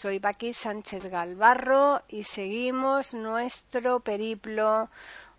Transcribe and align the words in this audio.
Soy 0.00 0.20
Paqui 0.20 0.52
Sánchez 0.52 1.10
Galvarro 1.10 2.02
y 2.06 2.22
seguimos 2.22 3.14
nuestro 3.14 3.98
periplo 3.98 4.90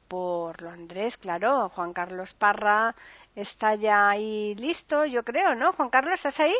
por 0.10 0.62
Londres, 0.62 1.16
claro. 1.16 1.70
Juan 1.70 1.94
Carlos 1.94 2.34
Parra 2.34 2.94
está 3.36 3.76
ya 3.76 4.10
ahí 4.10 4.56
listo, 4.56 5.06
yo 5.06 5.24
creo, 5.24 5.56
¿no? 5.56 5.72
Juan 5.72 5.90
Carlos, 5.90 6.16
¿estás 6.16 6.42
ahí? 6.42 6.56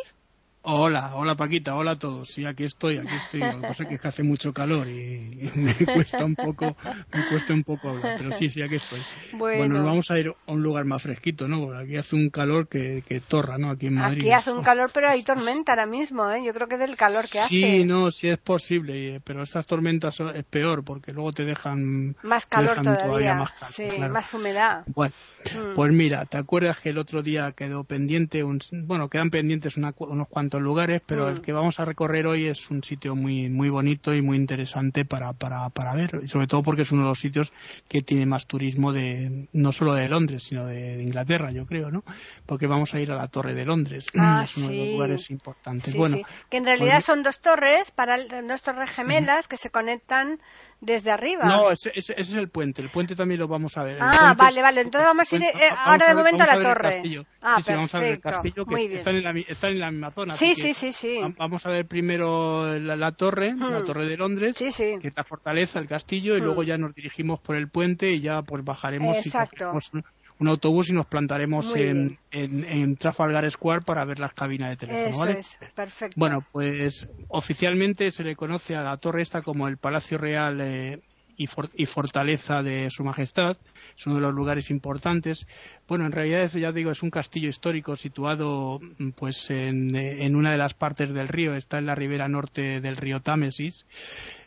Hola, 0.62 1.12
hola 1.14 1.36
Paquita, 1.36 1.74
hola 1.74 1.92
a 1.92 1.98
todos. 1.98 2.28
Sí, 2.28 2.44
aquí 2.44 2.64
estoy, 2.64 2.98
aquí 2.98 3.14
estoy. 3.16 3.40
Lo 3.40 3.60
que 3.62 3.68
pasa 3.68 3.84
es 3.84 4.00
que 4.00 4.08
hace 4.08 4.22
mucho 4.22 4.52
calor 4.52 4.88
y 4.88 5.50
me 5.56 5.74
cuesta 5.74 6.22
un 6.22 6.34
poco, 6.34 6.76
me 7.14 7.28
cuesta 7.30 7.54
un 7.54 7.64
poco 7.64 7.88
hablar, 7.88 8.16
pero 8.18 8.32
sí, 8.32 8.50
sí, 8.50 8.60
aquí 8.60 8.74
estoy. 8.74 9.00
Bueno, 9.32 9.76
nos 9.76 9.86
vamos 9.86 10.10
a 10.10 10.18
ir 10.18 10.28
a 10.28 10.52
un 10.52 10.62
lugar 10.62 10.84
más 10.84 11.02
fresquito, 11.02 11.48
¿no? 11.48 11.64
Porque 11.64 11.82
aquí 11.84 11.96
hace 11.96 12.14
un 12.14 12.28
calor 12.28 12.68
que, 12.68 13.02
que 13.08 13.20
torra, 13.20 13.56
¿no? 13.56 13.70
Aquí 13.70 13.86
en 13.86 13.94
Madrid. 13.94 14.20
Aquí 14.20 14.32
hace 14.32 14.52
un 14.52 14.62
calor, 14.62 14.90
pero 14.92 15.08
hay 15.08 15.22
tormenta 15.24 15.72
ahora 15.72 15.86
mismo, 15.86 16.30
¿eh? 16.30 16.44
Yo 16.44 16.52
creo 16.52 16.68
que 16.68 16.74
es 16.74 16.80
del 16.80 16.96
calor 16.96 17.24
que 17.32 17.40
hace. 17.40 17.48
Sí, 17.48 17.84
no, 17.86 18.10
sí 18.10 18.28
es 18.28 18.38
posible, 18.38 19.22
pero 19.24 19.42
estas 19.42 19.66
tormentas 19.66 20.20
es 20.20 20.44
peor 20.44 20.84
porque 20.84 21.14
luego 21.14 21.32
te 21.32 21.46
dejan 21.46 22.16
más 22.22 22.44
calor 22.44 22.82
todavía, 22.82 23.34
más 23.34 23.50
sí, 23.72 23.88
más 24.10 24.34
humedad. 24.34 24.84
Bueno, 24.88 25.14
mm. 25.54 25.74
pues 25.74 25.90
mira, 25.90 26.26
¿te 26.26 26.36
acuerdas 26.36 26.78
que 26.80 26.90
el 26.90 26.98
otro 26.98 27.22
día 27.22 27.52
quedó 27.52 27.84
pendiente, 27.84 28.44
un, 28.44 28.60
bueno, 28.84 29.08
quedan 29.08 29.30
pendientes 29.30 29.78
unos 29.78 30.28
cuantos 30.28 30.49
lugares, 30.58 31.02
pero 31.06 31.28
el 31.28 31.36
mm. 31.36 31.42
que 31.42 31.52
vamos 31.52 31.78
a 31.78 31.84
recorrer 31.84 32.26
hoy 32.26 32.46
es 32.46 32.70
un 32.70 32.82
sitio 32.82 33.14
muy 33.14 33.48
muy 33.48 33.68
bonito 33.68 34.14
y 34.14 34.22
muy 34.22 34.36
interesante 34.36 35.04
para, 35.04 35.32
para, 35.32 35.68
para 35.70 35.94
ver, 35.94 36.20
y 36.22 36.28
sobre 36.28 36.46
todo 36.46 36.62
porque 36.62 36.82
es 36.82 36.92
uno 36.92 37.02
de 37.02 37.08
los 37.08 37.20
sitios 37.20 37.52
que 37.88 38.02
tiene 38.02 38.26
más 38.26 38.46
turismo 38.46 38.92
de 38.92 39.48
no 39.52 39.72
solo 39.72 39.94
de 39.94 40.08
Londres, 40.08 40.44
sino 40.44 40.66
de, 40.66 41.02
Inglaterra, 41.02 41.52
yo 41.52 41.66
creo, 41.66 41.90
¿no? 41.90 42.02
Porque 42.46 42.66
vamos 42.66 42.94
a 42.94 43.00
ir 43.00 43.12
a 43.12 43.16
la 43.16 43.28
Torre 43.28 43.54
de 43.54 43.64
Londres, 43.64 44.06
ah, 44.18 44.42
es 44.44 44.56
uno 44.56 44.68
de 44.68 44.76
los 44.76 44.88
lugares 44.88 45.30
importantes. 45.30 45.94
bueno, 45.94 46.16
que 46.48 46.56
en 46.56 46.64
realidad 46.64 46.94
pues 46.94 47.04
son 47.04 47.22
dos 47.22 47.40
torres, 47.40 47.90
para 47.90 48.16
dos 48.18 48.62
torres 48.62 48.90
gemelas 48.90 49.46
que 49.46 49.56
se 49.56 49.70
conectan 49.70 50.40
desde 50.80 51.10
arriba. 51.10 51.44
No, 51.44 51.70
ese, 51.70 51.92
es 51.94 52.32
el 52.32 52.48
puente. 52.48 52.82
El 52.82 52.88
puente 52.88 53.14
también 53.14 53.40
lo 53.40 53.48
vamos 53.48 53.76
a 53.76 53.82
ver. 53.82 53.98
ah, 54.00 54.34
vale, 54.36 54.62
vale. 54.62 54.80
Entonces 54.80 55.06
vamos 55.06 55.32
a 55.32 55.36
ir 55.36 55.42
eh, 55.42 55.70
ahora 55.76 56.08
de 56.08 56.14
momento 56.14 56.42
a, 56.42 56.46
la 56.46 56.62
torre. 56.62 57.02
Ah, 57.42 57.56
sí, 57.58 57.64
sí, 57.64 57.72
vamos 57.72 57.94
a 57.94 57.98
ver 57.98 58.12
el 58.12 58.20
castillo 58.20 58.64
que 58.64 58.94
están 58.94 59.16
en, 59.16 59.24
la, 59.24 59.30
están 59.32 59.72
en 59.72 59.80
la 59.80 59.90
misma 59.90 60.10
zona. 60.10 60.34
Sí, 60.40 60.54
sí, 60.54 60.74
sí, 60.74 60.92
sí. 60.92 61.18
Vamos 61.36 61.66
a 61.66 61.70
ver 61.70 61.86
primero 61.86 62.78
la, 62.78 63.12
torre, 63.12 63.54
la 63.54 63.80
hmm. 63.80 63.84
torre 63.84 64.06
de 64.06 64.16
Londres, 64.16 64.56
que 64.56 65.08
es 65.08 65.16
la 65.16 65.24
fortaleza, 65.24 65.78
el 65.78 65.86
castillo, 65.86 66.36
y 66.36 66.40
hmm. 66.40 66.44
luego 66.44 66.62
ya 66.62 66.78
nos 66.78 66.94
dirigimos 66.94 67.40
por 67.40 67.56
el 67.56 67.68
puente 67.68 68.12
y 68.12 68.20
ya 68.20 68.42
pues 68.42 68.64
bajaremos 68.64 69.18
Exacto. 69.18 69.72
y 69.94 70.02
un 70.40 70.48
autobús 70.48 70.88
y 70.88 70.94
nos 70.94 71.06
plantaremos 71.06 71.76
en, 71.76 72.18
en, 72.30 72.96
Trafalgar 72.96 73.48
Square 73.50 73.82
para 73.82 74.06
ver 74.06 74.18
las 74.18 74.32
cabinas 74.32 74.70
de 74.70 74.76
teléfono. 74.78 75.18
¿vale? 75.18 75.40
perfecto. 75.74 76.14
Bueno, 76.18 76.42
pues 76.50 77.06
oficialmente 77.28 78.10
se 78.10 78.24
le 78.24 78.34
conoce 78.34 78.74
a 78.74 78.82
la 78.82 78.96
torre 78.96 79.20
esta 79.20 79.42
como 79.42 79.68
el 79.68 79.76
Palacio 79.76 80.16
Real 80.16 80.58
eh, 80.62 81.02
y, 81.36 81.86
fortaleza 81.86 82.62
de 82.62 82.90
Su 82.90 83.04
Majestad. 83.04 83.58
Es 83.96 84.06
uno 84.06 84.16
de 84.16 84.22
los 84.22 84.34
lugares 84.34 84.70
importantes. 84.70 85.46
Bueno, 85.88 86.06
en 86.06 86.12
realidad, 86.12 86.50
ya 86.52 86.72
digo, 86.72 86.90
es 86.90 87.02
un 87.02 87.10
castillo 87.10 87.48
histórico 87.48 87.96
situado 87.96 88.80
pues 89.16 89.50
en, 89.50 89.94
en 89.94 90.36
una 90.36 90.52
de 90.52 90.58
las 90.58 90.74
partes 90.74 91.12
del 91.12 91.28
río. 91.28 91.54
Está 91.54 91.78
en 91.78 91.86
la 91.86 91.94
ribera 91.94 92.28
norte 92.28 92.80
del 92.80 92.96
río 92.96 93.20
Támesis. 93.20 93.86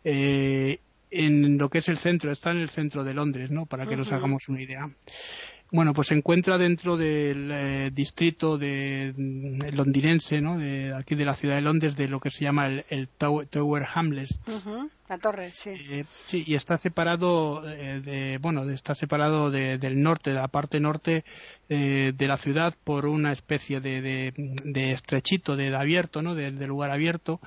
Eh, 0.03 0.79
en 1.11 1.57
lo 1.57 1.69
que 1.69 1.77
es 1.77 1.87
el 1.89 1.97
centro, 1.97 2.31
está 2.31 2.51
en 2.51 2.57
el 2.57 2.69
centro 2.69 3.03
de 3.03 3.13
Londres, 3.13 3.51
¿no? 3.51 3.65
Para 3.65 3.85
que 3.85 3.95
nos 3.95 4.11
hagamos 4.11 4.49
una 4.49 4.61
idea. 4.61 4.89
Bueno, 5.71 5.93
pues 5.93 6.09
se 6.09 6.13
encuentra 6.13 6.59
dentro 6.59 6.97
del 6.97 7.49
eh, 7.51 7.91
distrito 7.91 8.59
de, 8.59 9.13
londinense, 9.73 10.39
¿no? 10.39 10.57
De 10.59 10.93
aquí 10.93 11.15
de 11.15 11.25
la 11.25 11.35
ciudad 11.35 11.55
de 11.55 11.61
Londres, 11.61 11.95
de 11.95 12.07
lo 12.07 12.19
que 12.19 12.29
se 12.29 12.43
llama 12.43 12.67
el, 12.67 13.09
Tower, 13.09 13.87
Hamlets. 13.93 14.39
La 15.09 15.17
torre, 15.17 15.51
sí. 15.51 15.71
Eh, 15.71 16.05
sí, 16.07 16.43
y 16.47 16.55
está 16.55 16.77
separado, 16.77 17.61
eh, 17.69 17.99
de, 17.99 18.37
bueno, 18.39 18.69
está 18.69 18.95
separado 18.95 19.51
del 19.51 20.01
norte, 20.01 20.29
de 20.29 20.37
la 20.37 20.47
parte 20.47 20.79
norte 20.79 21.25
de 21.67 22.27
la 22.27 22.37
ciudad 22.37 22.75
por 22.83 23.07
una 23.07 23.31
especie 23.31 23.79
de, 23.81 24.31
de, 24.63 24.91
estrechito, 24.91 25.55
de, 25.55 25.75
abierto, 25.75 26.21
¿no? 26.21 26.35
De, 26.35 26.51
lugar 26.51 26.91
abierto. 26.91 27.41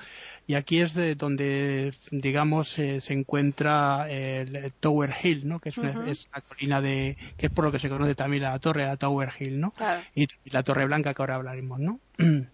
Y 0.45 0.55
aquí 0.55 0.81
es 0.81 0.93
de 0.93 1.15
donde 1.15 1.93
digamos 2.11 2.77
eh, 2.77 3.01
se 3.01 3.13
encuentra 3.13 4.09
el 4.09 4.71
Tower 4.79 5.13
Hill 5.21 5.47
no 5.47 5.59
que 5.59 5.69
es, 5.69 5.77
la 5.77 6.41
colina 6.41 6.81
de 6.81 7.17
que 7.37 7.47
es 7.47 7.51
por 7.51 7.65
lo 7.65 7.71
que 7.71 7.79
se 7.79 7.89
conoce 7.89 8.15
también 8.15 8.43
la 8.43 8.57
torre 8.59 8.85
la 8.85 8.95
Tower 8.95 9.29
Hill 9.37 9.59
no 9.59 9.73
y, 10.15 10.27
la 10.45 10.63
torre 10.63 10.85
blanca 10.85 11.13
que 11.13 11.21
ahora 11.21 11.35
hablaremos 11.35 11.79
no 11.79 11.99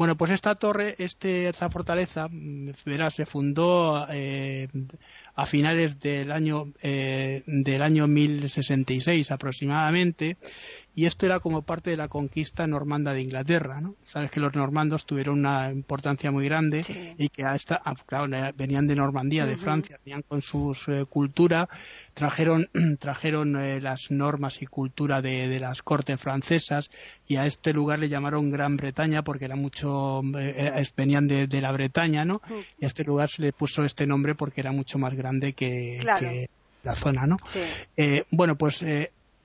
bueno 0.00 0.16
pues 0.16 0.30
esta 0.30 0.54
torre 0.54 0.94
este 0.96 1.50
esta 1.50 1.68
fortaleza 1.68 2.26
verás 2.86 3.12
se 3.12 3.26
fundó 3.26 4.06
eh, 4.08 4.66
a 5.40 5.46
finales 5.46 5.98
del 5.98 6.32
año 6.32 6.70
eh, 6.82 7.42
del 7.46 7.80
año 7.80 8.06
1066 8.06 9.30
aproximadamente 9.30 10.36
y 10.94 11.06
esto 11.06 11.24
era 11.24 11.40
como 11.40 11.62
parte 11.62 11.90
de 11.90 11.96
la 11.96 12.08
conquista 12.08 12.66
normanda 12.66 13.14
de 13.14 13.22
Inglaterra, 13.22 13.80
¿no? 13.80 13.94
Sabes 14.04 14.30
que 14.30 14.40
los 14.40 14.54
normandos 14.54 15.06
tuvieron 15.06 15.38
una 15.38 15.70
importancia 15.70 16.30
muy 16.30 16.44
grande 16.46 17.14
y 17.16 17.28
que 17.28 17.44
a 17.44 17.54
esta, 17.54 17.80
ah, 17.84 17.94
claro, 18.06 18.26
venían 18.56 18.86
de 18.86 18.96
Normandía, 18.96 19.46
de 19.46 19.56
Francia, 19.56 19.98
venían 20.04 20.22
con 20.22 20.42
su 20.42 20.76
eh, 20.88 21.06
cultura, 21.08 21.68
trajeron, 22.12 22.68
trajeron 22.98 23.56
eh, 23.56 23.80
las 23.80 24.10
normas 24.10 24.60
y 24.62 24.66
cultura 24.66 25.22
de, 25.22 25.60
las 25.60 25.82
cortes 25.82 26.20
francesas 26.20 26.90
y 27.26 27.36
a 27.36 27.46
este 27.46 27.72
lugar 27.72 28.00
le 28.00 28.08
llamaron 28.08 28.50
Gran 28.50 28.76
Bretaña 28.76 29.22
porque 29.22 29.44
era 29.44 29.56
mucho, 29.56 30.22
eh, 30.38 30.84
venían 30.96 31.28
de, 31.28 31.60
la 31.60 31.72
Bretaña, 31.72 32.24
¿no? 32.24 32.42
Y 32.78 32.84
a 32.84 32.88
este 32.88 33.04
lugar 33.04 33.30
se 33.30 33.42
le 33.42 33.52
puso 33.52 33.84
este 33.84 34.06
nombre 34.06 34.34
porque 34.34 34.60
era 34.60 34.72
mucho 34.72 34.98
más 34.98 35.14
grande 35.14 35.29
que, 35.54 36.48
la 36.82 36.94
zona, 36.94 37.26
¿no? 37.26 37.36
bueno, 38.30 38.56
pues 38.56 38.82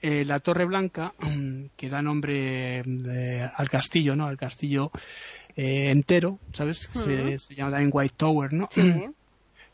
eh, 0.02 0.24
la 0.24 0.40
Torre 0.40 0.66
Blanca, 0.66 1.14
que 1.76 1.90
da 1.90 2.02
nombre 2.02 2.80
eh, 2.80 3.50
al 3.56 3.70
castillo, 3.70 4.16
¿no? 4.16 4.28
Al 4.28 4.38
castillo 4.38 4.92
eh, 5.56 5.90
entero, 5.90 6.38
¿sabes? 6.54 6.90
se, 6.94 7.56
llama 7.56 7.72
también 7.72 7.90
White 7.92 8.16
Tower, 8.16 8.54
¿no? 8.54 8.70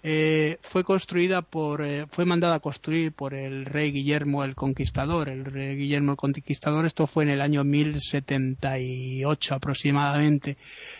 fue 0.01 0.84
construida 0.84 1.41
por, 1.41 1.84
fue 2.09 2.25
mandada 2.25 2.56
a 2.56 2.59
construir 2.59 3.12
por 3.12 3.34
el 3.34 3.66
rey 3.66 3.91
Guillermo 3.91 4.44
el 4.44 4.56
Conquistador. 4.56 5.29
El 5.29 5.45
rey 5.45 5.75
Guillermo 5.75 6.12
el 6.12 6.17
Conquistador, 6.17 6.85
esto 6.85 7.07
fue 7.07 7.23
en 7.23 7.29
el 7.29 7.41
año 7.41 7.63
1078 7.63 9.56
aproximadamente. 9.56 10.57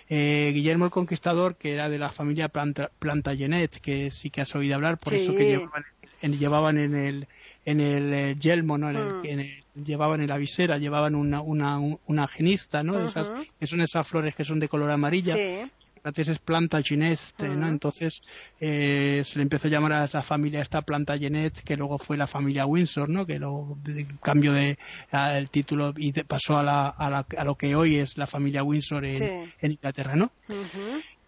Guillermo 0.08 0.86
el 0.86 0.92
Conquistador, 0.92 1.56
que 1.56 1.74
era 1.74 1.90
de 1.90 1.98
la 1.98 2.12
familia 2.12 2.50
Planta, 2.50 2.92
Plantagenet, 3.00 3.80
que 3.80 4.12
sí 4.12 4.30
que 4.30 4.42
has 4.42 4.56
oído 4.56 4.76
hablar, 4.76 4.98
por 4.98 5.14
eso 5.14 5.34
que 5.34 5.46
llevaban, 5.46 5.84
llevaban 6.22 6.78
en 6.78 6.96
el 6.96 7.28
en 7.66 7.80
el 7.80 8.14
eh, 8.14 8.36
yelmo, 8.40 8.78
¿no? 8.78 8.90
En 8.90 9.40
el, 9.40 9.64
mm. 9.76 9.84
llevaban 9.84 10.22
en 10.22 10.28
la 10.28 10.38
visera, 10.38 10.78
llevaban 10.78 11.16
una, 11.16 11.42
una, 11.42 11.80
una 12.08 12.28
genista, 12.28 12.84
¿no? 12.84 13.06
esas, 13.06 13.32
que 13.60 13.68
son 13.68 13.82
esas 13.82 14.08
flores 14.08 14.36
que 14.36 14.46
son 14.46 14.60
de 14.60 14.68
color 14.68 14.92
amarilla. 14.92 15.36
Sí. 15.36 15.72
Es 16.04 16.40
planta 16.40 16.82
gineste, 16.82 17.48
¿no? 17.50 17.68
Entonces 17.68 18.22
eh, 18.60 19.22
se 19.24 19.38
le 19.38 19.44
empezó 19.44 19.68
a 19.68 19.72
llamar 19.72 19.94
a 19.94 20.10
la 20.12 20.22
familia 20.22 20.62
esta 20.62 20.82
planta 20.82 21.18
Genet, 21.18 21.62
que 21.64 21.78
luego 21.78 21.98
fue 21.98 22.18
la 22.18 22.28
familia 22.28 22.66
Windsor, 22.66 23.10
¿no? 23.10 23.26
Que 23.26 23.40
luego 23.40 23.78
cambió 24.22 24.54
de, 24.54 24.78
el 25.12 25.50
título 25.50 25.94
y 25.98 26.12
pasó 26.24 26.58
a, 26.58 26.64
la, 26.64 26.88
a, 26.88 27.10
la, 27.10 27.26
a, 27.38 27.44
lo 27.44 27.56
que 27.56 27.76
hoy 27.76 27.98
es 27.98 28.18
la 28.18 28.28
familia 28.28 28.64
Windsor 28.64 29.06
en, 29.06 29.54
en 29.60 29.72
Inglaterra, 29.72 30.16
¿no? 30.16 30.32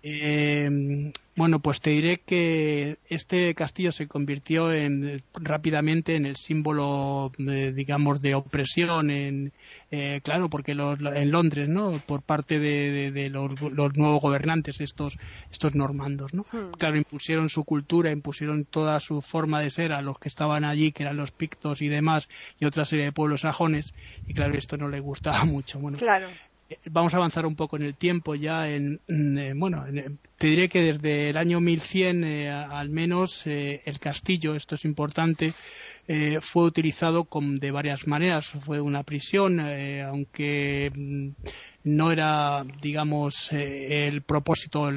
Eh, 0.05 1.13
bueno, 1.35 1.59
pues 1.59 1.79
te 1.79 1.91
diré 1.91 2.19
que 2.19 2.97
este 3.07 3.55
castillo 3.55 3.93
se 3.93 4.07
convirtió 4.07 4.71
en, 4.71 5.23
rápidamente 5.33 6.15
en 6.17 6.25
el 6.25 6.35
símbolo, 6.35 7.31
eh, 7.39 7.71
digamos, 7.73 8.21
de 8.21 8.35
opresión, 8.35 9.09
en, 9.09 9.53
eh, 9.89 10.19
claro, 10.23 10.49
porque 10.49 10.73
en 10.73 11.31
Londres, 11.31 11.69
¿no? 11.69 11.99
Por 12.05 12.21
parte 12.21 12.59
de, 12.59 13.29
los, 13.29 13.59
nuevos 13.97 14.21
gobernantes, 14.21 14.81
estos, 14.81 15.17
estos 15.51 15.73
normandos, 15.73 16.33
¿no? 16.33 16.45
Hmm. 16.51 16.73
Claro, 16.77 16.97
impusieron 16.97 17.49
su 17.49 17.63
cultura, 17.63 18.11
impusieron 18.11 18.65
toda 18.65 18.99
su 18.99 19.21
forma 19.21 19.61
de 19.61 19.71
ser 19.71 19.93
a 19.93 20.01
los 20.01 20.19
que 20.19 20.27
estaban 20.27 20.65
allí, 20.65 20.91
que 20.91 21.03
eran 21.03 21.15
los 21.17 21.31
pictos 21.31 21.81
y 21.81 21.87
demás, 21.87 22.27
y 22.59 22.65
otra 22.65 22.83
serie 22.83 23.05
de 23.05 23.11
pueblos 23.13 23.41
sajones, 23.41 23.93
y 24.27 24.33
claro, 24.33 24.55
esto 24.55 24.75
no 24.75 24.89
le 24.89 24.99
gustaba 24.99 25.43
mucho. 25.45 25.79
Bueno, 25.79 25.97
claro 25.97 26.27
vamos 26.89 27.13
a 27.13 27.17
avanzar 27.17 27.45
un 27.45 27.55
poco 27.55 27.77
en 27.77 27.83
el 27.83 27.95
tiempo 27.95 28.35
ya 28.35 28.69
en, 28.69 28.99
bueno 29.55 29.85
te 30.37 30.47
diré 30.47 30.69
que 30.69 30.93
desde 30.93 31.29
el 31.29 31.37
año 31.37 31.59
1100 31.59 32.23
al 32.49 32.89
menos 32.89 33.45
el 33.45 33.99
castillo 33.99 34.55
esto 34.55 34.75
es 34.75 34.85
importante 34.85 35.53
eh, 36.05 36.39
fue 36.41 36.65
utilizado 36.65 37.27
de 37.31 37.71
varias 37.71 38.07
maneras. 38.07 38.47
Fue 38.47 38.81
una 38.81 39.03
prisión, 39.03 39.61
eh, 39.61 40.01
aunque 40.01 40.91
mm, 40.93 41.29
no 41.85 42.11
era, 42.11 42.63
digamos, 42.81 43.53
eh, 43.53 44.07
el 44.07 44.21
propósito 44.21 44.89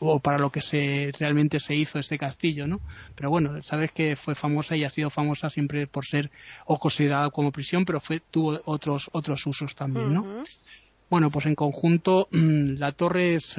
o, 0.00 0.18
para 0.20 0.38
lo 0.38 0.50
que 0.50 0.60
se, 0.60 1.10
realmente 1.18 1.58
se 1.58 1.74
hizo 1.74 1.98
este 1.98 2.18
castillo, 2.18 2.66
¿no? 2.66 2.80
Pero 3.14 3.30
bueno, 3.30 3.62
sabes 3.62 3.92
que 3.92 4.14
fue 4.14 4.34
famosa 4.34 4.76
y 4.76 4.84
ha 4.84 4.90
sido 4.90 5.08
famosa 5.08 5.48
siempre 5.48 5.86
por 5.86 6.04
ser 6.04 6.30
o 6.66 6.78
considerada 6.78 7.30
como 7.30 7.50
prisión, 7.50 7.86
pero 7.86 8.00
fue, 8.00 8.20
tuvo 8.20 8.60
otros, 8.66 9.08
otros 9.12 9.46
usos 9.46 9.74
también, 9.74 10.12
¿no? 10.12 10.42
Bueno, 11.10 11.30
pues 11.30 11.44
en 11.46 11.54
conjunto 11.54 12.28
la 12.32 12.92
torre 12.92 13.34
es 13.34 13.58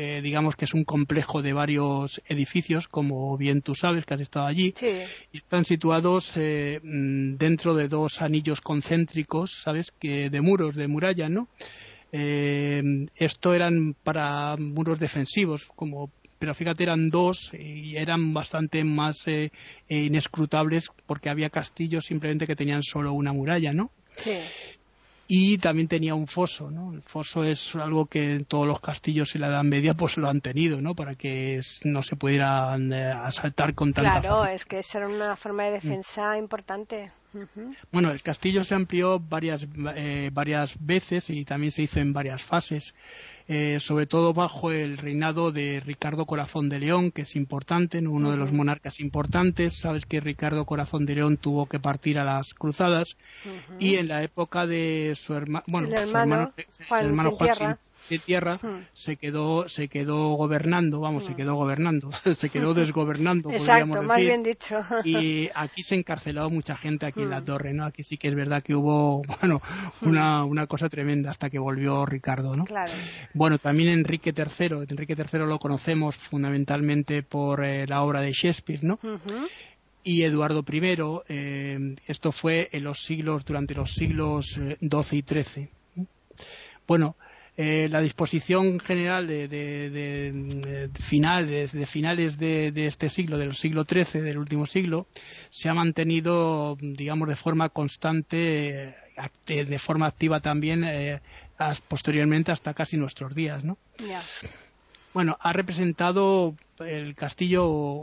eh, 0.00 0.20
digamos 0.22 0.54
que 0.54 0.66
es 0.66 0.74
un 0.74 0.84
complejo 0.84 1.42
de 1.42 1.52
varios 1.52 2.22
edificios, 2.28 2.86
como 2.86 3.36
bien 3.36 3.62
tú 3.62 3.74
sabes 3.74 4.04
que 4.04 4.14
has 4.14 4.20
estado 4.20 4.46
allí, 4.46 4.72
y 5.32 5.38
están 5.38 5.64
situados 5.64 6.32
eh, 6.36 6.78
mm, 6.82 7.36
dentro 7.36 7.74
de 7.74 7.88
dos 7.88 8.22
anillos 8.22 8.60
concéntricos, 8.60 9.62
¿sabes? 9.64 9.90
Que 9.98 10.30
de 10.30 10.40
muros, 10.40 10.76
de 10.76 10.86
muralla, 10.88 11.28
¿no? 11.28 11.48
Eh, 12.12 12.80
esto 13.16 13.54
eran 13.54 13.94
para 14.04 14.56
muros 14.56 15.00
defensivos, 15.00 15.68
como 15.74 16.12
pero 16.38 16.54
fíjate 16.54 16.84
eran 16.84 17.10
dos 17.10 17.50
y 17.52 17.96
eran 17.96 18.32
bastante 18.32 18.84
más 18.84 19.26
inescrutables 19.88 20.86
porque 21.06 21.30
había 21.30 21.50
castillos 21.50 22.04
simplemente 22.04 22.46
que 22.46 22.54
tenían 22.54 22.84
solo 22.84 23.12
una 23.12 23.32
muralla, 23.32 23.72
¿no? 23.72 23.90
Sí 24.14 24.38
y 25.30 25.58
también 25.58 25.88
tenía 25.88 26.14
un 26.14 26.26
foso, 26.26 26.70
¿no? 26.70 26.94
El 26.94 27.02
foso 27.02 27.44
es 27.44 27.76
algo 27.76 28.06
que 28.06 28.36
en 28.36 28.46
todos 28.46 28.66
los 28.66 28.80
castillos 28.80 29.34
en 29.34 29.42
la 29.42 29.48
Edad 29.48 29.62
Media 29.62 29.92
pues 29.92 30.16
lo 30.16 30.26
han 30.26 30.40
tenido, 30.40 30.80
¿no? 30.80 30.94
Para 30.94 31.16
que 31.16 31.60
no 31.84 32.02
se 32.02 32.16
pudieran 32.16 32.90
eh, 32.94 33.12
asaltar 33.12 33.74
con 33.74 33.92
tanta 33.92 34.22
Claro, 34.22 34.46
es 34.46 34.64
que 34.64 34.78
esa 34.78 34.98
era 34.98 35.08
una 35.08 35.36
forma 35.36 35.64
de 35.64 35.72
defensa 35.72 36.38
importante. 36.38 37.12
Bueno, 37.92 38.10
el 38.10 38.22
castillo 38.22 38.64
se 38.64 38.74
amplió 38.74 39.18
varias, 39.20 39.66
eh, 39.94 40.30
varias 40.32 40.76
veces 40.80 41.30
y 41.30 41.44
también 41.44 41.70
se 41.70 41.82
hizo 41.82 42.00
en 42.00 42.12
varias 42.12 42.42
fases. 42.42 42.94
Eh, 43.50 43.78
sobre 43.80 44.06
todo 44.06 44.34
bajo 44.34 44.72
el 44.72 44.98
reinado 44.98 45.52
de 45.52 45.80
Ricardo 45.80 46.26
Corazón 46.26 46.68
de 46.68 46.80
León, 46.80 47.10
que 47.10 47.22
es 47.22 47.34
importante, 47.34 47.98
uno 48.06 48.30
de 48.30 48.36
los 48.36 48.52
monarcas 48.52 49.00
importantes. 49.00 49.80
Sabes 49.80 50.04
que 50.04 50.20
Ricardo 50.20 50.66
Corazón 50.66 51.06
de 51.06 51.14
León 51.14 51.38
tuvo 51.38 51.64
que 51.64 51.80
partir 51.80 52.18
a 52.18 52.24
las 52.24 52.52
cruzadas 52.52 53.16
y 53.78 53.96
en 53.96 54.08
la 54.08 54.22
época 54.22 54.66
de 54.66 55.14
su, 55.16 55.32
hermano, 55.32 55.64
bueno, 55.68 55.88
hermano, 55.88 56.52
Juan, 56.88 57.78
de 58.10 58.18
tierra 58.18 58.56
hmm. 58.56 58.86
se 58.92 59.16
quedó 59.16 59.68
se 59.68 59.88
quedó 59.88 60.30
gobernando 60.30 61.00
vamos 61.00 61.24
se 61.24 61.32
hmm. 61.32 61.36
quedó 61.36 61.54
gobernando 61.56 62.10
se 62.36 62.50
quedó 62.50 62.74
desgobernando 62.74 63.50
exacto 63.50 64.02
más 64.02 64.20
bien 64.20 64.42
dicho 64.42 64.80
y 65.04 65.50
aquí 65.54 65.82
se 65.82 65.94
encarceló 65.94 66.50
mucha 66.50 66.76
gente 66.76 67.06
aquí 67.06 67.22
en 67.22 67.30
la 67.30 67.40
hmm. 67.40 67.44
torre 67.44 67.74
no 67.74 67.84
aquí 67.84 68.04
sí 68.04 68.16
que 68.16 68.28
es 68.28 68.34
verdad 68.34 68.62
que 68.62 68.74
hubo 68.74 69.22
bueno 69.40 69.60
una, 70.02 70.44
una 70.44 70.66
cosa 70.66 70.88
tremenda 70.88 71.30
hasta 71.30 71.50
que 71.50 71.58
volvió 71.58 72.06
Ricardo 72.06 72.54
no 72.54 72.64
claro. 72.64 72.92
bueno 73.34 73.58
también 73.58 73.90
Enrique 73.90 74.32
III 74.36 74.86
Enrique 74.88 75.14
III 75.16 75.40
lo 75.40 75.58
conocemos 75.58 76.16
fundamentalmente 76.16 77.22
por 77.22 77.64
eh, 77.64 77.86
la 77.86 78.02
obra 78.02 78.20
de 78.20 78.32
Shakespeare 78.32 78.82
no 78.82 78.98
y 80.02 80.22
Eduardo 80.22 80.64
I 80.70 80.80
eh, 81.28 81.96
esto 82.06 82.32
fue 82.32 82.68
en 82.72 82.84
los 82.84 83.00
siglos 83.04 83.44
durante 83.44 83.74
los 83.74 83.92
siglos 83.92 84.46
XII 84.54 84.68
eh, 84.70 84.76
y 85.12 85.22
XIII 85.22 85.68
bueno 86.86 87.16
eh, 87.60 87.88
la 87.90 88.00
disposición 88.00 88.78
general 88.78 89.26
de, 89.26 89.48
de, 89.48 90.90
finales 91.00 92.38
de, 92.38 92.86
este 92.86 93.10
siglo, 93.10 93.36
del 93.36 93.56
siglo 93.56 93.82
XIII, 93.82 94.22
del 94.22 94.38
último 94.38 94.64
siglo, 94.64 95.08
se 95.50 95.68
ha 95.68 95.74
mantenido, 95.74 96.76
digamos, 96.80 97.28
de 97.28 97.34
forma 97.34 97.68
constante, 97.70 98.94
eh, 99.48 99.64
de 99.64 99.78
forma 99.80 100.06
activa 100.06 100.38
también, 100.38 100.84
eh, 100.84 101.20
posteriormente 101.88 102.52
hasta 102.52 102.74
casi 102.74 102.96
nuestros 102.96 103.34
días, 103.34 103.64
¿no? 103.64 103.76
Bueno, 105.12 105.36
ha 105.40 105.52
representado 105.52 106.54
el 106.78 107.16
castillo 107.16 108.02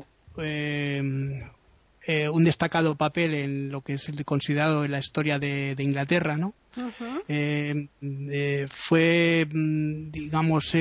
eh, 2.07 2.30
un 2.30 2.44
destacado 2.44 2.96
papel 2.96 3.34
en 3.34 3.72
lo 3.72 3.81
que 3.81 3.94
es 3.94 4.12
considerado 4.25 4.86
en 4.86 4.92
la 4.92 5.00
historia 5.00 5.40
de, 5.40 5.75
Inglaterra, 5.80 6.38
¿no? 6.38 6.54
Eh, 7.27 7.88
eh, 8.01 8.68
fue, 8.69 9.48
mm, 9.51 10.12
digamos, 10.12 10.74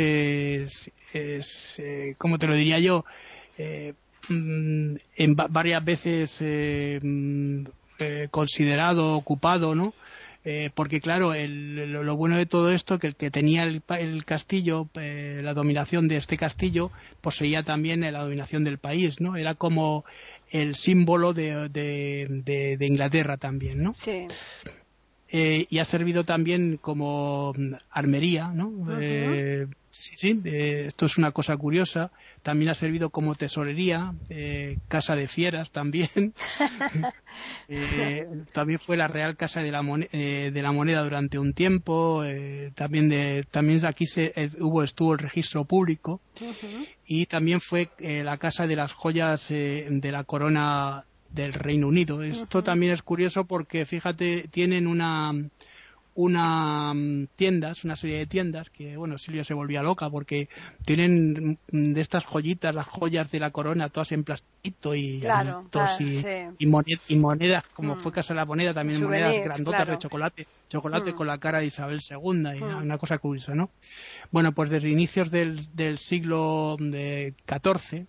¿cómo 2.18 2.38
te 2.38 2.46
lo 2.46 2.54
diría 2.54 2.78
yo? 2.78 3.04
Mm, 4.28 4.94
en 5.16 5.36
varias 5.36 5.84
veces 5.84 6.38
mm, 7.02 7.64
considerado, 8.30 9.16
ocupado, 9.16 9.74
¿no? 9.74 9.94
Eh, 10.46 10.70
porque 10.74 11.00
claro, 11.00 11.32
lo, 11.34 12.16
bueno 12.16 12.36
de 12.36 12.44
todo 12.44 12.70
esto 12.70 12.98
que 12.98 13.06
el 13.06 13.16
que 13.16 13.30
tenía 13.30 13.62
el, 13.62 14.24
castillo, 14.26 14.88
eh, 14.94 15.40
la 15.42 15.54
dominación 15.54 16.06
de 16.06 16.16
este 16.16 16.36
castillo, 16.36 16.90
poseía 17.22 17.62
también 17.62 18.00
la 18.00 18.20
dominación 18.20 18.62
del 18.62 18.76
país, 18.76 19.22
¿no? 19.22 19.36
Era 19.36 19.54
como 19.54 20.04
el 20.50 20.74
símbolo 20.74 21.32
de, 21.32 21.70
de, 21.70 22.76
de 22.76 22.86
Inglaterra 22.86 23.38
también, 23.38 23.82
¿no? 23.82 23.94
Sí. 23.94 24.26
Eh, 25.36 25.66
y 25.68 25.80
ha 25.80 25.84
servido 25.84 26.22
también 26.22 26.76
como 26.76 27.52
mm, 27.56 27.74
armería, 27.90 28.52
¿no? 28.54 28.70
Eh, 29.00 29.66
sí, 29.90 30.14
sí, 30.14 30.40
eh, 30.44 30.84
esto 30.86 31.06
es 31.06 31.18
una 31.18 31.32
cosa 31.32 31.56
curiosa. 31.56 32.12
También 32.44 32.70
ha 32.70 32.74
servido 32.74 33.10
como 33.10 33.34
tesorería, 33.34 34.14
casa 34.86 35.16
de 35.16 35.26
fieras 35.26 35.72
también. 35.72 36.34
también 38.52 38.78
fue 38.78 38.96
la 38.96 39.08
Real 39.08 39.36
Casa 39.36 39.60
de 39.60 39.72
la, 39.72 39.82
de 39.82 40.62
la 40.62 40.70
Moneda 40.70 41.02
durante 41.02 41.40
un 41.40 41.52
tiempo. 41.52 42.22
también, 42.76 43.08
de, 43.08 43.44
también 43.50 43.84
aquí 43.86 44.06
se, 44.06 44.32
hubo 44.60 44.84
estuvo 44.84 45.14
el 45.14 45.18
registro 45.18 45.64
público 45.64 46.20
y 47.06 47.26
también 47.26 47.60
fue 47.60 47.90
la 47.98 48.38
Casa 48.38 48.68
de 48.68 48.76
las 48.76 48.92
Joyas 48.92 49.48
de 49.48 50.10
la 50.12 50.22
Corona 50.22 51.06
del 51.34 51.52
Reino 51.52 51.88
Unido. 51.88 52.22
Esto 52.22 52.62
también 52.62 52.92
es 52.92 53.02
curioso 53.02 53.44
porque, 53.44 53.86
fíjate, 53.86 54.48
tienen 54.50 54.86
una 54.86 55.32
una 56.14 56.94
mm, 56.94 57.26
tiendas, 57.36 57.84
una 57.84 57.96
serie 57.96 58.18
de 58.18 58.26
tiendas 58.26 58.70
que, 58.70 58.96
bueno, 58.96 59.18
Silvia 59.18 59.44
se 59.44 59.54
volvía 59.54 59.82
loca 59.82 60.08
porque 60.10 60.48
tienen 60.84 61.58
mm, 61.72 61.92
de 61.92 62.00
estas 62.00 62.24
joyitas, 62.24 62.74
las 62.74 62.86
joyas 62.86 63.30
de 63.30 63.40
la 63.40 63.50
corona, 63.50 63.88
todas 63.88 64.12
en 64.12 64.22
plastito 64.22 64.94
y, 64.94 65.22
y, 66.58 66.66
monedas, 67.16 67.64
como 67.74 67.96
mm. 67.96 67.98
fue 67.98 68.12
Casa 68.12 68.32
de 68.32 68.38
la 68.38 68.46
Moneda, 68.46 68.72
también 68.72 69.02
monedas 69.02 69.44
grandotas 69.44 69.88
de 69.88 69.98
chocolate, 69.98 70.46
chocolate 70.68 71.14
con 71.14 71.26
la 71.26 71.38
cara 71.38 71.58
de 71.58 71.66
Isabel 71.66 72.00
II, 72.08 72.58
y 72.58 72.62
una 72.62 72.98
cosa 72.98 73.18
curiosa, 73.18 73.54
¿no? 73.54 73.70
Bueno, 74.30 74.52
pues 74.52 74.70
desde 74.70 74.88
inicios 74.88 75.30
del, 75.30 75.66
del 75.74 75.98
siglo 75.98 76.76
XIV 76.78 78.06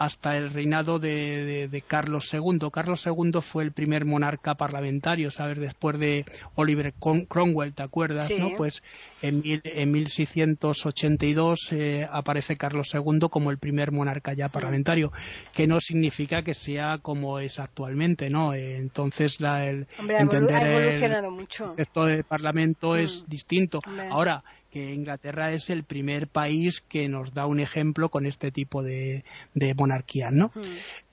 hasta 0.00 0.38
el 0.38 0.50
reinado 0.50 0.98
de, 0.98 1.84
Carlos 1.86 2.32
II. 2.32 2.70
Carlos 2.72 3.06
II 3.06 3.42
fue 3.42 3.64
el 3.64 3.72
primer 3.72 4.06
monarca 4.06 4.54
parlamentario, 4.54 5.30
¿sabes? 5.30 5.58
Después 5.58 5.98
de 5.98 6.24
Oliver 6.54 6.94
Cromwell, 7.28 7.74
¿te 7.74 7.82
acuerdas? 7.82 8.30
¿no? 8.30 8.56
Pues 8.56 8.82
en, 9.20 9.42
en 9.44 9.92
1682 9.92 11.72
eh, 11.72 12.08
aparece 12.10 12.56
Carlos 12.56 12.90
II 12.94 13.28
como 13.30 13.50
el 13.50 13.58
primer 13.58 13.92
monarca 13.92 14.32
ya 14.32 14.48
parlamentario, 14.48 15.12
que 15.52 15.66
no 15.66 15.80
significa 15.80 16.40
que 16.40 16.54
sea 16.54 16.96
como 17.02 17.38
es 17.38 17.58
actualmente, 17.58 18.30
¿no? 18.30 18.54
entonces 18.54 19.38
la, 19.38 19.68
el, 19.68 19.86
entender 19.98 21.12
el 21.12 21.30
mucho. 21.30 21.74
de 21.76 22.24
parlamento 22.24 22.96
es 22.96 23.22
mm. 23.22 23.30
distinto. 23.30 23.80
Ahora, 24.10 24.42
que 24.70 24.94
Inglaterra 24.94 25.52
es 25.52 25.70
el 25.70 25.84
primer 25.84 26.28
país 26.28 26.80
que 26.88 27.08
nos 27.08 27.34
da 27.34 27.46
un 27.46 27.60
ejemplo 27.60 28.08
con 28.08 28.26
este 28.26 28.50
tipo 28.50 28.82
de, 28.82 29.24
de 29.54 29.74
monarquía, 29.74 30.30
¿no? 30.30 30.52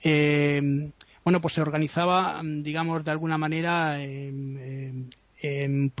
Eh, 0.02 0.90
bueno, 1.24 1.40
pues 1.40 1.54
se 1.54 1.60
organizaba, 1.60 2.40
digamos, 2.42 3.04
de 3.04 3.10
alguna 3.10 3.36
manera, 3.36 4.02
en, 4.02 5.10
en, 5.42 5.92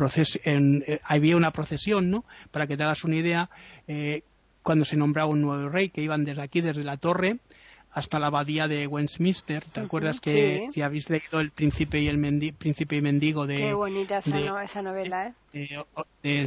eh, 0.86 1.00
había 1.04 1.36
una 1.36 1.50
procesión, 1.50 2.10
¿no? 2.10 2.24
Para 2.50 2.66
que 2.66 2.76
te 2.76 2.84
hagas 2.84 3.04
una 3.04 3.16
idea, 3.16 3.50
eh, 3.86 4.22
cuando 4.62 4.84
se 4.84 4.96
nombraba 4.96 5.30
un 5.30 5.40
nuevo 5.40 5.68
rey, 5.68 5.90
que 5.90 6.02
iban 6.02 6.24
desde 6.24 6.42
aquí, 6.42 6.60
desde 6.60 6.84
la 6.84 6.96
torre, 6.96 7.38
hasta 7.92 8.18
la 8.18 8.28
abadía 8.28 8.68
de 8.68 8.86
Westminster. 8.86 9.64
¿Te 9.64 9.80
acuerdas 9.80 10.20
que 10.20 10.68
si 10.70 10.82
habéis 10.82 11.08
leído 11.10 11.40
El 11.40 11.50
Príncipe 11.50 12.00
y 12.00 12.08
el 12.08 12.54
Príncipe 12.56 12.96
y 12.96 13.00
Mendigo 13.00 13.46
de... 13.46 13.56
Qué 13.56 13.72
bonita 13.72 14.18
esa, 14.18 14.82
novela, 14.82 15.34
¿eh? 15.52 15.68
eh 16.22 16.46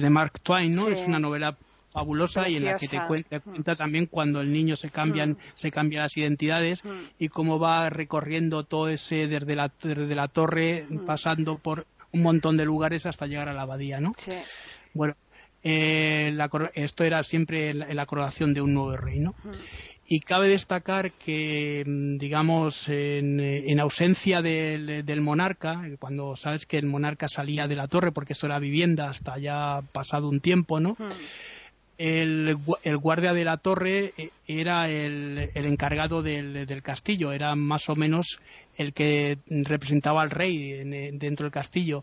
de, 0.00 0.10
Mark 0.10 0.40
Twain, 0.40 0.74
¿no? 0.74 0.88
Es 0.88 1.06
una 1.06 1.18
novela 1.18 1.56
fabulosa 1.92 2.48
y 2.48 2.56
en 2.56 2.64
la 2.64 2.76
que 2.76 2.88
te 2.88 2.98
cuenta, 3.06 3.40
cuenta, 3.40 3.74
también 3.74 4.06
cuando 4.06 4.40
el 4.40 4.50
niño 4.50 4.76
se 4.76 4.88
cambian 4.88 5.36
se 5.54 5.70
cambian 5.70 6.04
las 6.04 6.16
identidades 6.16 6.82
y 7.18 7.28
cómo 7.28 7.58
va 7.58 7.90
recorriendo 7.90 8.64
todo 8.64 8.88
ese 8.88 9.28
desde 9.28 9.54
la 9.54 9.70
desde 9.82 10.14
la 10.14 10.28
torre 10.28 10.86
pasando 11.06 11.58
por 11.58 11.86
un 12.12 12.22
montón 12.22 12.56
de 12.56 12.64
lugares 12.64 13.04
hasta 13.04 13.26
llegar 13.26 13.50
a 13.50 13.52
la 13.52 13.62
abadía, 13.62 14.00
¿no? 14.00 14.12
Sí. 14.16 14.32
Bueno, 14.94 15.16
eh, 15.64 16.36
esto 16.74 17.04
era 17.04 17.22
siempre 17.22 17.72
la, 17.74 18.06
coronación 18.06 18.52
de 18.52 18.62
un 18.62 18.74
nuevo 18.74 18.96
rey, 18.96 19.20
¿no? 19.20 19.34
Y 20.08 20.20
cabe 20.20 20.48
destacar 20.48 21.12
que, 21.12 21.84
mm, 21.86 22.18
digamos, 22.18 22.88
en, 22.88 23.80
ausencia 23.80 24.42
del, 24.42 25.20
monarca, 25.20 25.82
cuando 25.98 26.36
sabes 26.36 26.66
que 26.66 26.78
el 26.78 26.86
monarca 26.86 27.28
salía 27.28 27.68
de 27.68 27.76
la 27.76 27.86
torre, 27.86 28.12
porque 28.12 28.32
esto 28.32 28.46
era 28.46 28.58
vivienda 28.58 29.08
hasta 29.08 29.38
ya 29.38 29.82
pasado 29.92 30.28
un 30.28 30.40
tiempo, 30.40 30.80
¿no? 30.80 30.96
El, 31.98 32.56
guardia 33.00 33.32
de 33.32 33.44
la 33.44 33.58
torre 33.58 34.12
eh, 34.18 34.30
era 34.48 34.90
el, 34.90 35.50
encargado 35.54 36.22
del, 36.22 36.82
castillo, 36.82 37.30
era 37.30 37.54
más 37.54 37.88
o 37.88 37.94
menos 37.94 38.40
el 38.76 38.92
que 38.92 39.38
representaba 39.46 40.22
al 40.22 40.30
rey 40.30 40.82
dentro 41.12 41.44
del 41.44 41.52
castillo 41.52 42.02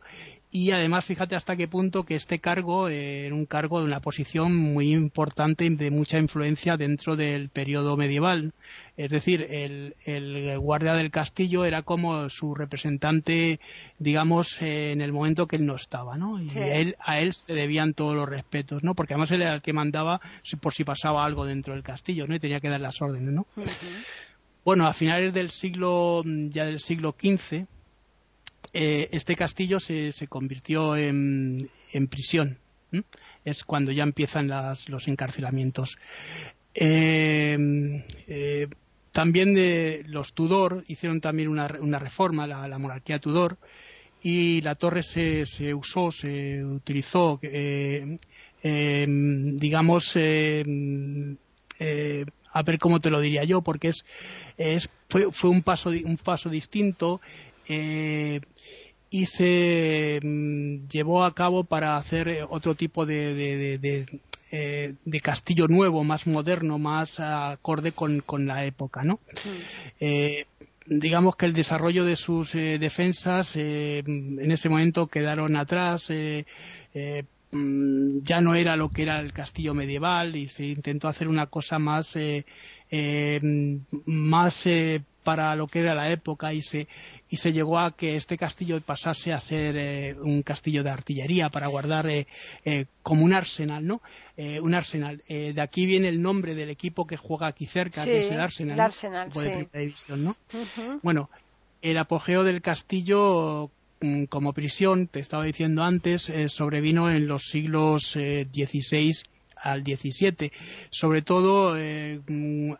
y 0.51 0.71
además 0.71 1.05
fíjate 1.05 1.35
hasta 1.35 1.55
qué 1.55 1.67
punto 1.67 2.03
que 2.03 2.15
este 2.15 2.39
cargo 2.39 2.89
eh, 2.89 3.27
era 3.27 3.35
un 3.35 3.45
cargo 3.45 3.79
de 3.79 3.85
una 3.85 3.99
posición 3.99 4.55
muy 4.55 4.93
importante 4.93 5.65
y 5.65 5.75
de 5.75 5.91
mucha 5.91 6.17
influencia 6.17 6.75
dentro 6.75 7.15
del 7.15 7.49
periodo 7.49 7.95
medieval. 7.95 8.53
Es 8.97 9.11
decir, 9.11 9.45
el, 9.49 9.93
guardia 10.59 10.95
del 10.95 11.11
castillo 11.11 11.65
era 11.65 11.83
como 11.83 12.29
su 12.29 12.55
representante, 12.55 13.59
digamos, 13.99 14.59
eh, 14.61 14.91
en 14.91 15.01
el 15.01 15.13
momento 15.13 15.47
que 15.47 15.57
él 15.57 15.67
no 15.67 15.75
estaba, 15.75 16.17
¿no? 16.17 16.41
Y 16.41 16.49
a, 16.57 16.75
él, 16.75 16.95
a 16.99 17.19
él 17.19 17.33
se 17.33 17.53
debían 17.53 17.93
todos 17.93 18.15
los 18.15 18.27
respetos, 18.27 18.83
¿no? 18.83 18.95
Porque 18.95 19.13
además 19.13 19.31
él 19.31 19.43
era 19.43 19.53
el 19.53 19.61
que 19.61 19.71
mandaba 19.71 20.19
por 20.59 20.73
si 20.73 20.83
pasaba 20.83 21.23
algo 21.23 21.45
dentro 21.45 21.75
del 21.75 21.83
castillo, 21.83 22.25
¿no? 22.27 22.33
Y 22.33 22.39
tenía 22.39 22.59
que 22.59 22.69
dar 22.69 22.81
las 22.81 22.99
órdenes, 23.01 23.33
¿no? 23.33 23.45
Bueno, 24.65 24.87
a 24.87 24.93
finales 24.93 25.33
del 25.33 25.51
siglo, 25.51 26.23
ya 26.25 26.65
del 26.65 26.79
siglo 26.79 27.15
XV, 27.17 27.67
eh, 28.73 29.09
este 29.11 29.35
castillo 29.35 29.79
se, 29.79 30.13
se 30.13 30.27
convirtió 30.27 30.95
en, 30.95 31.69
prisión. 32.09 32.57
Es 33.45 33.63
cuando 33.63 33.91
ya 33.91 34.03
empiezan 34.03 34.47
los 34.87 35.07
encarcelamientos. 35.07 35.97
Eh, 36.73 37.57
eh, 38.27 38.67
también 39.11 39.53
de 39.55 40.03
los 40.07 40.33
Tudor 40.33 40.83
hicieron 40.87 41.19
también 41.19 41.49
una, 41.49 41.67
reforma, 41.67 42.45
la, 42.47 42.77
monarquía 42.77 43.19
Tudor, 43.19 43.57
y 44.21 44.61
la 44.61 44.75
torre 44.75 45.01
se, 45.01 45.45
se 45.45 45.73
usó, 45.73 46.11
se 46.11 46.63
utilizó, 46.63 47.39
digamos, 48.61 50.15
a 52.51 52.61
ver 52.63 52.79
cómo 52.79 52.99
te 52.99 53.09
lo 53.09 53.21
diría 53.21 53.43
yo, 53.45 53.61
porque 53.61 53.89
es, 53.89 54.05
es 54.57 54.89
fue, 55.09 55.31
fue 55.31 55.49
un 55.49 55.63
paso 55.63 55.89
un 55.89 56.17
paso 56.17 56.49
distinto 56.49 57.19
eh, 57.69 58.41
y 59.11 59.25
se 59.27 60.19
mm, 60.21 60.87
llevó 60.87 61.23
a 61.23 61.33
cabo 61.33 61.63
para 61.63 61.97
hacer 61.97 62.27
eh, 62.27 62.43
otro 62.47 62.75
tipo 62.75 63.05
de, 63.05 63.79
eh, 64.51 64.93
de, 65.05 65.21
castillo 65.21 65.67
nuevo, 65.67 66.03
más 66.03 66.27
moderno, 66.27 66.79
más 66.79 67.19
acorde 67.19 67.91
con, 67.91 68.23
la 68.47 68.65
época, 68.65 69.03
¿no? 69.03 69.19
digamos 70.87 71.35
que 71.35 71.45
el 71.45 71.53
desarrollo 71.53 72.03
de 72.03 72.15
sus 72.15 72.53
defensas 72.53 73.55
en 73.55 74.51
ese 74.51 74.69
momento 74.69 75.05
quedaron 75.05 75.55
atrás. 75.55 76.09
Mm, 77.51 78.19
ya 78.21 78.41
no 78.41 78.55
era 78.55 78.75
lo 78.75 78.89
que 78.89 79.03
era 79.03 79.19
el 79.19 79.33
castillo 79.33 79.73
medieval 79.73 80.35
y 80.35 80.47
se 80.47 80.65
intentó 80.65 81.07
hacer 81.07 81.27
una 81.27 81.47
cosa 81.47 81.79
más 81.79 82.13
más 84.05 84.67
para 85.23 85.55
lo 85.55 85.67
que 85.67 85.81
era 85.81 85.93
la 85.93 86.09
época 86.09 86.53
y 86.53 86.63
se, 86.63 86.87
y 87.29 87.37
se 87.37 87.53
llegó 87.53 87.77
a 87.77 87.95
que 87.95 88.15
este 88.15 88.35
castillo 88.35 88.81
pasase 88.81 89.31
a 89.31 89.39
ser 89.39 89.77
eh, 89.77 90.15
un 90.19 90.41
castillo 90.41 90.83
de 90.83 90.89
artillería 90.89 91.49
para 91.49 91.67
guardar 91.67 92.09
eh, 92.09 92.25
eh, 92.65 92.85
como 93.03 93.25
un 93.25 93.33
arsenal, 93.33 93.85
¿no? 93.85 94.01
un 94.61 94.73
arsenal. 94.73 95.21
de 95.27 95.61
aquí 95.61 95.85
viene 95.85 96.07
el 96.07 96.21
nombre 96.21 96.55
del 96.55 96.69
equipo 96.69 97.05
que 97.05 97.17
juega 97.17 97.47
aquí 97.47 97.65
cerca, 97.65 98.05
que 98.05 98.19
es 98.19 98.31
el 98.31 98.39
Arsenal. 98.39 98.75
El 98.75 98.79
Arsenal, 98.79 99.29
¿no? 100.17 100.37
Bueno, 101.03 101.29
el 101.81 101.97
apogeo 101.97 102.45
del 102.45 102.61
castillo 102.61 103.69
como 104.29 104.53
prisión, 104.53 105.07
te 105.07 105.19
estaba 105.19 105.43
diciendo 105.43 105.83
antes, 105.83 106.31
sobrevino 106.47 107.11
en 107.11 107.27
los 107.27 107.49
siglos 107.49 108.11
XVI 108.11 109.13
al 109.61 109.83
17. 109.83 110.51
Sobre 110.89 111.21
todo, 111.21 111.75
eh, 111.77 112.21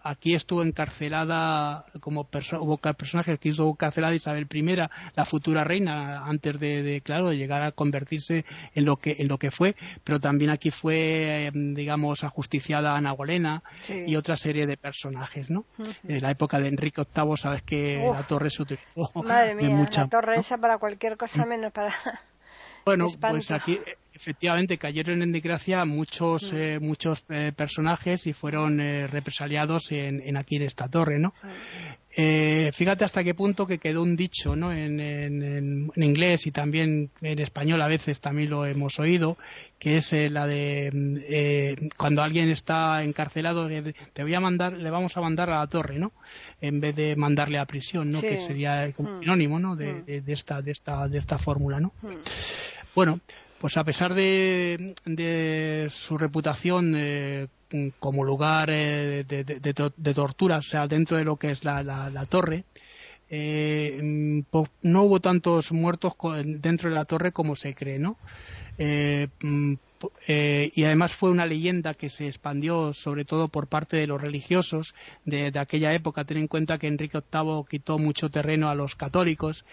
aquí 0.04 0.36
estuvo 0.36 0.64
encarcelada 0.64 1.86
como 2.00 2.28
hubo 2.60 2.78
personajes 2.78 3.40
que 3.40 3.50
estuvo 3.50 3.72
encarcelada 3.72 4.16
Isabel 4.16 4.48
I, 4.52 4.76
la 5.16 5.26
futura 5.26 5.64
reina, 5.64 6.26
antes 6.26 6.60
de, 6.60 7.02
claro, 7.04 7.30
de 7.30 7.38
llegar 7.38 7.62
a 7.62 7.72
convertirse 7.72 8.46
en 8.76 8.86
lo 8.86 8.98
que 8.98 9.16
en 9.20 9.28
lo 9.28 9.38
que 9.38 9.52
fue. 9.52 9.76
Pero 10.04 10.20
también 10.20 10.52
aquí 10.52 10.72
fue, 10.72 11.48
eh, 11.48 11.52
digamos, 11.54 12.24
ajusticiada 12.24 12.96
Ana 12.96 13.14
Bolena 13.14 13.64
y 13.88 14.16
otra 14.16 14.38
serie 14.38 14.66
de 14.68 14.78
personajes, 14.78 15.50
¿no? 15.50 15.66
En 16.08 16.22
la 16.22 16.32
época 16.32 16.60
de 16.60 16.68
Enrique 16.68 17.02
VIII, 17.16 17.38
sabes 17.38 17.64
que 17.64 18.10
la 18.12 18.24
torre 18.24 18.50
se 18.50 18.64
utilizó. 18.64 19.12
Madre 19.16 19.56
mía, 19.56 19.88
la 19.92 20.08
torre 20.08 20.40
esa 20.40 20.58
para 20.58 20.78
cualquier 20.78 21.18
cosa 21.18 21.46
menos 21.46 21.72
para. 21.72 21.94
Bueno, 22.86 23.08
pues 23.20 23.52
aquí 23.52 23.78
efectivamente 24.20 24.78
cayeron 24.78 25.22
en 25.22 25.32
desgracia 25.32 25.86
muchos 25.86 26.52
mm. 26.52 26.58
eh, 26.58 26.80
muchos 26.80 27.24
eh, 27.30 27.54
personajes 27.56 28.28
y 28.28 28.34
fueron 28.34 28.82
eh, 28.82 29.08
represaliados 29.08 29.92
en, 29.92 30.36
aquí 30.36 30.58
en 30.58 30.64
esta 30.64 30.90
torre, 30.90 31.20
¿no? 31.20 31.34
fíjate 32.12 33.06
hasta 33.06 33.24
qué 33.24 33.34
punto 33.34 33.66
que 33.66 33.78
quedó 33.78 34.02
un 34.02 34.18
dicho, 34.18 34.56
¿no? 34.56 34.74
En, 34.74 35.92
inglés 35.96 36.48
y 36.48 36.52
también 36.52 37.12
en 37.22 37.40
español 37.40 37.82
a 37.82 37.88
veces 37.88 38.20
también 38.20 38.50
lo 38.50 38.66
hemos 38.66 39.00
oído, 39.00 39.38
que 39.78 39.98
es 39.98 40.12
la 40.12 40.46
de 40.46 41.90
cuando 41.96 42.22
alguien 42.22 42.50
está 42.50 43.04
encarcelado 43.04 43.70
te 44.12 44.24
voy 44.24 44.34
a 44.34 44.40
mandar, 44.42 44.74
le 44.74 44.90
vamos 44.90 45.16
a 45.16 45.22
mandar 45.22 45.50
a 45.52 45.60
la 45.60 45.68
torre, 45.68 45.98
¿no? 45.98 46.12
En 46.60 46.82
vez 46.82 46.96
de 46.96 47.16
mandarle 47.16 47.60
a 47.60 47.66
prisión, 47.66 48.10
¿no? 48.10 48.20
Que 48.20 48.42
sería 48.42 48.92
como 48.92 49.12
mm. 49.12 49.20
sinónimo, 49.20 49.60
¿no? 49.60 49.76
De, 49.78 49.94
mm. 49.94 50.26
de, 50.26 50.34
esta 50.34 50.62
de 50.62 50.72
esta 50.72 51.08
de 51.08 51.20
esta 51.20 51.38
fórmula, 51.38 51.80
¿no? 51.80 51.94
Bueno, 52.96 53.22
pues 53.60 53.78
a 53.78 53.84
pesar 53.84 54.14
de, 54.14 55.88
su 55.90 56.18
reputación 56.18 56.94
eh, 56.96 57.48
como 58.00 58.24
lugar 58.24 58.70
eh, 58.72 59.26
de, 59.26 60.14
tortura, 60.14 60.58
o 60.58 60.62
sea, 60.62 60.88
dentro 60.88 61.18
de 61.18 61.26
lo 61.26 61.36
que 61.36 61.52
es 61.52 61.64
la, 61.64 62.26
torre, 62.30 62.64
eh, 63.30 64.00
mm, 64.02 64.40
no 64.84 65.04
hubo 65.04 65.20
tantos 65.20 65.72
muertos 65.72 66.14
dentro 66.44 66.90
de 66.90 66.96
la 66.96 67.06
torre 67.06 67.32
como 67.32 67.56
se 67.56 67.76
cree, 67.76 68.00
¿no? 68.00 68.18
Mm, 68.80 69.74
eh, 70.28 70.72
y 70.76 70.86
además 70.86 71.14
fue 71.14 71.30
una 71.30 71.46
leyenda 71.46 71.94
que 71.94 72.10
se 72.10 72.28
expandió 72.28 72.94
sobre 72.94 73.26
todo 73.26 73.50
por 73.50 73.68
parte 73.68 73.98
de 73.98 74.08
los 74.08 74.22
religiosos 74.22 74.96
de, 75.26 75.52
aquella 75.60 75.94
época. 75.94 76.24
Ten 76.24 76.38
en 76.38 76.48
cuenta 76.48 76.78
que 76.78 76.88
Enrique 76.88 77.20
VIII 77.32 77.66
quitó 77.70 77.98
mucho 77.98 78.30
terreno 78.30 78.70
a 78.70 78.76
los 78.76 78.96
católicos 78.96 79.66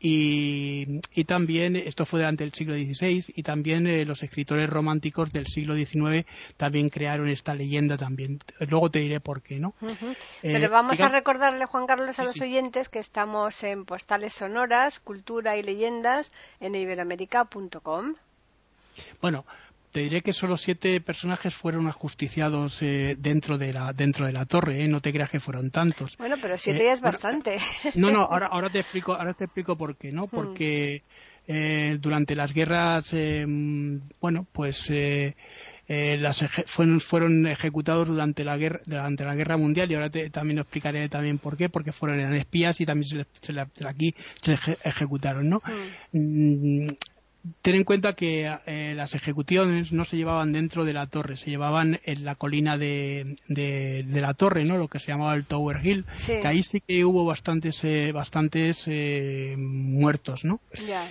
y, 0.00 1.00
también 1.26 1.76
esto 1.76 2.06
fue 2.06 2.20
durante 2.20 2.44
el 2.44 2.52
siglo 2.54 2.74
XVI 2.74 3.24
y 3.36 3.42
también 3.42 3.86
eh, 3.86 4.04
los 4.04 4.22
escritores 4.22 4.68
románticos 4.70 5.30
del 5.30 5.46
siglo 5.46 5.74
XIX 5.74 6.26
también 6.56 6.88
crearon 6.88 7.28
esta 7.28 7.54
leyenda 7.54 7.96
también. 7.96 8.40
Luego 8.60 8.90
te 8.90 9.00
diré 9.00 9.20
por 9.20 9.42
qué, 9.42 9.58
¿no? 9.58 9.74
Eh, 10.42 10.52
Pero 10.52 10.70
vamos 10.70 11.00
a 11.00 11.08
recordarle, 11.08 11.66
Juan 11.66 11.86
Carlos, 11.86 12.18
a 12.18 12.24
los 12.24 12.40
oyentes 12.40 12.88
que 12.88 12.98
estamos 12.98 13.62
en 13.62 13.84
Postales 13.84 14.32
Sonoras, 14.32 15.00
Cultura 15.00 15.56
y 15.56 15.62
Leyendas 15.62 16.32
en 16.60 16.74
iberoamérica.com. 16.74 18.14
Bueno, 19.20 19.44
te 19.92 20.00
diré 20.00 20.22
que 20.22 20.32
solo 20.32 20.56
siete 20.56 21.00
personajes 21.00 21.54
fueron 21.54 21.88
ajusticiados 21.88 22.82
eh, 22.82 23.16
dentro 23.18 23.58
de 23.58 23.72
la 23.72 23.92
dentro 23.92 24.26
de 24.26 24.32
la 24.32 24.44
torre 24.44 24.84
¿eh? 24.84 24.88
no 24.88 25.00
te 25.00 25.12
creas 25.12 25.30
que 25.30 25.40
fueron 25.40 25.70
tantos 25.70 26.16
bueno 26.18 26.36
pero 26.40 26.58
siete 26.58 26.84
ya 26.84 26.92
es 26.92 27.00
eh, 27.00 27.02
bastante 27.02 27.56
no 27.94 28.10
no 28.10 28.22
ahora 28.22 28.46
ahora 28.52 28.70
te 28.70 28.80
explico 28.80 29.14
ahora 29.14 29.34
te 29.34 29.44
explico 29.44 29.76
por 29.76 29.96
qué 29.96 30.12
no 30.12 30.24
hmm. 30.24 30.30
porque 30.30 31.02
durante 32.00 32.36
las 32.36 32.52
guerras 32.52 33.14
bueno 34.20 34.46
pues 34.52 34.92
las 35.88 36.44
fueron, 36.66 37.00
fueron 37.00 37.46
ejecutados 37.46 38.08
durante 38.08 38.44
la 38.44 38.58
guerra 38.58 38.80
durante 38.84 39.24
la 39.24 39.34
guerra 39.34 39.56
mundial 39.56 39.90
y 39.90 39.94
ahora 39.94 40.10
te, 40.10 40.28
también 40.28 40.58
explicaré 40.58 41.08
también 41.08 41.38
por 41.38 41.56
qué 41.56 41.70
porque 41.70 41.92
fueron 41.92 42.20
eran 42.20 42.34
espías 42.34 42.78
y 42.82 42.84
también 42.84 43.26
se, 43.40 43.86
aquí 43.86 44.14
se 44.42 44.58
ejecutaron 44.84 45.48
no 45.48 45.62
hmm. 46.12 46.84
mm, 46.84 46.96
ten 47.62 47.76
en 47.76 47.84
cuenta 47.84 48.14
que 48.14 48.52
eh, 48.66 48.94
las 48.96 49.14
ejecuciones 49.14 49.92
no 49.92 50.04
se 50.04 50.16
llevaban 50.16 50.52
dentro 50.52 50.84
de 50.84 50.92
la 50.92 51.06
torre, 51.06 51.36
se 51.36 51.50
llevaban 51.50 52.00
en 52.04 52.24
la 52.24 52.34
colina 52.34 52.76
de, 52.76 53.36
de, 53.46 54.04
la 54.20 54.34
torre, 54.34 54.64
¿no? 54.64 54.76
Lo 54.76 54.88
que 54.88 54.98
se 54.98 55.12
llamaba 55.12 55.34
el 55.34 55.46
Tower 55.46 55.84
Hill, 55.84 56.04
que 56.26 56.46
ahí 56.46 56.62
sí 56.62 56.82
que 56.86 57.04
hubo 57.04 57.24
bastantes 57.24 57.82
eh, 57.84 58.12
bastantes 58.12 58.84
eh, 58.86 59.54
muertos, 59.56 60.44
¿no? 60.44 60.60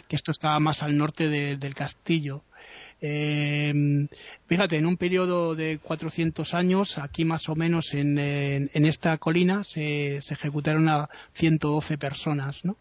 Que 0.08 0.16
esto 0.16 0.32
estaba 0.32 0.60
más 0.60 0.84
al 0.84 0.98
norte 0.98 1.30
del 1.30 1.76
castillo. 1.76 2.44
fíjate, 3.00 4.78
en 4.78 4.86
un 4.86 4.98
periodo 4.98 5.56
de 5.56 5.80
400 5.82 6.54
años, 6.54 6.98
aquí 6.98 7.26
más 7.26 7.48
o 7.50 7.56
menos 7.56 7.94
en, 7.94 8.18
en, 8.18 8.86
esta 8.86 9.18
colina 9.18 9.64
se, 9.64 10.20
se, 10.22 10.34
ejecutaron 10.34 10.90
a 10.90 11.10
112 11.34 11.98
personas, 11.98 12.66
¿no? 12.66 12.76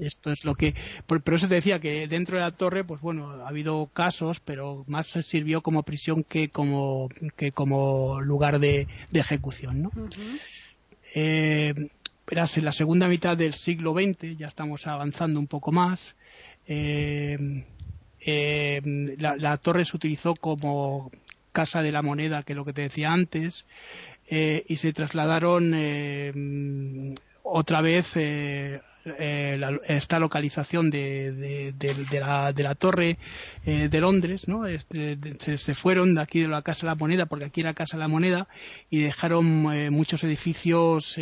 Esto 0.00 0.32
es 0.32 0.44
lo 0.44 0.54
que, 0.54 0.74
por, 1.06 1.22
pero 1.22 1.36
eso 1.36 1.48
te 1.48 1.54
decía 1.54 1.78
que 1.78 2.08
dentro 2.08 2.36
de 2.36 2.42
la 2.42 2.50
torre, 2.50 2.82
pues 2.82 3.00
bueno, 3.00 3.30
ha 3.30 3.48
habido 3.48 3.86
casos, 3.92 4.40
pero 4.40 4.84
más 4.88 5.06
sirvió 5.06 5.62
como 5.62 5.84
prisión 5.84 6.24
que 6.24 6.48
como 6.48 7.08
que 7.36 7.52
como 7.52 8.20
lugar 8.20 8.58
de, 8.58 8.88
ejecución, 9.12 9.82
¿no? 9.82 9.90
Eh, 11.14 11.74
en 12.26 12.64
la 12.64 12.72
segunda 12.72 13.06
mitad 13.06 13.36
del 13.36 13.54
siglo 13.54 13.92
XX, 13.92 14.36
ya 14.36 14.48
estamos 14.48 14.86
avanzando 14.86 15.38
un 15.38 15.46
poco 15.46 15.70
más, 15.70 16.16
eh, 16.66 17.64
eh, 18.20 18.80
la, 19.18 19.56
torre 19.58 19.84
se 19.84 19.96
utilizó 19.96 20.34
como 20.34 21.12
casa 21.52 21.82
de 21.82 21.92
la 21.92 22.02
moneda, 22.02 22.42
que 22.42 22.54
es 22.54 22.56
lo 22.56 22.64
que 22.64 22.72
te 22.72 22.82
decía 22.82 23.12
antes, 23.12 23.66
y 24.28 24.76
se 24.76 24.92
trasladaron 24.94 25.74
otra 27.44 27.82
vez 27.82 28.14
eh, 29.06 29.60
esta 29.86 30.18
localización 30.18 30.88
de, 30.88 31.74
la, 32.56 32.74
torre 32.74 33.18
eh, 33.66 33.88
de 33.88 34.00
Londres, 34.00 34.48
¿no? 34.48 34.66
Este, 34.66 35.18
se, 35.58 35.74
fueron 35.74 36.14
de 36.14 36.22
aquí 36.22 36.40
de 36.40 36.48
la 36.48 36.62
Casa 36.62 36.86
de 36.86 36.92
la 36.92 36.94
Moneda, 36.94 37.26
porque 37.26 37.44
aquí 37.44 37.60
era 37.60 37.70
la 37.70 37.74
Casa 37.74 37.98
de 37.98 38.00
la 38.00 38.08
Moneda, 38.08 38.48
y 38.88 39.00
dejaron 39.00 39.70
eh, 39.74 39.90
muchos 39.90 40.24
edificios 40.24 41.18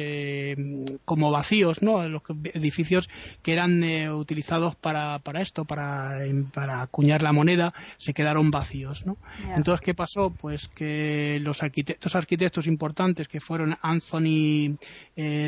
como 1.05 1.31
vacíos, 1.33 1.83
¿no? 1.83 2.09
Los 2.09 2.23
edificios 2.55 3.09
que 3.43 3.53
eran 3.53 3.83
utilizados 4.11 4.77
para, 4.77 5.21
esto, 5.41 5.65
para, 5.65 6.19
para 6.55 6.83
acuñar 6.83 7.23
la 7.23 7.33
moneda, 7.33 7.75
se 7.97 8.15
quedaron 8.15 8.51
vacíos, 8.51 9.05
¿no? 9.07 9.17
Entonces, 9.57 9.85
¿qué 9.85 9.95
pasó? 9.95 10.31
Pues 10.31 10.69
que 10.69 11.39
los 11.43 11.63
arquitectos, 11.63 12.15
arquitectos 12.15 12.67
importantes 12.67 13.27
que 13.29 13.41
fueron 13.41 13.77
Anthony 13.83 14.79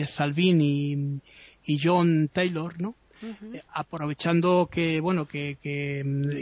Salvini 0.07 0.65
y 0.65 1.23
John 1.83 2.29
Taylor, 2.33 2.81
¿no? 2.81 2.95
Eh, 3.23 3.63
aprovechando 3.73 4.69
que 4.71 5.01
bueno 5.01 5.27
que, 5.27 5.57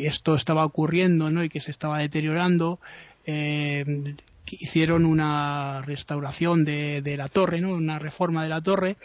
esto 0.05 0.35
estaba 0.35 0.64
ocurriendo 0.64 1.31
¿no? 1.31 1.45
y 1.45 1.49
que 1.49 1.61
se 1.61 1.71
estaba 1.71 1.99
deteriorando 1.99 2.81
eh, 3.25 4.17
hicieron 4.50 5.05
una 5.05 5.83
restauración 5.83 6.64
de, 6.64 7.00
de, 7.02 7.17
la 7.17 7.29
torre 7.29 7.61
no 7.61 7.73
una 7.75 8.00
reforma 8.00 8.43
de 8.43 8.49
la 8.49 8.61
torre 8.61 8.97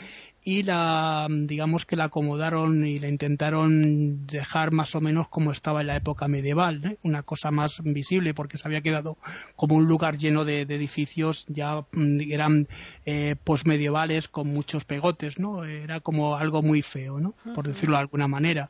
y 0.48 0.64
la 0.64 1.28
digamos 1.30 1.86
que 1.86 1.98
la 1.98 2.06
acomodaron 2.06 2.86
y 2.86 3.00
la 3.00 3.10
intentaron 3.10 4.26
dejar 4.28 4.72
más 4.72 4.96
o 4.96 5.02
menos 5.02 5.28
como 5.28 5.52
estaba 5.52 5.82
en 5.82 5.88
la 5.88 5.98
época 5.98 6.30
medieval 6.30 6.86
¿eh? 6.86 6.98
una 7.04 7.22
cosa 7.24 7.52
más 7.52 7.84
visible 7.84 8.34
porque 8.34 8.58
se 8.58 8.66
había 8.66 8.80
quedado 8.80 9.18
como 9.58 9.76
un 9.76 9.88
lugar 9.88 10.18
lleno 10.18 10.46
de, 10.46 10.62
edificios 10.62 11.46
ya 11.50 11.86
mm, 11.92 12.32
eran 12.32 12.70
eh, 13.06 13.36
posmedievales 13.44 14.30
con 14.30 14.48
muchos 14.48 14.86
pegotes 14.86 15.38
no 15.38 15.66
era 15.66 16.00
como 16.00 16.38
algo 16.38 16.62
muy 16.62 16.82
feo 16.82 17.20
no 17.20 17.34
por 17.54 17.68
decirlo 17.68 17.98
de 17.98 18.04
alguna 18.04 18.30
manera 18.30 18.70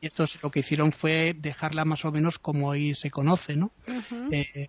y 0.00 0.06
esto 0.06 0.26
lo 0.44 0.52
que 0.52 0.60
hicieron 0.60 0.92
fue 0.92 1.34
dejarla 1.36 1.84
más 1.84 2.04
o 2.04 2.12
menos 2.12 2.38
como 2.38 2.68
hoy 2.68 2.94
se 2.94 3.10
conoce 3.10 3.56
no 3.56 3.72
eh, 4.30 4.68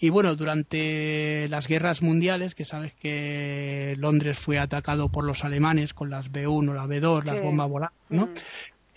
y 0.00 0.10
bueno 0.10 0.36
durante 0.36 1.48
las 1.48 1.66
guerras 1.66 2.02
mundiales 2.02 2.54
que 2.54 2.64
sabes 2.64 2.94
que 2.94 3.94
Londres 3.98 4.38
fue 4.38 4.58
atacado 4.58 5.08
por 5.08 5.24
los 5.24 5.44
alemanes 5.44 5.94
con 5.94 6.10
las 6.10 6.30
B1, 6.30 6.74
la 6.74 6.86
B2, 6.86 7.24
las 7.24 7.42
bombas 7.42 7.68
volantes, 7.68 7.98
¿no? 8.08 8.26
Mm. 8.26 8.34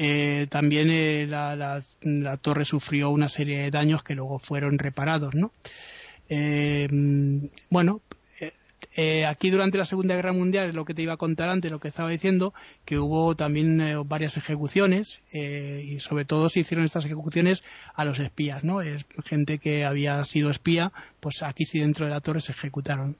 Eh, 0.03 0.47
también 0.49 0.89
eh, 0.89 1.27
la, 1.27 2.37
torre 2.37 2.65
sufrió 2.65 3.11
una 3.11 3.29
serie 3.29 3.59
de 3.59 3.71
daños 3.71 4.03
que 4.03 4.15
luego 4.15 4.39
fueron 4.39 4.79
reparados, 4.79 5.35
¿no? 5.35 5.51
Eh, 6.27 6.87
bueno, 7.69 8.01
aquí 9.27 9.49
durante 9.49 9.77
la 9.77 9.85
Segunda 9.85 10.15
Guerra 10.15 10.33
Mundial, 10.33 10.69
es 10.69 10.75
lo 10.75 10.85
que 10.85 10.93
te 10.93 11.01
iba 11.01 11.13
a 11.13 11.17
contar 11.17 11.49
antes, 11.49 11.71
lo 11.71 11.79
que 11.79 11.87
estaba 11.87 12.09
diciendo, 12.09 12.53
que 12.85 12.99
hubo 12.99 13.35
también 13.35 13.81
varias 14.05 14.37
ejecuciones 14.37 15.21
y 15.31 15.99
sobre 15.99 16.25
todo 16.25 16.49
se 16.49 16.61
hicieron 16.61 16.85
estas 16.85 17.05
ejecuciones 17.05 17.63
a 17.93 18.03
los 18.05 18.19
espías, 18.19 18.63
¿no? 18.63 18.81
Es 18.81 19.05
gente 19.25 19.59
que 19.59 19.85
había 19.85 20.23
sido 20.25 20.51
espía, 20.51 20.91
pues 21.19 21.43
aquí 21.43 21.65
sí 21.65 21.79
dentro 21.79 22.05
de 22.05 22.11
la 22.11 22.21
torre 22.21 22.41
se 22.41 22.51
ejecutaron. 22.51 23.17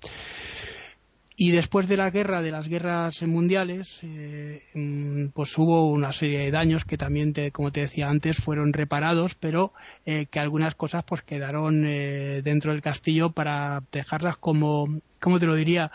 Y 1.36 1.52
después 1.52 1.88
de 1.88 1.98
la 1.98 2.12
guerra, 2.12 2.42
de 2.42 2.52
las 2.52 2.68
guerras 2.68 3.22
mundiales, 3.24 4.00
eh, 4.04 4.64
mm, 4.74 5.28
pues 5.28 5.58
hubo 5.58 5.90
una 5.90 6.14
serie 6.14 6.40
de 6.40 6.52
daños 6.52 6.86
que 6.86 6.98
también, 6.98 7.34
como 7.52 7.72
te 7.72 7.82
decía 7.82 8.10
antes, 8.10 8.38
fueron 8.38 8.74
reparados, 8.74 9.36
pero 9.36 9.74
eh, 10.06 10.28
que 10.30 10.40
algunas 10.40 10.76
cosas 10.76 11.04
pues 11.06 11.24
quedaron 11.24 11.86
eh, 11.88 12.42
dentro 12.44 12.74
del 12.74 12.82
castillo 12.82 13.32
para 13.32 13.82
dejarlas 13.92 14.38
como, 14.38 14.88
¿cómo 15.20 15.40
te 15.40 15.46
lo 15.46 15.56
diría? 15.56 15.92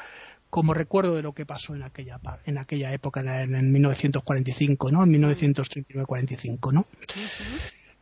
como 0.48 0.72
recuerdo 0.74 1.16
de 1.16 1.22
lo 1.22 1.34
que 1.34 1.44
pasó 1.44 1.74
en 1.74 1.82
aquella 1.82 2.20
en 2.46 2.56
aquella 2.56 2.92
época 2.92 3.20
en, 3.20 3.72
1945 3.72 4.92
no 4.92 5.02
en 5.02 5.12
1939-45 5.20 6.72
no 6.72 6.86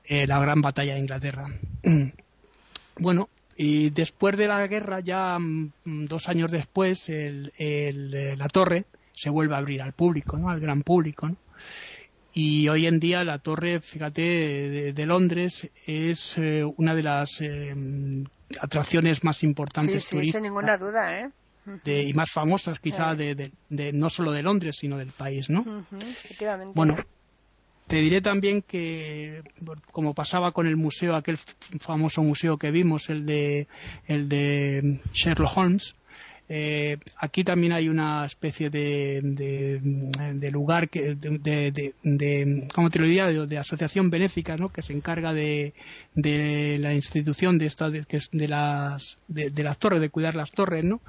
la 0.09 0.39
gran 0.39 0.61
batalla 0.61 0.95
de 0.95 1.01
Inglaterra. 1.01 1.49
Bueno 2.97 3.29
y 3.57 3.91
después 3.91 4.37
de 4.37 4.49
la 4.49 4.67
guerra, 4.67 5.01
ya 5.01 5.39
mm, 5.39 6.07
dos 6.07 6.29
años 6.29 6.51
después, 6.51 7.05
eh, 7.09 8.35
la 8.37 8.49
torre 8.49 8.85
se 9.13 9.31
vuelve 9.31 9.55
a 9.55 9.59
abrir 9.59 9.83
al 9.83 9.93
público, 9.93 10.37
¿no? 10.37 10.51
al 10.51 10.61
gran 10.61 10.83
público. 10.83 11.29
¿no? 11.29 11.37
Y 12.33 12.69
hoy 12.69 12.87
en 12.87 12.99
día 12.99 13.23
la 13.25 13.39
torre, 13.39 13.81
fíjate, 13.81 14.93
de, 14.93 15.07
Londres 15.07 15.69
es 15.87 16.35
eh, 16.37 16.65
una 16.77 16.95
de 16.95 17.03
las 17.03 17.41
eh, 17.41 17.75
atracciones 18.61 19.23
más 19.23 19.45
importantes. 19.45 20.05
Sí, 20.05 20.19
sí, 20.25 20.33
sin 20.33 20.43
ninguna 20.43 20.77
duda, 20.77 21.21
¿eh? 21.21 21.31
y 21.85 22.13
más 22.13 22.31
famosas 22.31 22.79
quizá 22.79 23.15
de, 23.15 23.53
de, 23.71 23.93
no 23.95 24.11
solo 24.11 24.33
de 24.33 24.43
Londres 24.43 24.77
sino 24.79 24.99
del 24.99 25.13
país 25.13 25.49
no 25.49 25.65
efectivamente. 25.99 26.75
bueno 26.77 26.95
te 27.87 27.97
diré 27.97 28.21
también 28.21 28.63
que, 28.63 29.43
como 29.93 30.15
pasaba 30.15 30.53
con 30.53 30.67
el 30.67 30.77
museo, 30.77 31.17
aquel 31.17 31.39
famoso 31.81 32.23
museo 32.23 32.57
que 32.57 32.71
vimos, 32.71 33.11
el 33.11 33.27
de, 33.27 33.69
el 34.07 34.29
de 34.29 35.01
Sherlock 35.13 35.57
Holmes, 35.57 35.95
eh, 36.47 36.99
aquí 37.17 37.43
también 37.43 37.73
hay 37.73 37.89
una 37.89 38.27
especie 38.27 38.69
de, 38.69 39.21
de, 39.23 40.51
lugar 40.51 40.91
que 40.91 41.15
de, 41.15 41.71
de, 42.03 42.69
¿cómo 42.75 42.91
te 42.91 42.99
lo 42.99 43.07
diría? 43.07 43.29
De, 43.29 43.59
asociación 43.59 44.11
benéfica 44.11 44.55
¿no? 44.59 44.69
que 44.69 44.83
se 44.83 44.93
encarga 44.93 45.33
de, 45.33 45.73
de 46.15 46.79
la 46.81 46.93
institución 46.93 47.57
de 47.57 47.67
esta 47.67 47.89
es 47.89 48.29
de 48.31 48.49
las 48.49 49.17
de, 49.27 49.63
las 49.63 49.79
torres 49.79 50.03
de 50.03 50.11
cuidar 50.11 50.35
las 50.35 50.51
torres 50.53 50.85
no 50.85 51.01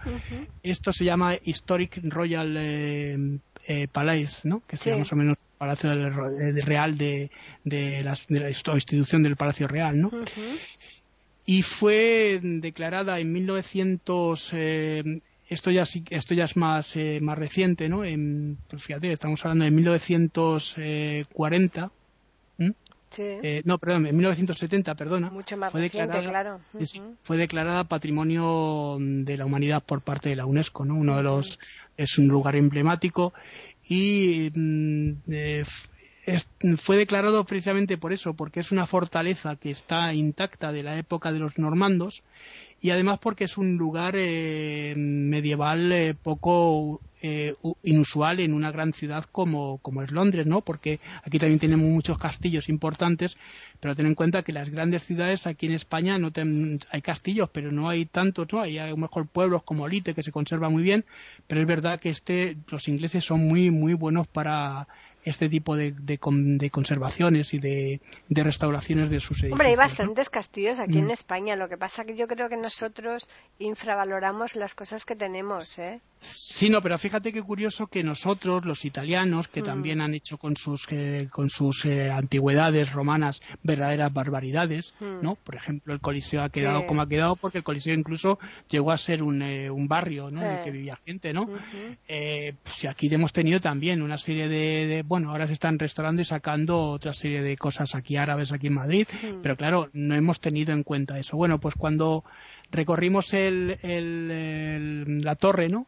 esto 0.63 0.93
se 0.93 1.03
llama 1.03 1.33
Historic 1.43 1.99
Royal 2.03 2.55
eh, 2.57 3.39
eh, 3.67 3.88
Palais, 3.88 4.45
¿no? 4.45 4.62
que 4.67 4.78
sería 4.78 4.99
más 4.99 5.12
o 5.12 5.15
menos 5.15 5.39
el 5.39 5.58
Palacio 5.58 5.89
del, 5.89 6.13
Real 6.63 6.95
de, 6.97 7.32
de, 7.63 8.04
la 8.04 8.15
institución 8.49 9.23
del 9.23 9.36
Palacio 9.36 9.67
Real. 9.67 9.99
¿no? 9.99 10.12
Y 11.45 11.62
fue 11.62 12.39
declarada 12.41 13.19
en 13.19 13.32
1900. 13.32 14.49
Eh, 14.54 15.21
esto 15.47 15.69
ya 15.69 15.84
esto 16.10 16.34
ya 16.34 16.45
es 16.45 16.58
más 16.58 16.95
eh, 16.95 17.19
más 17.21 17.38
reciente, 17.38 17.88
¿no? 17.88 18.04
En, 18.04 18.58
pues 18.67 18.84
fíjate, 18.84 19.12
estamos 19.12 19.45
hablando 19.45 19.65
de 19.65 19.71
1940. 19.71 21.91
Eh, 23.17 23.61
no, 23.65 23.77
perdón, 23.77 24.07
en 24.07 24.15
1970, 24.15 24.95
perdona. 24.95 25.29
Mucho 25.29 25.57
más 25.57 25.71
fue 25.71 25.81
declarada, 25.81 26.21
claro. 26.21 26.59
fue 27.23 27.37
declarada 27.37 27.83
Patrimonio 27.85 28.97
de 28.99 29.37
la 29.37 29.45
Humanidad 29.45 29.83
por 29.83 30.01
parte 30.01 30.29
de 30.29 30.35
la 30.35 30.45
UNESCO, 30.45 30.85
¿no? 30.85 30.95
Uno 30.95 31.15
de 31.17 31.23
los 31.23 31.59
es 31.97 32.17
un 32.17 32.27
lugar 32.27 32.55
emblemático 32.55 33.33
y 33.87 34.51
mm, 34.53 35.11
eh, 35.29 35.63
fue 36.77 36.97
declarado 36.97 37.45
precisamente 37.45 37.97
por 37.97 38.13
eso, 38.13 38.33
porque 38.33 38.59
es 38.59 38.71
una 38.71 38.88
fortaleza 38.88 39.55
que 39.55 39.71
está 39.71 40.13
intacta 40.13 40.71
de 40.71 40.83
la 40.83 40.97
época 40.97 41.31
de 41.31 41.39
los 41.39 41.57
normandos 41.57 42.23
y 42.81 42.89
además 42.91 43.19
porque 43.19 43.45
es 43.45 43.57
un 43.57 43.77
lugar 43.77 44.15
eh, 44.15 44.93
medieval 44.97 45.91
eh, 45.91 46.13
poco 46.13 47.01
eh, 47.21 47.55
inusual 47.83 48.39
en 48.39 48.53
una 48.53 48.71
gran 48.71 48.93
ciudad 48.93 49.25
como, 49.31 49.79
como, 49.79 50.03
es 50.03 50.11
Londres, 50.11 50.45
¿no? 50.45 50.61
Porque 50.61 50.99
aquí 51.23 51.39
también 51.39 51.59
tenemos 51.59 51.89
muchos 51.89 52.17
castillos 52.17 52.69
importantes, 52.69 53.38
pero 53.79 53.95
ten 53.95 54.05
en 54.05 54.13
cuenta 54.13 54.43
que 54.43 54.51
las 54.51 54.69
grandes 54.69 55.05
ciudades 55.05 55.47
aquí 55.47 55.65
en 55.65 55.71
España 55.71 56.19
no 56.19 56.31
hay 56.91 57.01
castillos, 57.01 57.49
pero 57.51 57.71
no 57.71 57.89
hay 57.89 58.05
tantos, 58.05 58.47
¿no? 58.51 58.61
Hay 58.61 58.77
a 58.77 58.88
lo 58.88 58.97
mejor 58.97 59.27
pueblos 59.27 59.63
como 59.63 59.83
Olite 59.83 60.13
que 60.13 60.21
se 60.23 60.31
conserva 60.31 60.69
muy 60.69 60.83
bien, 60.83 61.05
pero 61.47 61.61
es 61.61 61.67
verdad 61.67 61.99
que 61.99 62.09
este, 62.09 62.57
los 62.69 62.88
ingleses 62.88 63.23
son 63.23 63.39
muy, 63.47 63.71
muy 63.71 63.93
buenos 63.93 64.27
para 64.27 64.88
este 65.25 65.49
tipo 65.49 65.75
de, 65.75 65.91
de, 65.91 66.19
conservaciones 66.69 67.53
y 67.53 67.59
de, 67.59 67.99
de, 68.29 68.43
restauraciones 68.43 69.09
de 69.09 69.19
sus 69.19 69.39
edificios. 69.39 69.53
Hombre, 69.53 69.69
hay 69.69 69.75
bastantes 69.75 70.29
castillos 70.29 70.79
aquí 70.79 70.99
en 70.99 71.07
mm. 71.07 71.11
España. 71.11 71.55
Lo 71.55 71.67
que 71.67 71.77
pasa 71.77 72.05
que 72.05 72.15
yo 72.15 72.27
creo 72.27 72.47
que 72.47 72.57
nosotros 72.57 73.29
infravaloramos 73.59 74.55
las 74.55 74.75
cosas 74.75 75.03
que 75.03 75.15
tenemos, 75.15 75.79
¿eh? 75.79 75.99
Sí, 76.17 76.69
no, 76.69 76.81
pero 76.81 76.97
fíjate 76.97 77.33
qué 77.33 77.41
curioso 77.41 77.88
que 77.88 78.03
nosotros, 78.03 78.65
los 78.65 78.85
italianos, 78.85 79.47
que 79.47 79.61
mm. 79.61 79.65
también 79.65 80.01
han 80.01 80.13
hecho 80.13 80.38
con 80.38 80.55
sus, 80.55 80.85
eh, 80.89 81.27
con 81.31 81.49
sus 81.49 81.85
eh, 81.85 82.09
antigüedades 82.09 82.93
romanas 82.93 83.41
verdaderas 83.63 84.13
barbaridades, 84.13 84.93
mm. 84.99 85.21
¿no? 85.21 85.35
Por 85.35 85.55
ejemplo, 85.55 85.93
el 85.93 85.99
Coliseo 85.99 86.43
ha 86.43 86.49
quedado 86.49 86.85
como 86.88 87.01
ha 87.01 87.09
quedado 87.09 87.35
porque 87.35 87.57
el 87.57 87.63
Coliseo 87.63 87.93
incluso 87.93 88.39
llegó 88.69 88.91
a 88.91 88.97
ser 88.97 89.23
un, 89.23 89.41
eh, 89.41 89.69
un 89.69 89.88
barrio, 89.88 90.31
¿no? 90.31 90.41
En 90.41 90.57
el 90.57 90.63
que 90.63 90.71
vivía 90.71 90.97
gente, 91.05 91.33
¿no? 91.33 91.45
pues 92.05 92.85
aquí 92.89 93.13
hemos 93.13 93.33
tenido 93.33 93.59
también 93.59 94.01
una 94.01 94.17
serie 94.17 94.47
de, 94.47 95.03
bueno, 95.15 95.32
ahora 95.32 95.47
se 95.47 95.54
están 95.54 95.80
restaurando 95.80 96.21
y 96.21 96.25
sacando 96.25 96.91
otra 96.91 97.13
serie 97.13 97.41
de 97.41 97.56
cosas 97.56 97.95
aquí 97.95 98.17
árabes 98.17 98.51
aquí 98.51 98.67
en 98.67 98.73
Madrid, 98.73 99.08
pero 99.41 99.56
claro, 99.56 99.89
no 99.93 100.13
hemos 100.13 100.41
tenido 100.41 100.73
en 100.73 100.84
cuenta 100.84 101.17
eso. 101.17 101.38
Bueno, 101.38 101.58
pues 101.58 101.75
cuando 101.75 102.25
recorrimos 102.69 103.34
el, 103.34 103.78
el, 103.82 105.21
la 105.21 105.36
torre, 105.36 105.69
¿no? 105.69 105.88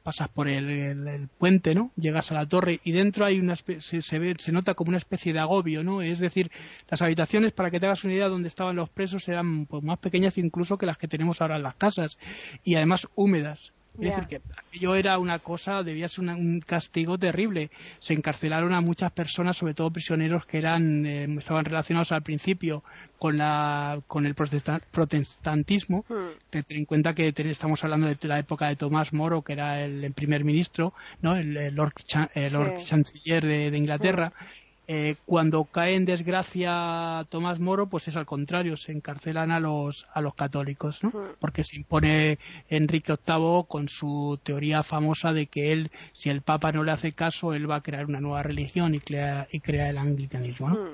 pasas 0.00 0.28
por 0.28 0.46
el, 0.46 1.28
puente, 1.38 1.74
¿no? 1.74 1.90
Llegas 1.96 2.30
a 2.30 2.36
la 2.36 2.46
torre 2.46 2.78
y 2.84 2.92
dentro 2.92 3.24
hay 3.26 3.40
una 3.40 3.56
se, 3.56 4.00
se, 4.00 4.18
ve, 4.20 4.36
se 4.38 4.52
nota 4.52 4.74
como 4.74 4.90
una 4.90 4.98
especie 4.98 5.32
de 5.32 5.40
agobio, 5.40 5.82
¿no? 5.82 6.02
Es 6.02 6.20
decir, 6.20 6.52
las 6.88 7.02
habitaciones, 7.02 7.52
para 7.52 7.72
que 7.72 7.80
te 7.80 7.86
hagas 7.86 8.04
una 8.04 8.14
idea, 8.14 8.28
donde 8.28 8.46
estaban 8.46 8.76
los 8.76 8.90
presos 8.90 9.26
eran 9.28 9.66
pues, 9.66 9.82
más 9.82 9.98
pequeñas 9.98 10.38
incluso 10.38 10.78
que 10.78 10.86
las 10.86 10.98
que 10.98 11.08
tenemos 11.08 11.40
ahora 11.40 11.56
en 11.56 11.64
las 11.64 11.74
casas 11.74 12.16
y 12.62 12.76
además 12.76 13.08
húmedas. 13.16 13.72
Es 13.94 14.00
decir, 14.00 14.26
que 14.26 14.40
aquello 14.56 14.94
era 14.94 15.18
una 15.18 15.38
cosa, 15.38 15.82
debía 15.82 16.08
ser 16.08 16.24
un 16.24 16.60
castigo 16.60 17.18
terrible. 17.18 17.70
Se 17.98 18.14
encarcelaron 18.14 18.72
a 18.72 18.80
muchas 18.80 19.12
personas, 19.12 19.58
sobre 19.58 19.74
todo 19.74 19.90
prisioneros 19.90 20.46
que 20.46 20.58
eran, 20.58 21.04
eh, 21.04 21.26
estaban 21.38 21.64
relacionados 21.64 22.10
al 22.10 22.22
principio 22.22 22.82
con, 23.18 23.36
la, 23.36 24.00
con 24.06 24.24
el 24.24 24.34
protestantismo. 24.34 26.04
Hmm. 26.08 26.38
Ten 26.50 26.64
en 26.68 26.84
cuenta 26.86 27.14
que 27.14 27.34
estamos 27.36 27.84
hablando 27.84 28.06
de 28.06 28.16
la 28.22 28.38
época 28.38 28.68
de 28.68 28.76
Tomás 28.76 29.12
Moro, 29.12 29.42
que 29.42 29.52
era 29.52 29.84
el, 29.84 30.12
primer 30.12 30.44
ministro, 30.44 30.94
¿no? 31.20 31.36
el, 31.36 31.74
Lord, 31.74 31.92
Chancellor 32.06 33.44
de, 33.44 33.76
Inglaterra. 33.76 34.32
Hmm. 34.34 34.61
Eh, 34.94 35.16
cuando 35.24 35.64
cae 35.64 35.94
en 35.94 36.04
desgracia 36.04 37.24
Tomás 37.30 37.58
Moro, 37.58 37.86
pues 37.86 38.08
es 38.08 38.16
al 38.16 38.26
contrario, 38.26 38.76
se 38.76 38.92
encarcelan 38.92 39.50
a 39.50 39.58
los, 39.58 40.06
a 40.12 40.20
los 40.20 40.34
católicos, 40.34 41.02
¿no? 41.02 41.10
Porque 41.40 41.64
se 41.64 41.76
impone 41.76 42.38
Enrique 42.68 43.14
VIII 43.26 43.64
con 43.66 43.88
su 43.88 44.38
teoría 44.42 44.82
famosa 44.82 45.32
de 45.32 45.46
que 45.46 45.72
él, 45.72 45.90
si 46.12 46.28
el 46.28 46.42
Papa 46.42 46.72
no 46.72 46.84
le 46.84 46.92
hace 46.92 47.12
caso, 47.12 47.54
él 47.54 47.70
va 47.70 47.76
a 47.76 47.82
crear 47.82 48.04
una 48.04 48.20
nueva 48.20 48.42
religión 48.42 48.94
y 48.94 49.00
crea, 49.00 49.46
y 49.50 49.60
crea 49.60 49.88
el 49.88 49.96
anglicanismo, 49.96 50.68
¿no? 50.68 50.90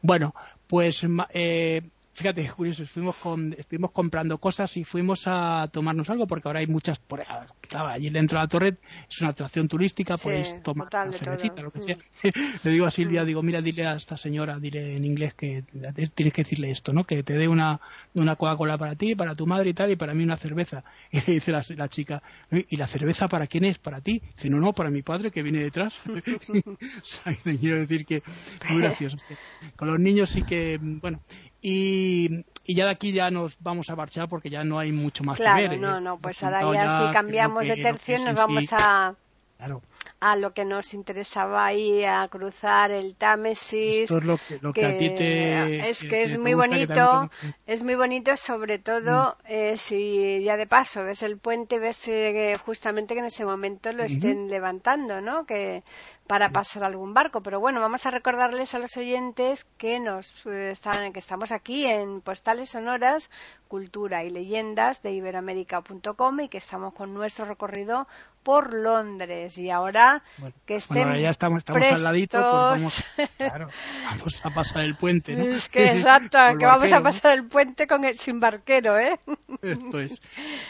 Bueno, 0.00 0.34
pues 0.66 1.06
eh, 1.32 1.82
fíjate, 2.12 2.48
curioso, 2.50 2.84
fuimos 2.86 3.16
con, 3.16 3.54
estuvimos 3.56 3.90
comprando 3.90 4.38
cosas 4.38 4.76
y 4.76 4.84
fuimos 4.84 5.24
a 5.26 5.68
tomarnos 5.72 6.08
algo 6.10 6.26
porque 6.26 6.48
ahora 6.48 6.60
hay 6.60 6.66
muchas, 6.66 6.98
por 6.98 7.22
allí 7.70 8.10
dentro 8.10 8.38
de 8.38 8.44
la 8.44 8.48
torre 8.48 8.76
es 9.08 9.20
una 9.20 9.30
atracción 9.30 9.68
turística, 9.68 10.16
podéis 10.16 10.62
tomar 10.62 10.88
una 10.92 11.12
cervecita, 11.12 11.62
lo 11.62 11.70
que 11.70 11.80
sea. 11.80 11.96
Mm. 11.96 12.28
Le 12.64 12.70
digo 12.70 12.86
a 12.86 12.90
Silvia, 12.90 13.22
mm. 13.22 13.26
digo, 13.26 13.42
mira, 13.42 13.60
dile 13.62 13.86
a 13.86 13.94
esta 13.94 14.16
señora, 14.16 14.58
dile 14.58 14.96
en 14.96 15.04
inglés 15.04 15.34
que 15.34 15.64
tienes 16.14 16.34
que 16.34 16.42
decirle 16.42 16.70
esto, 16.70 16.92
¿no? 16.92 17.04
Que 17.04 17.22
te 17.22 17.34
dé 17.34 17.48
una, 17.48 17.80
una 18.14 18.36
Coca-Cola 18.36 18.76
para 18.76 18.94
ti, 18.94 19.14
para 19.14 19.34
tu 19.34 19.46
madre 19.46 19.70
y 19.70 19.74
tal, 19.74 19.90
y 19.90 19.96
para 19.96 20.14
mí 20.14 20.22
una 20.22 20.36
cerveza. 20.36 20.84
Y 21.12 21.20
dice 21.32 21.52
la, 21.52 21.62
la, 21.76 21.88
chica, 21.88 22.22
¿y 22.50 22.76
la 22.76 22.86
cerveza 22.86 23.28
para 23.28 23.46
quién 23.46 23.64
es? 23.64 23.78
¿Para 23.78 24.00
ti? 24.00 24.22
Dice, 24.34 24.50
no, 24.50 24.58
no, 24.58 24.72
para 24.72 24.90
mi 24.90 25.02
padre 25.02 25.30
que 25.30 25.42
viene 25.42 25.60
detrás. 25.60 26.02
quiero 27.60 27.76
decir 27.78 28.04
que 28.04 28.22
muy 28.70 28.82
gracioso. 28.82 29.16
Con 29.76 29.88
los 29.88 30.00
niños 30.00 30.30
sí 30.30 30.42
que, 30.42 30.78
bueno, 30.80 31.20
y, 31.62 32.44
ya 32.66 32.86
de 32.86 32.90
aquí 32.90 33.12
ya 33.12 33.30
nos 33.30 33.56
vamos 33.60 33.88
a 33.88 33.96
marchar 33.96 34.28
porque 34.28 34.50
ya 34.50 34.64
no 34.64 34.78
hay 34.78 34.90
mucho 34.90 35.22
más 35.22 35.38
que 35.38 35.44
ver. 35.44 35.78
no, 35.78 36.00
no, 36.00 36.18
pues 36.18 36.42
ahora 36.42 36.60
ya, 36.72 36.98
si 36.98 37.12
cambiamos 37.12 37.66
de 37.66 37.76
tercio 37.76 38.18
nos 38.24 38.34
vamos 38.34 38.66
a, 38.72 39.14
a 40.18 40.36
lo 40.36 40.52
que 40.52 40.64
nos 40.64 40.92
interesaba 40.92 41.66
ahí, 41.66 42.04
a 42.04 42.26
cruzar 42.28 42.90
el 42.90 43.14
Támesis. 43.14 44.10
Esto 44.10 44.18
es 44.18 44.24
lo 44.60 44.72
que, 44.72 44.84
a 44.84 44.98
ti 44.98 45.10
te, 45.10 45.88
Es 45.88 46.00
que 46.02 46.24
es 46.24 46.36
muy 46.38 46.54
bonito, 46.54 47.30
es 47.66 47.82
muy 47.82 47.94
bonito 47.94 48.36
sobre 48.36 48.78
todo 48.78 49.36
mm. 49.44 49.46
eh, 49.48 49.76
si 49.76 50.42
ya 50.42 50.56
de 50.56 50.66
paso 50.66 51.04
ves 51.04 51.22
el 51.22 51.38
puente, 51.38 51.78
ves 51.78 52.08
eh, 52.08 52.56
justamente 52.64 53.14
que 53.14 53.20
en 53.20 53.26
ese 53.26 53.44
momento 53.44 53.92
lo 53.92 54.02
estén 54.02 54.48
levantando, 54.48 55.20
¿no? 55.20 55.46
Que 55.46 55.84
para 56.26 56.50
pasar 56.50 56.84
algún 56.84 57.14
barco. 57.14 57.42
Pero 57.42 57.60
bueno, 57.60 57.80
vamos 57.80 58.06
a 58.06 58.10
recordarles 58.10 58.74
a 58.74 58.78
los 58.78 58.96
oyentes 58.96 59.66
que 59.78 60.00
nos 60.00 60.46
eh, 60.46 60.70
están, 60.70 61.12
que 61.12 61.18
estamos 61.18 61.52
aquí 61.52 61.86
en 61.86 62.20
Postales 62.20 62.70
Sonoras, 62.70 63.30
Cultura 63.68 64.24
y 64.24 64.30
Leyendas 64.30 65.02
de 65.02 65.12
Iberoamérica.com 65.12 66.40
y 66.40 66.48
que 66.48 66.58
estamos 66.58 66.94
con 66.94 67.14
nuestro 67.14 67.44
recorrido 67.46 68.06
por 68.42 68.74
Londres. 68.74 69.56
Y 69.58 69.70
ahora 69.70 70.22
que 70.66 70.76
estén 70.76 71.14
ya 71.14 71.30
estamos, 71.30 71.58
estamos 71.60 71.90
al 71.90 72.02
ladito, 72.02 72.38
pues 72.38 72.82
vamos, 72.82 73.04
claro, 73.36 73.68
vamos 74.04 74.40
a 74.44 74.50
pasar 74.50 74.84
el 74.84 74.96
puente, 74.96 75.34
¿no? 75.36 75.44
Es 75.44 75.68
que 75.68 75.86
exacto, 75.86 76.38
que 76.58 76.66
vamos 76.66 76.92
a 76.92 77.00
pasar 77.00 77.38
el 77.38 77.46
puente 77.46 77.86
con 77.86 78.04
el 78.04 78.16
sin 78.18 78.40
barquero, 78.40 78.98
¿eh? 78.98 79.18
Esto 79.62 80.00
es. 80.00 80.20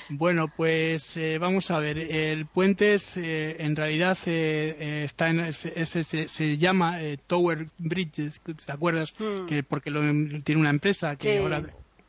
Bueno, 0.09 0.49
pues 0.49 1.17
eh, 1.17 1.39
vamos 1.39 1.71
a 1.71 1.79
ver. 1.79 1.99
El 1.99 2.47
puente 2.47 2.95
es, 2.95 3.17
eh, 3.17 3.57
en 3.61 3.77
realidad 3.77 4.19
eh, 4.27 5.05
está 5.05 5.29
en 5.29 5.41
se, 5.53 6.59
llama 6.59 7.03
eh, 7.03 7.19
Tower 7.27 7.67
Bridges, 7.79 8.41
¿te 8.41 8.73
acuerdas? 8.73 9.13
Hmm. 9.19 9.47
Que 9.47 9.63
porque 9.63 9.91
lo, 9.91 10.01
tiene 10.43 10.61
una 10.61 10.71
empresa 10.71 11.17
que 11.17 11.39
ahora 11.39 11.63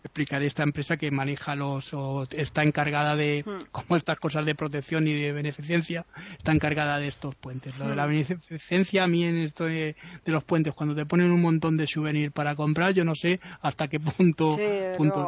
explicaré 0.04 0.46
esta 0.46 0.64
empresa 0.64 0.98
que 0.98 1.12
maneja 1.12 1.56
los 1.56 1.94
o 1.94 2.28
está 2.32 2.64
encargada 2.64 3.16
de 3.16 3.44
hmm. 3.46 3.68
como 3.72 3.96
estas 3.96 4.20
cosas 4.20 4.46
de 4.46 4.54
protección 4.54 5.08
y 5.08 5.14
de 5.14 5.32
beneficencia 5.32 6.06
está 6.38 6.52
encargada 6.52 7.00
de 7.00 7.08
estos 7.08 7.36
puentes 7.36 7.78
lo 7.80 7.88
de 7.88 7.96
la 7.96 8.06
hmm. 8.06 8.12
beneficencia 8.12 9.06
a 9.06 9.08
mí 9.08 9.24
en 9.24 9.38
esto 9.38 9.66
de, 9.66 9.96
los 10.26 10.44
puentes 10.44 10.74
cuando 10.74 10.96
te 10.96 11.06
ponen 11.06 11.32
un 11.32 11.42
montón 11.42 11.78
de 11.78 11.88
souvenir 11.88 12.32
para 12.32 12.56
comprar 12.56 12.94
yo 12.94 13.06
no 13.06 13.16
sé 13.16 13.40
hasta 13.62 13.88
qué 13.88 14.00
punto, 14.00 14.58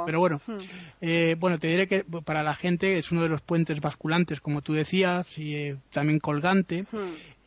pero 0.06 0.20
bueno 0.20 0.42
eh, 1.02 1.36
bueno 1.40 1.58
te 1.58 1.68
diré 1.68 1.88
que 1.88 2.04
para 2.04 2.44
la 2.44 2.56
gente 2.56 2.98
es 2.98 3.12
uno 3.12 3.22
de 3.22 3.30
los 3.30 3.42
puentes 3.42 3.80
basculantes 3.80 4.42
como 4.42 4.62
tú 4.62 4.74
decías 4.74 5.38
y 5.38 5.56
eh, 5.56 5.78
también 5.92 6.20
colgante 6.20 6.86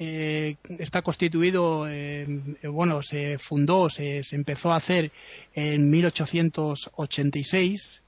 eh, 0.01 0.55
está 0.79 1.03
constituido, 1.03 1.89
eh, 1.89 2.25
bueno, 2.63 3.03
se 3.03 3.37
fundó, 3.39 3.91
se, 3.91 4.23
empezó 4.31 4.73
a 4.73 4.77
hacer 4.77 5.11
en 5.55 5.91
1886 5.91 8.03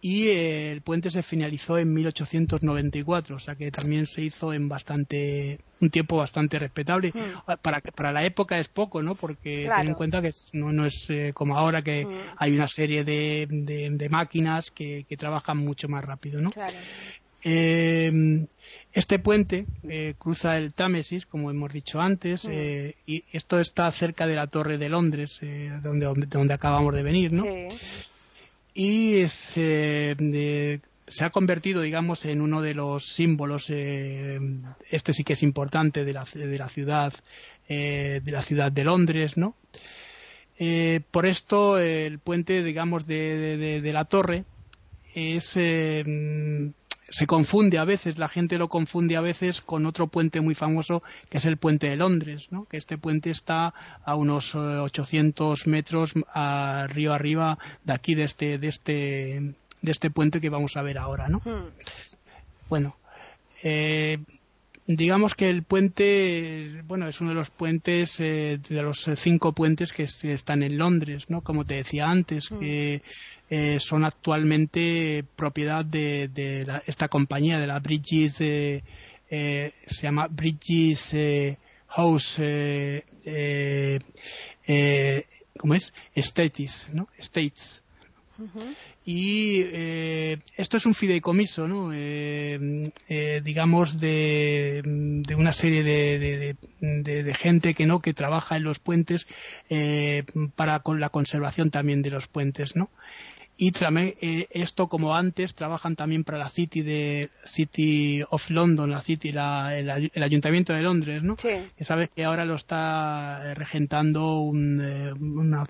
y 0.00 0.28
eh, 0.28 0.70
el 0.70 0.80
puente 0.80 1.10
se 1.10 1.24
finalizó 1.24 1.76
en 1.76 1.92
1894, 1.92 3.34
o 3.34 3.38
sea 3.40 3.56
que 3.56 3.72
también 3.72 4.06
se 4.06 4.22
hizo 4.22 4.52
en 4.52 4.68
bastante 4.68 5.58
un 5.80 5.90
tiempo 5.90 6.18
bastante 6.18 6.56
respetable. 6.60 7.10
Hmm. 7.12 7.40
Ah, 7.48 7.56
para 7.56 7.80
para 7.80 8.12
la 8.12 8.24
época 8.24 8.60
es 8.60 8.68
poco, 8.68 9.02
¿no? 9.02 9.16
Porque 9.16 9.68
ten 9.76 9.88
en 9.88 9.94
cuenta 9.94 10.22
que 10.22 10.32
no, 10.52 10.70
no 10.70 10.86
es 10.86 11.08
como 11.34 11.56
ahora 11.56 11.82
que 11.82 12.06
hmm. 12.06 12.14
hay 12.36 12.52
una 12.52 12.68
serie 12.68 13.02
de, 13.02 13.48
de, 13.50 14.08
máquinas 14.08 14.70
que, 14.70 15.04
que, 15.08 15.16
trabajan 15.16 15.56
mucho 15.56 15.88
más 15.88 16.04
rápido, 16.04 16.40
¿no? 16.40 16.52
Claro. 16.52 16.78
Eh, 17.42 18.46
este 18.92 19.18
puente 19.18 19.66
eh, 19.88 20.14
cruza 20.18 20.58
el 20.58 20.74
Támesis, 20.74 21.26
como 21.26 21.50
hemos 21.50 21.72
dicho 21.72 22.00
antes, 22.00 22.44
eh, 22.50 22.96
y 23.06 23.24
esto 23.32 23.60
está 23.60 23.90
cerca 23.92 24.26
de 24.26 24.34
la 24.34 24.48
Torre 24.48 24.76
de 24.76 24.88
Londres, 24.88 25.40
donde, 25.82 26.26
donde, 26.26 26.54
acabamos 26.54 26.94
de 26.94 27.02
venir, 27.02 27.32
¿no? 27.32 27.44
Y 28.74 29.24
se 29.28 30.14
ha 31.20 31.30
convertido, 31.30 31.82
digamos, 31.82 32.24
en 32.24 32.40
uno 32.40 32.60
de 32.60 32.74
los 32.74 33.12
símbolos, 33.12 33.70
este 33.70 35.12
sí 35.12 35.22
que 35.22 35.34
es 35.34 35.42
importante, 35.42 36.04
de 36.04 36.12
la, 36.12 36.26
de 36.34 36.58
la 36.58 36.68
ciudad, 36.68 37.12
de 37.68 38.22
la 38.24 38.42
ciudad 38.42 38.72
de 38.72 38.84
Londres, 38.84 39.36
¿no? 39.36 39.54
por 41.12 41.26
esto, 41.26 41.78
el 41.78 42.18
puente, 42.18 42.64
digamos, 42.64 43.06
de, 43.06 43.80
de 43.80 43.92
la 43.92 44.06
torre 44.06 44.44
es 45.14 45.56
se 47.10 47.26
confunde 47.26 47.78
a 47.78 47.84
veces, 47.84 48.18
la 48.18 48.28
gente 48.28 48.58
lo 48.58 48.68
confunde 48.68 49.16
a 49.16 49.20
veces 49.20 49.60
con 49.60 49.86
otro 49.86 50.08
puente 50.08 50.40
muy 50.40 50.54
famoso 50.54 51.02
que 51.30 51.38
es 51.38 51.44
el 51.46 51.56
puente 51.56 51.88
de 51.88 51.96
Londres, 51.96 52.48
¿no? 52.50 52.66
que 52.66 52.76
este 52.76 52.98
puente 52.98 53.30
está 53.30 53.72
a 54.04 54.14
unos 54.14 54.54
800 54.54 55.66
eh, 55.66 55.70
metros 55.70 56.14
a 56.34 56.86
río 56.88 57.12
arriba 57.12 57.58
de 57.84 57.92
aquí, 57.94 58.14
de 58.14 58.24
este, 58.24 58.58
de 58.58 58.68
este, 58.68 59.54
de 59.80 59.90
este 59.90 60.10
puente 60.10 60.40
que 60.40 60.50
vamos 60.50 60.76
a 60.76 60.82
ver 60.82 60.98
ahora. 60.98 61.28
¿no? 61.28 61.38
Hmm. 61.44 61.70
Bueno, 62.68 62.96
eh, 63.62 64.18
digamos 64.86 65.34
que 65.34 65.48
el 65.48 65.62
puente, 65.62 66.82
bueno, 66.84 67.08
es 67.08 67.20
uno 67.22 67.30
de 67.30 67.36
los 67.36 67.50
puentes, 67.50 68.20
eh, 68.20 68.58
de 68.68 68.82
los 68.82 69.08
cinco 69.16 69.52
puentes 69.52 69.92
que 69.92 70.04
están 70.04 70.62
en 70.62 70.76
Londres, 70.76 71.30
¿no? 71.30 71.40
Como 71.40 71.64
te 71.64 71.74
decía 71.74 72.10
antes, 72.10 72.50
hmm. 72.50 72.58
que 72.58 73.02
eh, 73.50 73.78
son 73.80 74.04
actualmente 74.04 75.24
propiedad 75.36 75.84
de, 75.84 76.30
esta 76.86 77.08
compañía, 77.08 77.58
de 77.58 77.66
la 77.66 77.80
Bridges, 77.80 78.40
eh, 78.40 78.82
eh, 79.30 79.72
se 79.86 80.02
llama 80.02 80.28
Bridges 80.28 81.14
house 81.88 82.36
¿cómo 85.58 85.74
es? 85.74 85.92
States, 86.14 86.88
¿no? 86.92 87.08
States. 87.18 87.82
Y 89.04 89.62
eh, 89.72 90.38
esto 90.56 90.76
es 90.76 90.86
un 90.86 90.94
fideicomiso, 90.94 91.66
¿no? 91.66 91.90
Eh, 91.92 92.90
eh, 93.08 93.40
digamos, 93.44 93.98
de, 93.98 94.82
de, 94.84 95.34
una 95.34 95.52
serie 95.52 95.82
de, 95.82 96.56
de, 96.80 97.22
de, 97.24 97.34
gente 97.34 97.74
que 97.74 97.86
no 97.86 98.00
que 98.00 98.14
trabaja 98.14 98.56
en 98.56 98.62
los 98.62 98.78
puentes 98.78 99.26
para 100.54 100.80
con 100.80 101.00
la 101.00 101.08
conservación 101.08 101.70
también 101.70 102.02
de 102.02 102.10
los 102.10 102.28
puentes, 102.28 102.76
¿no? 102.76 102.90
Y 103.60 103.72
eh, 103.82 104.46
esto 104.52 104.86
como 104.86 105.16
antes 105.16 105.56
trabajan 105.56 105.96
también 105.96 106.22
para 106.22 106.38
la 106.38 106.48
City 106.48 106.82
de 106.82 107.28
City 107.44 108.22
of 108.30 108.50
London 108.50 108.88
la 108.88 109.00
City 109.00 109.30
el, 109.30 110.22
Ayuntamiento 110.22 110.72
de 110.72 110.80
Londres 110.80 111.24
no 111.24 111.36
sí. 111.36 111.48
que 111.76 111.84
sabes 111.84 112.08
que 112.14 112.24
ahora 112.24 112.44
lo 112.44 112.54
está 112.54 113.42
eh, 113.44 113.54
regentando 113.56 114.38
un, 114.38 114.80
eh, 114.80 115.12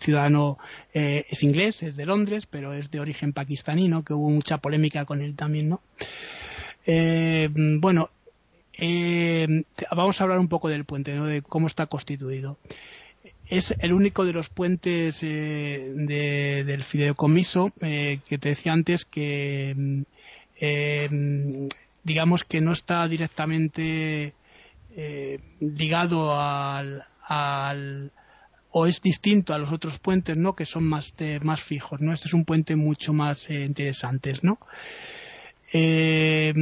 ciudadano 0.00 0.58
es 0.92 1.42
inglés 1.42 1.82
es 1.82 1.96
de 1.96 2.04
Londres 2.04 2.46
pero 2.46 2.74
es 2.74 2.90
de 2.90 3.00
origen 3.00 3.32
pakistaní 3.32 3.88
no 3.88 4.04
que 4.04 4.12
hubo 4.12 4.28
mucha 4.28 4.58
polémica 4.58 5.06
con 5.06 5.22
él 5.22 5.34
también 5.34 5.70
no 5.70 5.80
bueno 7.80 8.10
vamos 9.96 10.20
a 10.20 10.24
hablar 10.24 10.40
un 10.40 10.48
poco 10.48 10.68
del 10.68 10.84
puente 10.84 11.14
no 11.14 11.24
de 11.24 11.40
cómo 11.40 11.66
está 11.66 11.86
constituido 11.86 12.58
es 13.48 13.74
el 13.78 13.92
único 13.92 14.24
de 14.24 14.32
los 14.32 14.50
puentes 14.50 15.20
eh, 15.22 15.92
del 16.66 16.84
fideicomiso 16.84 17.72
eh, 17.80 18.20
que 18.26 18.38
te 18.38 18.50
decía 18.50 18.72
antes 18.72 19.04
que 19.04 19.74
mm, 19.76 20.02
eh, 20.60 21.68
digamos 22.04 22.44
que 22.44 22.60
no 22.60 22.72
está 22.72 23.06
directamente 23.08 24.34
ligado 25.60 26.36
al, 26.36 28.12
o 28.72 28.86
es 28.86 29.00
distinto 29.00 29.54
a 29.54 29.58
los 29.58 29.70
otros 29.70 30.00
puentes 30.00 30.36
no 30.36 30.56
que 30.56 30.66
son 30.66 30.82
más 30.84 31.14
más 31.42 31.62
fijos 31.62 32.00
no 32.00 32.12
este 32.12 32.26
es 32.26 32.34
un 32.34 32.44
puente 32.44 32.74
mucho 32.74 33.12
más 33.12 33.48
interesante 33.48 34.32
no 34.42 34.58
eh, 35.72 36.54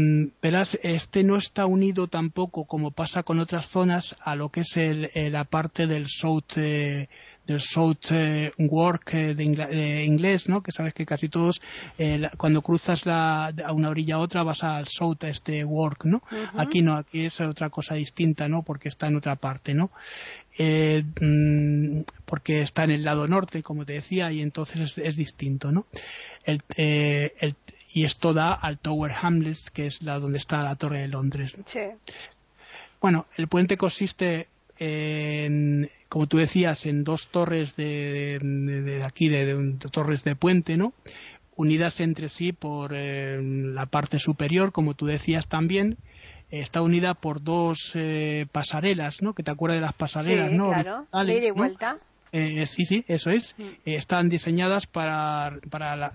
verás, 0.42 0.78
este 0.82 1.22
no 1.22 1.36
está 1.36 1.66
unido 1.66 2.08
tampoco, 2.08 2.64
como 2.64 2.90
pasa 2.90 3.22
con 3.22 3.38
otras 3.38 3.68
zonas, 3.68 4.16
a 4.20 4.34
lo 4.34 4.50
que 4.50 4.60
es 4.60 4.76
el, 4.76 5.10
eh, 5.14 5.30
la 5.30 5.44
parte 5.44 5.86
del 5.86 6.08
South, 6.08 6.56
eh, 6.56 7.08
del 7.46 7.60
South 7.60 8.10
eh, 8.10 8.50
Work 8.58 9.12
de, 9.12 10.04
inglés, 10.04 10.48
¿no? 10.48 10.60
Que 10.60 10.72
sabes 10.72 10.92
que 10.92 11.06
casi 11.06 11.28
todos, 11.28 11.60
cuando 12.36 12.60
cruzas 12.62 13.06
la, 13.06 13.54
a 13.64 13.72
una 13.72 13.90
orilla 13.90 14.16
a 14.16 14.18
otra, 14.18 14.42
vas 14.42 14.64
al 14.64 14.88
South, 14.88 15.18
a 15.22 15.28
este 15.28 15.62
Work, 15.62 16.06
¿no? 16.06 16.22
Aquí 16.56 16.82
no, 16.82 16.96
aquí 16.96 17.26
es 17.26 17.40
otra 17.40 17.70
cosa 17.70 17.94
distinta, 17.94 18.48
¿no? 18.48 18.62
Porque 18.62 18.88
está 18.88 19.06
en 19.06 19.14
otra 19.14 19.36
parte, 19.36 19.74
¿no? 19.74 19.92
Mm, 20.58 22.00
porque 22.24 22.62
está 22.62 22.82
en 22.82 22.90
el 22.90 23.04
lado 23.04 23.28
norte, 23.28 23.62
como 23.62 23.84
te 23.84 23.92
decía, 23.92 24.32
y 24.32 24.40
entonces 24.40 24.98
es, 24.98 25.14
distinto, 25.14 25.70
¿no? 25.70 25.86
El, 26.44 26.62
el, 26.76 27.54
y 27.96 28.04
esto 28.04 28.34
da 28.34 28.52
al 28.52 28.78
Tower 28.78 29.10
Hamlets, 29.10 29.70
que 29.70 29.86
es 29.86 30.02
la 30.02 30.18
donde 30.18 30.36
está 30.36 30.62
la 30.62 30.76
Torre 30.76 31.00
de 31.00 31.08
Londres. 31.08 31.56
Sí. 31.64 31.80
Bueno, 33.00 33.24
el 33.38 33.48
puente 33.48 33.78
consiste 33.78 34.48
en, 34.78 35.88
como 36.10 36.26
tú 36.26 36.36
decías, 36.36 36.84
en 36.84 37.04
dos 37.04 37.28
torres 37.28 37.74
de, 37.74 39.02
aquí, 39.02 39.30
de, 39.30 39.78
torres 39.90 40.24
de 40.24 40.36
puente, 40.36 40.76
¿no? 40.76 40.92
Unidas 41.54 42.00
entre 42.00 42.28
sí 42.28 42.52
por 42.52 42.92
eh, 42.94 43.40
la 43.42 43.86
parte 43.86 44.18
superior, 44.18 44.72
como 44.72 44.92
tú 44.92 45.06
decías 45.06 45.48
también, 45.48 45.96
está 46.50 46.82
unida 46.82 47.14
por 47.14 47.42
dos 47.42 47.92
eh, 47.94 48.44
pasarelas, 48.52 49.22
¿no? 49.22 49.32
Que 49.32 49.42
te 49.42 49.52
acuerdas 49.52 49.78
de 49.78 49.86
las 49.86 49.94
pasarelas, 49.94 50.50
sí, 50.50 50.54
¿no? 50.58 50.68
Claro, 50.68 51.06
de 51.24 51.50
vuelta. 51.52 51.96
Eh, 52.32 52.66
sí, 52.66 52.84
sí, 52.84 53.04
eso 53.08 53.30
es. 53.30 53.54
Mm. 53.56 53.62
Eh, 53.62 53.94
están 53.96 54.28
diseñadas 54.28 54.86
para, 54.86 55.58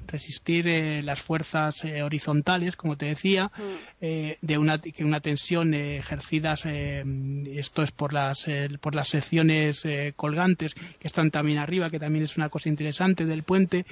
resistir 0.08 0.68
eh, 0.68 1.02
las 1.04 1.22
fuerzas 1.22 1.84
horizontales, 2.04 2.76
como 2.76 2.98
te 2.98 3.08
decía, 3.08 3.52
mm. 3.58 4.32
de 4.42 4.58
una, 4.58 4.80
una 5.00 5.20
tensión 5.20 5.74
ejercidas, 5.74 6.66
esto 6.66 7.82
es 7.82 7.92
por 7.92 8.14
las, 8.14 8.46
por 8.82 8.96
las 8.96 9.10
secciones 9.10 9.84
colgantes 10.16 10.74
que 10.74 11.08
están 11.08 11.32
también 11.32 11.58
arriba, 11.60 11.90
que 11.90 12.00
también 12.00 12.26
es 12.26 12.38
una 12.38 12.50
cosa 12.50 12.70
interesante 12.70 13.26
del 13.26 13.44
puente, 13.44 13.86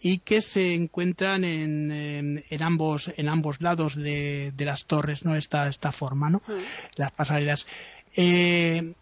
y 0.00 0.18
que 0.18 0.40
se 0.40 0.74
encuentran 0.74 1.44
en, 1.44 2.44
en, 2.48 2.62
ambos, 2.62 3.12
en 3.16 3.28
ambos 3.28 3.60
lados 3.60 3.94
de, 3.94 4.52
las 4.58 4.86
torres, 4.86 5.24
¿no? 5.24 5.36
Esta, 5.36 5.68
esta 5.68 5.92
forma, 5.92 6.30
¿no? 6.30 6.42
Mm. 6.46 6.62
Las 6.96 7.12
pasarelas. 7.12 7.66
Eh, 8.16 8.94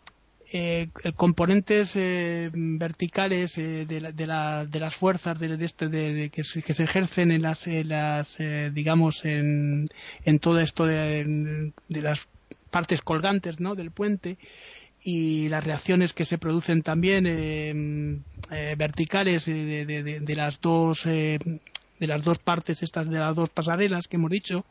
componentes 1.17 1.97
eh, 1.97 2.49
verticales 2.53 3.59
eh, 3.59 3.87
de, 3.87 4.27
las 4.29 4.95
fuerzas 4.95 5.39
de, 5.39 5.65
este, 5.65 5.89
de, 5.89 6.31
que, 6.31 6.45
se, 6.45 6.61
ejercen 6.61 7.33
en 7.33 7.43
las, 7.43 7.67
las 7.67 8.39
digamos 8.73 9.25
en, 9.25 9.89
todo 10.41 10.61
esto 10.61 10.87
de, 10.87 11.73
las 11.89 12.29
partes 12.71 13.03
colgantes 13.03 13.59
¿no? 13.59 13.75
del 13.75 13.91
puente 13.91 14.39
y 15.03 15.49
las 15.49 15.65
reacciones 15.65 16.13
que 16.13 16.25
se 16.25 16.39
producen 16.39 16.83
también 16.83 18.25
verticales 18.77 19.47
de, 19.47 20.35
las 20.37 20.61
dos 20.61 21.05
de 22.05 22.13
las 22.13 22.23
dos 22.23 22.39
partes 22.39 22.83
estas 22.83 23.09
de 23.09 23.19
las 23.19 23.35
dos 23.35 23.49
pasarelas 23.49 24.09
que 24.09 24.17
hemos 24.17 24.31
dicho 24.31 24.65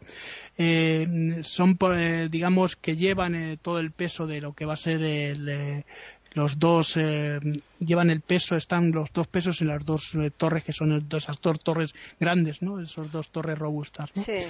eh, 0.58 1.40
son 1.42 1.78
eh, 1.96 2.28
digamos 2.30 2.76
que 2.76 2.96
llevan 2.96 3.34
eh, 3.34 3.58
todo 3.60 3.80
el 3.80 3.92
peso 3.92 4.28
de 4.28 4.40
lo 4.40 4.54
que 4.54 4.66
va 4.66 4.74
a 4.74 4.78
ser 4.78 5.02
el, 5.04 5.84
los 6.34 6.60
dos 6.60 6.96
llevan 7.80 8.10
el 8.12 8.22
peso 8.22 8.56
están 8.56 8.92
los 8.92 9.12
dos 9.12 9.28
pesos 9.28 9.62
en 9.62 9.68
las 9.68 9.84
dos 9.84 10.12
torres 10.38 10.64
que 10.64 10.74
son 10.74 11.08
esas 11.12 11.42
dos 11.42 11.60
torres 11.60 11.94
grandes 12.20 12.62
no 12.62 12.80
esas 12.80 13.12
dos 13.12 13.30
torres 13.30 13.58
robustas 13.58 14.12
sí. 14.14 14.46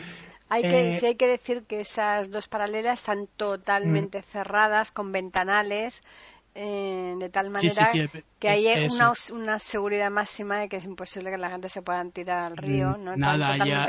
Hay 0.49 0.61
que, 0.61 0.99
sí 0.99 1.05
hay 1.07 1.15
que 1.15 1.27
decir 1.27 1.63
que 1.63 1.81
esas 1.81 2.29
dos 2.29 2.47
paralelas 2.47 2.99
están 2.99 3.27
totalmente 3.37 4.19
mm. 4.19 4.23
cerradas 4.23 4.91
con 4.91 5.11
ventanales 5.11 6.03
eh, 6.55 7.15
de 7.17 7.29
tal 7.29 7.49
manera 7.49 7.89
que 8.37 8.47
hay 8.47 8.67
una, 9.31 9.57
seguridad 9.57 10.11
máxima 10.11 10.59
de 10.59 10.69
que 10.69 10.77
es 10.77 10.85
imposible 10.85 11.31
que 11.31 11.37
la 11.37 11.49
gente 11.49 11.67
se 11.67 11.81
pueda 11.81 12.03
tirar 12.11 12.43
al 12.43 12.57
río. 12.57 12.95
¿no? 12.97 13.15
Nada, 13.15 13.57
ya, 13.65 13.85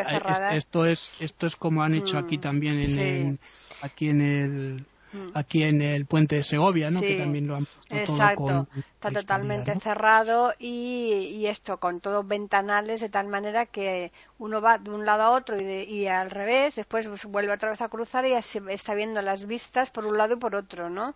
esto 0.52 0.86
es 0.86 1.10
esto 1.20 1.46
es 1.46 1.56
como 1.56 1.82
han 1.82 1.94
hecho 1.94 2.16
aquí 2.16 2.38
mm, 2.38 2.40
también 2.40 2.78
en 2.78 3.38
aquí 3.82 4.08
en 4.08 4.20
el 4.22 4.86
mm. 5.12 5.30
aquí 5.34 5.62
en 5.62 5.82
el 5.82 6.06
puente 6.06 6.36
de 6.36 6.42
Segovia, 6.42 6.90
¿no? 6.90 7.02
Que 7.02 7.18
también 7.18 7.46
lo 7.46 7.56
han 7.56 7.66
puesto 7.66 8.12
Exacto. 8.14 8.66
Está 8.94 9.10
totalmente 9.10 9.78
cerrado 9.80 10.54
y, 10.58 11.34
y, 11.34 11.46
esto 11.48 11.76
con 11.76 12.00
todos 12.00 12.26
ventanales 12.26 13.02
de 13.02 13.10
tal 13.10 13.28
manera 13.28 13.66
que 13.66 14.10
uno 14.38 14.62
va 14.62 14.78
de 14.78 14.88
un 14.88 15.04
lado 15.04 15.24
a 15.24 15.30
otro 15.32 15.60
y, 15.60 15.64
y 15.64 16.06
al 16.06 16.30
revés, 16.30 16.76
después 16.76 17.26
vuelve 17.26 17.52
otra 17.52 17.68
vez 17.68 17.82
a 17.82 17.88
cruzar 17.90 18.24
y 18.24 18.32
así 18.32 18.58
está 18.70 18.94
viendo 18.94 19.20
las 19.20 19.44
vistas 19.44 19.90
por 19.90 20.06
un 20.06 20.16
lado 20.16 20.32
y 20.32 20.38
por 20.38 20.54
otro, 20.54 20.88
¿no? 20.88 21.14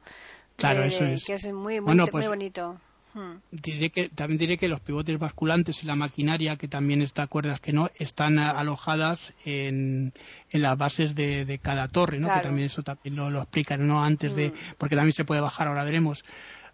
Claro, 0.59 0.83
eso 0.83 1.05
es. 1.05 1.25
Que 1.25 1.35
es 1.35 1.45
muy, 1.47 1.81
muy, 1.81 1.95
muy 1.95 2.11
pues, 2.11 2.27
bonito. 2.27 2.81
Hmm. 3.15 3.37
Diré 3.53 3.91
que, 3.91 4.09
también 4.09 4.39
diré 4.39 4.59
que 4.59 4.69
los 4.69 4.81
pivotes 4.81 5.17
basculantes 5.19 5.83
y 5.83 5.87
la 5.87 5.95
maquinaria, 5.95 6.57
que 6.57 6.67
también 6.67 7.01
está, 7.01 7.23
acuerdas 7.23 7.61
que 7.61 7.73
no, 7.73 7.91
están 7.95 8.39
alojadas 8.41 9.33
en, 9.45 10.13
en 10.51 10.63
las 10.63 10.77
bases 10.77 11.15
de, 11.15 11.45
de 11.45 11.59
cada 11.61 11.87
torre, 11.87 12.19
¿no? 12.19 12.29
Que 12.35 12.41
también 12.41 12.67
eso 12.67 12.83
también 12.83 13.15
lo, 13.15 13.31
lo 13.31 13.43
explican, 13.43 13.87
¿no? 13.87 14.03
Antes 14.03 14.35
de, 14.35 14.51
hmm. 14.51 14.75
porque 14.79 14.97
también 14.97 15.15
se 15.15 15.25
puede 15.25 15.41
bajar, 15.41 15.69
ahora 15.69 15.85
veremos 15.85 16.25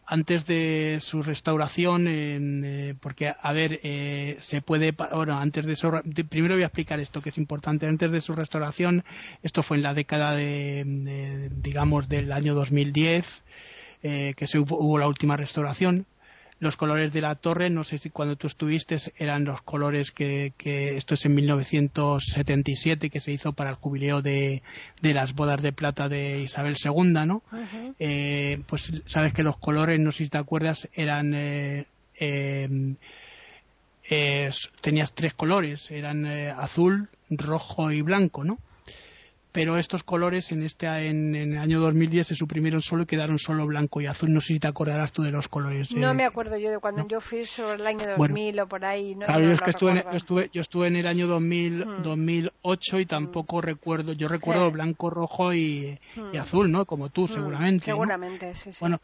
antes 0.07 0.47
de 0.47 0.99
su 1.01 1.23
restauración, 1.23 2.07
eh, 2.09 2.95
porque, 3.01 3.33
a 3.39 3.53
ver, 3.53 3.81
eh, 3.83 4.37
se 4.41 4.61
puede, 4.61 4.93
bueno, 4.93 5.39
antes 5.39 5.65
de 5.65 5.73
eso, 5.73 6.03
primero 6.29 6.55
voy 6.55 6.63
a 6.63 6.67
explicar 6.67 7.01
esto 7.01 7.23
que 7.23 7.31
es 7.31 7.39
importante, 7.39 7.87
antes 7.87 8.11
de 8.11 8.21
su 8.21 8.35
restauración, 8.35 9.05
esto 9.43 9.63
fue 9.63 9.79
en 9.79 9.83
la 9.83 9.95
década 9.95 10.35
de, 10.35 11.51
digamos, 11.57 12.09
del 12.09 12.33
año 12.33 12.55
2010, 12.55 13.43
eh, 14.07 14.35
que 14.37 14.47
se 14.47 14.59
hubo, 14.59 14.99
la 14.99 15.09
última 15.09 15.35
restauración. 15.35 16.05
Los 16.61 16.77
colores 16.77 17.11
de 17.15 17.23
la 17.23 17.37
torre, 17.37 17.71
no 17.71 17.85
sé 17.85 17.97
si 17.97 18.11
cuando 18.11 18.37
tú 18.37 18.49
estuviste 18.49 18.99
eran 19.17 19.45
los 19.45 19.63
colores 19.63 20.13
que, 20.13 20.53
esto 20.63 21.15
es 21.15 21.25
en 21.25 21.35
1977 21.35 23.09
que 23.09 23.21
se 23.21 23.33
hizo 23.33 23.55
para 23.55 23.71
el 23.71 23.77
jubileo 23.77 24.21
de, 24.21 24.63
las 25.01 25.35
bodas 25.35 25.63
de 25.63 25.73
plata 25.73 26.11
de 26.11 26.43
Isabel 26.43 26.77
II, 26.83 27.13
¿no? 27.27 27.43
Eh, 27.99 28.61
pues 28.67 28.93
sabes 29.07 29.33
que 29.33 29.43
los 29.43 29.57
colores, 29.57 29.99
no 29.99 30.13
sé 30.13 30.25
si 30.25 30.31
te 30.31 30.39
acuerdas, 30.39 30.87
eran 30.93 31.33
eh, 31.35 31.87
tenías 34.83 35.13
tres 35.15 35.33
colores, 35.33 35.91
eran 35.91 36.27
azul, 36.27 37.09
rojo 37.31 37.91
y 37.91 38.03
blanco, 38.03 38.45
¿no? 38.45 38.59
Pero 39.55 39.79
estos 39.79 40.03
colores 40.03 40.51
en 40.51 40.65
este 40.65 40.89
en, 41.09 41.37
el 41.37 41.57
año 41.59 41.79
2010 41.79 42.27
se 42.27 42.35
suprimieron 42.35 42.83
solo 42.83 43.05
y 43.05 43.07
quedaron 43.07 43.39
solo 43.39 43.65
blanco 43.69 44.01
y 44.01 44.07
azul. 44.07 44.33
No 44.33 44.41
sé 44.41 44.55
si 44.55 44.59
te 44.59 44.67
acordarás 44.67 45.13
tú 45.13 45.23
de 45.23 45.31
los 45.31 45.47
colores. 45.47 45.93
No 45.93 46.13
me 46.13 46.25
acuerdo 46.25 46.59
yo 46.59 46.73
de 46.73 46.81
cuando 46.81 47.07
yo 47.07 47.21
fui 47.21 47.47
sobre 47.47 47.75
el 47.75 47.87
año 47.87 48.05
2000 48.19 48.59
o 48.59 48.67
por 48.67 48.85
ahí. 48.85 49.15
claro, 49.15 49.45
yo 49.45 49.53
es 49.53 49.61
que 49.61 49.71
estuve 49.71 49.93
en, 49.93 50.03
estuve, 50.13 50.51
yo 50.53 50.61
estuve 50.61 50.89
en 50.89 50.97
el 50.97 51.07
año 51.07 51.29
2000, 51.29 52.03
2008 52.03 52.99
y 52.99 53.07
tampoco 53.07 53.61
recuerdo, 53.61 54.13
yo 54.13 54.27
recuerdo 54.27 54.73
blanco, 54.73 55.09
rojo 55.09 55.55
y, 55.55 56.01
azul, 56.37 56.73
¿no? 56.73 56.85
Como 56.85 57.11
tú, 57.11 57.29
seguramente. 57.29 57.85
Seguramente, 57.85 58.57
sí, 58.57 58.73
sí. 58.73 58.79
Bueno, 58.81 59.01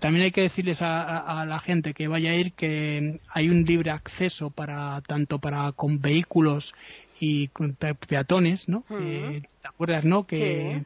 también 0.00 0.24
hay 0.24 0.32
que 0.32 0.42
decirles 0.42 0.78
a, 0.80 1.44
la 1.46 1.60
gente 1.60 1.94
que 1.94 2.08
vaya 2.08 2.32
a 2.32 2.34
ir 2.34 2.54
que 2.54 3.20
hay 3.28 3.48
un 3.48 3.62
libre 3.62 3.92
acceso 3.92 4.50
para 4.50 5.00
tanto 5.02 5.38
para 5.38 5.70
con 5.70 6.00
vehículos 6.00 6.74
y 7.20 7.48
peatones, 8.08 8.68
¿no? 8.68 8.84
¿Te 8.88 9.42
acuerdas, 9.64 10.04
no? 10.04 10.26
Que 10.26 10.84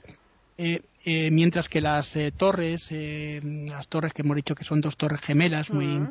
eh, 0.62 0.82
eh, 1.06 1.30
mientras 1.30 1.70
que 1.70 1.80
las 1.80 2.14
eh, 2.16 2.32
torres, 2.36 2.92
las 2.92 3.88
torres 3.88 4.12
que 4.12 4.20
hemos 4.20 4.36
dicho 4.36 4.54
que 4.54 4.64
son 4.64 4.82
dos 4.82 4.98
torres 4.98 5.22
gemelas 5.22 5.70
muy, 5.70 6.06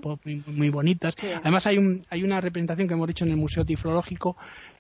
muy, 0.48 0.70
bonitas. 0.70 1.14
Además 1.42 1.68
hay, 1.68 1.78
un, 1.78 2.04
hay 2.10 2.24
una 2.24 2.42
representación 2.42 2.88
que 2.88 2.96
hemos 2.96 3.08
dicho 3.08 3.26
en 3.26 3.32
el 3.32 3.38
Museo 3.38 3.64
Tiflológico 3.64 4.38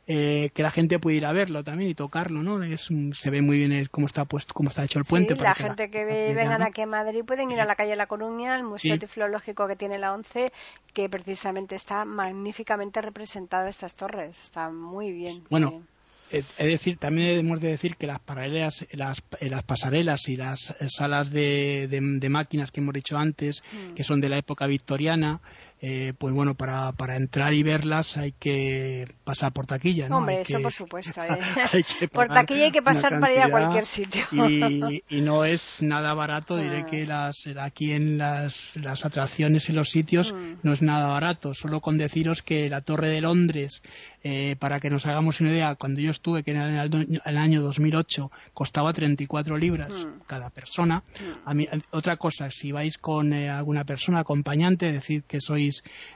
que 0.10 0.64
la 0.64 0.72
gente 0.72 0.98
puede 0.98 1.18
ir 1.18 1.26
a 1.28 1.34
verlo 1.34 1.64
también 1.64 1.92
y 1.92 1.94
tocarlo, 1.94 2.42
¿no? 2.42 2.64
Es, 2.64 2.90
se 3.14 3.30
ve 3.30 3.42
muy 3.44 3.58
bien 3.58 3.88
cómo 3.92 4.08
está 4.08 4.26
puesto, 4.26 4.56
cómo 4.56 4.70
está 4.70 4.84
hecho 4.84 4.98
el 4.98 5.06
puente. 5.06 5.36
la 5.36 5.54
gente 5.54 5.92
que 5.92 6.04
vengan 6.34 6.64
aquí 6.64 6.82
a 6.82 6.88
Madrid 6.88 7.24
pueden 7.24 7.52
ir 7.52 7.60
a 7.60 7.66
la 7.66 7.76
calle 7.76 7.96
La 7.96 8.08
Coruña, 8.08 8.56
al 8.56 8.64
Museo 8.64 8.98
Tiflológico 8.98 9.68
que 9.68 9.76
tiene 9.76 10.00
la 10.00 10.14
ONCE, 10.14 10.52
que 10.94 11.10
precisamente 11.10 11.76
está 11.76 12.06
magníficamente 12.06 13.02
representada 13.02 13.70
estas 13.70 13.94
torres. 13.94 14.40
Está 14.42 14.70
muy 14.70 15.12
bien. 15.12 15.44
Bueno. 15.50 15.84
Es 16.32 16.58
decir, 16.58 16.98
también 16.98 17.40
hemos 17.40 17.60
de 17.60 17.70
decir 17.70 17.96
que 17.96 18.06
las 18.06 18.20
paralelas, 18.20 18.86
las, 18.92 19.24
las 19.42 19.64
pasarelas 19.64 20.30
y 20.30 20.36
las 20.36 20.76
salas 20.86 21.32
de, 21.32 21.88
de, 21.88 22.30
máquinas 22.30 22.70
que 22.70 22.82
hemos 22.82 22.94
dicho 22.94 23.18
antes, 23.18 23.64
mm. 23.72 23.96
que 23.96 24.04
son 24.04 24.22
de 24.22 24.30
la 24.30 24.38
época 24.38 24.68
victoriana, 24.68 25.42
eh, 25.82 26.14
pues 26.18 26.34
bueno, 26.34 26.56
para, 26.56 26.92
para 26.92 27.16
entrar 27.16 27.54
y 27.54 27.64
verlas 27.64 28.18
hay 28.18 28.34
que 28.34 29.06
pasar 29.24 29.54
por 29.54 29.66
taquilla. 29.66 30.10
¿no? 30.10 30.18
Hombre, 30.18 30.42
eso 30.42 30.62
por 30.62 30.74
supuesto. 30.74 31.24
¿eh? 31.24 32.10
por 32.12 32.28
taquilla 32.28 32.66
hay 32.66 32.72
que 32.72 32.82
pasar 32.82 33.18
para 33.22 33.34
ir 33.34 33.40
a 33.40 33.50
cualquier 33.50 33.86
sitio. 33.86 34.26
y, 34.32 35.04
y, 35.08 35.22
no 35.22 35.46
es 35.46 35.82
nada 35.82 36.14
barato, 36.14 36.58
diré 36.58 36.80
ah. 36.82 36.86
que 36.86 37.06
las, 37.06 37.48
aquí 37.58 37.94
en 37.94 38.18
las, 38.18 38.76
las 38.76 39.06
atracciones 39.06 39.70
y 39.70 39.74
los 39.74 39.90
sitios 39.90 40.34
mm. 40.34 40.60
no 40.64 40.74
es 40.74 40.82
nada 40.82 41.08
barato. 41.08 41.54
Solo 41.54 41.80
con 41.80 41.98
deciros 41.98 42.44
que 42.44 42.70
la 42.70 42.82
Torre 42.82 43.08
de 43.08 43.22
Londres, 43.22 43.82
eh, 44.22 44.58
para 44.60 44.82
que 44.82 44.90
nos 44.90 45.06
hagamos 45.06 45.40
una 45.40 45.52
idea, 45.52 45.76
cuando 45.76 46.02
yo 46.02 46.12
estuve, 46.12 46.44
que 46.44 46.52
en 46.52 46.58
el, 46.58 47.22
el 47.24 47.38
año 47.38 47.62
2008, 47.62 48.30
costaba 48.54 48.92
34 48.92 49.56
libras 49.56 49.92
mm. 49.92 50.24
cada 50.28 50.50
persona. 50.50 51.04
A 51.46 51.54
mí, 51.54 51.70
otra 51.92 52.18
cosa, 52.18 52.52
si 52.52 52.74
vais 52.74 52.98
con 52.98 53.32
alguna 53.32 53.86
persona 53.86 54.20
acompañante, 54.20 54.92
decir 54.92 55.24
que 55.24 55.40
sois 55.40 55.69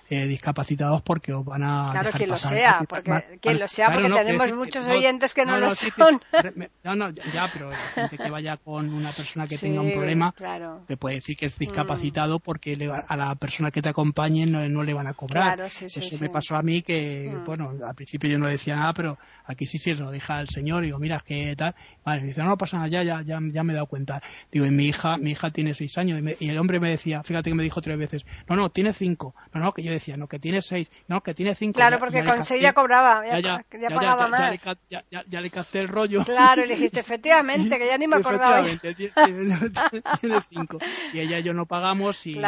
eh, 0.10 0.28
discapacitados 0.28 1.02
porque 1.02 1.34
os 1.34 1.44
van 1.46 1.63
a 1.63 1.89
claro 1.92 2.12
quien 2.12 2.30
lo 2.30 2.38
sea 2.38 2.80
porque 2.88 3.39
quien 3.42 3.60
lo 3.60 3.68
sea 3.68 3.92
porque 3.92 4.10
tenemos 4.10 4.54
muchos 4.54 4.88
oyentes 4.88 5.34
que 5.34 5.46
no, 5.46 5.60
lo 5.60 5.74
son. 5.74 6.22
no 6.84 6.96
no 6.96 7.10
ya 7.10 7.50
pero 7.52 7.72
gente 7.94 8.18
que 8.18 8.30
vaya 8.30 8.58
con 8.58 8.94
una 8.94 9.12
persona 9.12 9.48
que 9.48 9.58
tenga 9.58 9.82
un 9.82 9.94
problema 9.94 10.34
te 10.88 10.98
puede 10.98 11.16
decir 11.16 11.38
que 11.38 11.46
es 11.46 11.58
discapacitado 11.58 12.38
mm. 12.38 12.42
porque 12.42 12.92
a 13.08 13.18
la 13.18 13.36
persona 13.36 13.72
que 13.72 13.82
te 13.82 13.89
acompañe 13.89 14.46
no, 14.46 14.84
le 14.84 14.94
van 14.94 15.08
a 15.08 15.13
cobrar. 15.13 15.60
Eso 15.62 16.18
me 16.20 16.30
pasó 16.30 16.56
a 16.56 16.62
mí 16.62 16.82
que 16.82 17.32
mm. 17.32 17.46
bueno 17.46 17.72
al 17.86 17.96
principio 17.96 18.30
yo 18.30 18.39
no 18.39 18.48
decía 18.48 18.76
nada 18.76 18.94
pero 18.94 19.18
aquí 19.45 19.65
sí 19.65 19.77
sí 19.77 19.93
lo 19.93 20.12
deja 20.12 20.41
el 20.41 20.49
señor 20.49 20.84
y 20.84 20.88
digo 20.88 20.99
mira 20.99 21.21
que 21.25 21.56
tal 21.56 21.75
vale 22.06 22.21
me 22.21 22.27
dice 22.27 22.43
no, 22.43 22.58
pasa 22.58 22.77
nada 22.77 22.89
ya, 22.89 23.03
ya 23.03 23.21
ya 23.21 23.39
ya 23.41 23.63
me 23.63 23.73
he 23.73 23.75
dado 23.75 23.88
cuenta 23.88 24.21
digo 24.51 24.65
y 24.65 24.71
mi 24.71 24.88
hija 24.88 25.17
mi 25.17 25.32
hija 25.32 25.51
tiene 25.51 25.73
seis 25.73 25.97
años 25.97 26.21
y, 26.39 26.45
y 26.45 26.49
el 26.49 26.58
hombre 26.58 26.79
me 26.79 26.89
decía 26.89 27.23
fíjate 27.23 27.49
que 27.49 27.56
me 27.56 27.63
dijo 27.63 27.82
tres 27.82 27.97
veces 27.97 28.25
no 28.47 28.56
no 28.56 28.69
tiene 28.69 28.93
cinco 28.93 29.36
no, 29.53 29.62
no, 29.62 29.71
que 29.71 29.84
yo 29.84 29.91
decía, 29.91 30.17
no, 30.17 30.27
que 30.27 30.39
tiene 30.39 30.62
seis, 30.62 30.89
no, 31.08 31.21
que 31.21 31.34
tiene 31.34 31.56
cinco. 31.56 31.77
Claro, 31.77 31.99
porque 31.99 32.23
con 32.23 32.43
seis 32.43 32.62
ya 32.62 32.73
cobraba, 32.73 33.23
ya, 33.25 33.39
ya, 33.39 33.65
ya, 33.79 33.89
pagaba 33.89 34.27
más. 34.27 34.60
Ya, 34.89 35.41
le 35.41 35.49
capté 35.49 35.82
el 35.82 35.88
rollo. 35.88 36.23
Claro, 36.25 36.63
y 36.63 36.67
le 36.67 36.75
dijiste, 36.75 36.99
efectivamente, 37.01 37.77
que 37.77 37.86
ya 37.86 37.97
ni 37.97 38.08
me 38.08 38.17
acordaba. 38.17 38.67
Efectivamente, 38.67 39.71
tiene, 40.19 40.41
cinco. 40.41 40.79
Y 41.13 41.19
ella 41.19 41.39
y 41.39 41.43
yo 41.43 41.53
no 41.53 41.65
pagamos 41.65 42.25
y, 42.25 42.39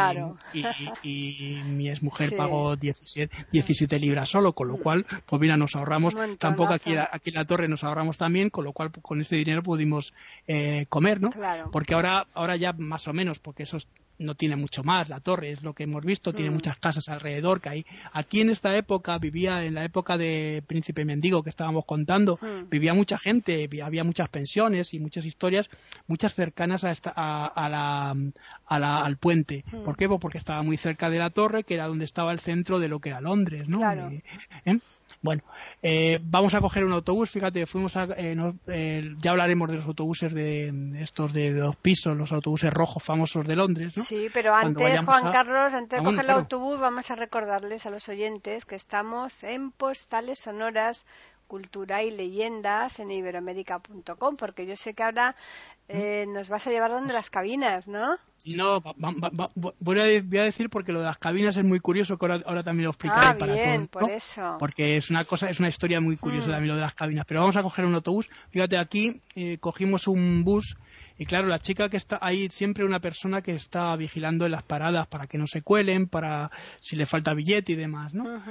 y, 0.53 0.65
y, 1.03 1.61
mi 1.65 1.89
exmujer 1.89 2.35
pagó 2.35 2.75
17, 2.75 3.47
17 3.51 3.99
libras 3.99 4.29
solo, 4.29 4.53
con 4.53 4.67
lo 4.67 4.77
cual, 4.77 5.05
pues 5.25 5.41
mira, 5.41 5.57
nos 5.57 5.75
ahorramos, 5.75 6.15
tampoco 6.39 6.73
aquí, 6.73 6.84
aquí 7.11 7.29
en 7.29 7.35
la 7.35 7.45
torre 7.45 7.67
nos 7.67 7.83
ahorramos 7.83 8.17
también, 8.17 8.49
con 8.49 8.63
lo 8.63 8.73
cual 8.73 8.91
con 8.91 9.21
ese 9.21 9.35
dinero 9.35 9.63
pudimos 9.63 10.13
eh, 10.47 10.85
comer, 10.89 11.21
¿no? 11.21 11.29
Claro. 11.29 11.69
Porque 11.71 11.95
ahora, 11.95 12.27
ahora 12.33 12.55
ya 12.55 12.73
más 12.73 13.07
o 13.07 13.13
menos, 13.13 13.39
porque 13.39 13.63
esos 13.63 13.87
no 14.17 14.35
tiene 14.35 14.55
mucho 14.55 14.83
más, 14.83 15.09
la 15.09 15.19
torre 15.19 15.51
es 15.51 15.63
lo 15.63 15.73
que 15.73 15.83
hemos 15.83 16.03
visto, 16.05 16.33
tiene 16.33 16.51
mm. 16.51 16.53
muchas 16.53 16.77
casas 16.77 17.09
alrededor 17.09 17.61
que 17.61 17.69
hay. 17.69 17.85
Aquí 18.13 18.41
en 18.41 18.49
esta 18.49 18.75
época 18.77 19.17
vivía, 19.17 19.65
en 19.65 19.73
la 19.73 19.83
época 19.83 20.17
de 20.17 20.63
Príncipe 20.65 21.05
Mendigo 21.05 21.43
que 21.43 21.49
estábamos 21.49 21.85
contando, 21.85 22.39
mm. 22.41 22.69
vivía 22.69 22.93
mucha 22.93 23.17
gente, 23.17 23.67
había 23.83 24.03
muchas 24.03 24.29
pensiones 24.29 24.93
y 24.93 24.99
muchas 24.99 25.25
historias, 25.25 25.69
muchas 26.07 26.33
cercanas 26.33 26.83
a, 26.83 26.91
esta, 26.91 27.11
a, 27.15 27.69
la, 27.69 28.15
a 28.65 28.79
la, 28.79 29.05
al 29.05 29.17
puente. 29.17 29.63
Mm. 29.71 29.83
¿Por 29.83 29.97
qué? 29.97 30.07
Pues 30.07 30.21
porque 30.21 30.37
estaba 30.37 30.63
muy 30.63 30.77
cerca 30.77 31.09
de 31.09 31.19
la 31.19 31.29
torre, 31.29 31.63
que 31.63 31.75
era 31.75 31.87
donde 31.87 32.05
estaba 32.05 32.31
el 32.31 32.39
centro 32.39 32.79
de 32.79 32.87
lo 32.87 32.99
que 32.99 33.09
era 33.09 33.21
Londres, 33.21 33.67
¿no? 33.67 33.81
Eh, 33.91 34.23
¿eh? 34.65 34.79
Bueno, 35.21 35.43
eh, 35.81 36.19
vamos 36.21 36.53
a 36.53 36.61
coger 36.61 36.85
un 36.85 36.91
autobús, 36.93 37.29
fíjate, 37.29 37.65
fuimos 37.65 37.95
a, 37.97 38.05
eh, 38.17 38.35
eh, 38.67 39.15
ya 39.19 39.31
hablaremos 39.31 39.69
de 39.69 39.77
los 39.77 39.85
autobuses 39.85 40.33
de, 40.33 40.71
estos 41.01 41.33
de, 41.33 41.53
dos 41.53 41.75
pisos, 41.75 42.15
los 42.15 42.31
autobuses 42.31 42.71
rojos 42.71 43.03
famosos 43.03 43.45
de 43.45 43.55
Londres, 43.55 43.95
¿no? 43.97 44.03
Sí, 44.03 44.27
pero 44.33 44.53
antes, 44.53 45.01
Juan 45.01 45.31
Carlos, 45.31 45.73
antes 45.73 45.99
de 45.99 46.05
coger 46.05 46.25
el 46.25 46.29
autobús, 46.29 46.79
vamos 46.79 47.09
a 47.11 47.15
recordarles 47.15 47.85
a 47.85 47.89
los 47.89 48.07
oyentes 48.09 48.65
que 48.65 48.75
estamos 48.75 49.43
en 49.43 49.71
Postales 49.71 50.39
Sonoras 50.39 51.05
cultura 51.47 52.03
y 52.03 52.11
leyendas 52.11 52.99
en 52.99 53.11
iberoamérica.com, 53.11 54.35
porque 54.37 54.65
yo 54.65 54.75
sé 54.75 54.93
que 54.93 55.03
ahora 55.03 55.35
eh, 55.87 56.25
nos 56.27 56.49
vas 56.49 56.65
a 56.65 56.71
llevar 56.71 56.91
donde 56.91 57.13
las 57.13 57.29
cabinas, 57.29 57.87
¿no? 57.87 58.17
No, 58.45 58.81
voy, 59.79 59.99
a, 59.99 60.03
decir 60.03 60.69
porque 60.69 60.91
lo 60.91 60.99
de 60.99 61.05
las 61.05 61.17
cabinas 61.17 61.57
es 61.57 61.63
muy 61.63 61.79
curioso, 61.79 62.17
que 62.17 62.25
ahora, 62.25 62.63
también 62.63 62.85
lo 62.85 62.91
explicaré 62.91 63.27
ah, 63.27 63.37
para 63.37 63.53
bien, 63.53 63.87
por 63.87 64.09
eso. 64.09 64.57
Porque 64.59 64.97
es 64.97 65.09
una 65.09 65.25
cosa, 65.25 65.49
es 65.49 65.59
una 65.59 65.69
historia 65.69 66.01
muy 66.01 66.17
curiosa 66.17 66.47
mm. 66.47 66.51
también 66.51 66.69
lo 66.69 66.75
de 66.75 66.81
las 66.81 66.93
cabinas. 66.93 67.25
Pero 67.27 67.41
vamos 67.41 67.55
a 67.55 67.63
coger 67.63 67.85
un 67.85 67.95
autobús. 67.95 68.29
Fíjate, 68.49 68.77
aquí 68.77 69.21
eh, 69.35 69.57
cogimos 69.59 70.07
un 70.07 70.43
bus 70.43 70.75
y 71.17 71.25
claro, 71.25 71.47
la 71.47 71.59
chica 71.59 71.89
que 71.89 71.97
está 71.97 72.19
ahí, 72.21 72.49
siempre 72.49 72.83
una 72.85 72.99
persona 72.99 73.41
que 73.41 73.53
está 73.53 73.95
vigilando 73.95 74.45
en 74.45 74.51
las 74.51 74.63
paradas 74.63 75.07
para 75.07 75.27
que 75.27 75.37
no 75.37 75.47
se 75.47 75.61
cuelen, 75.61 76.07
para 76.07 76.51
si 76.79 76.95
le 76.95 77.05
falta 77.05 77.33
billete 77.33 77.73
y 77.73 77.75
demás, 77.75 78.13
¿no? 78.13 78.41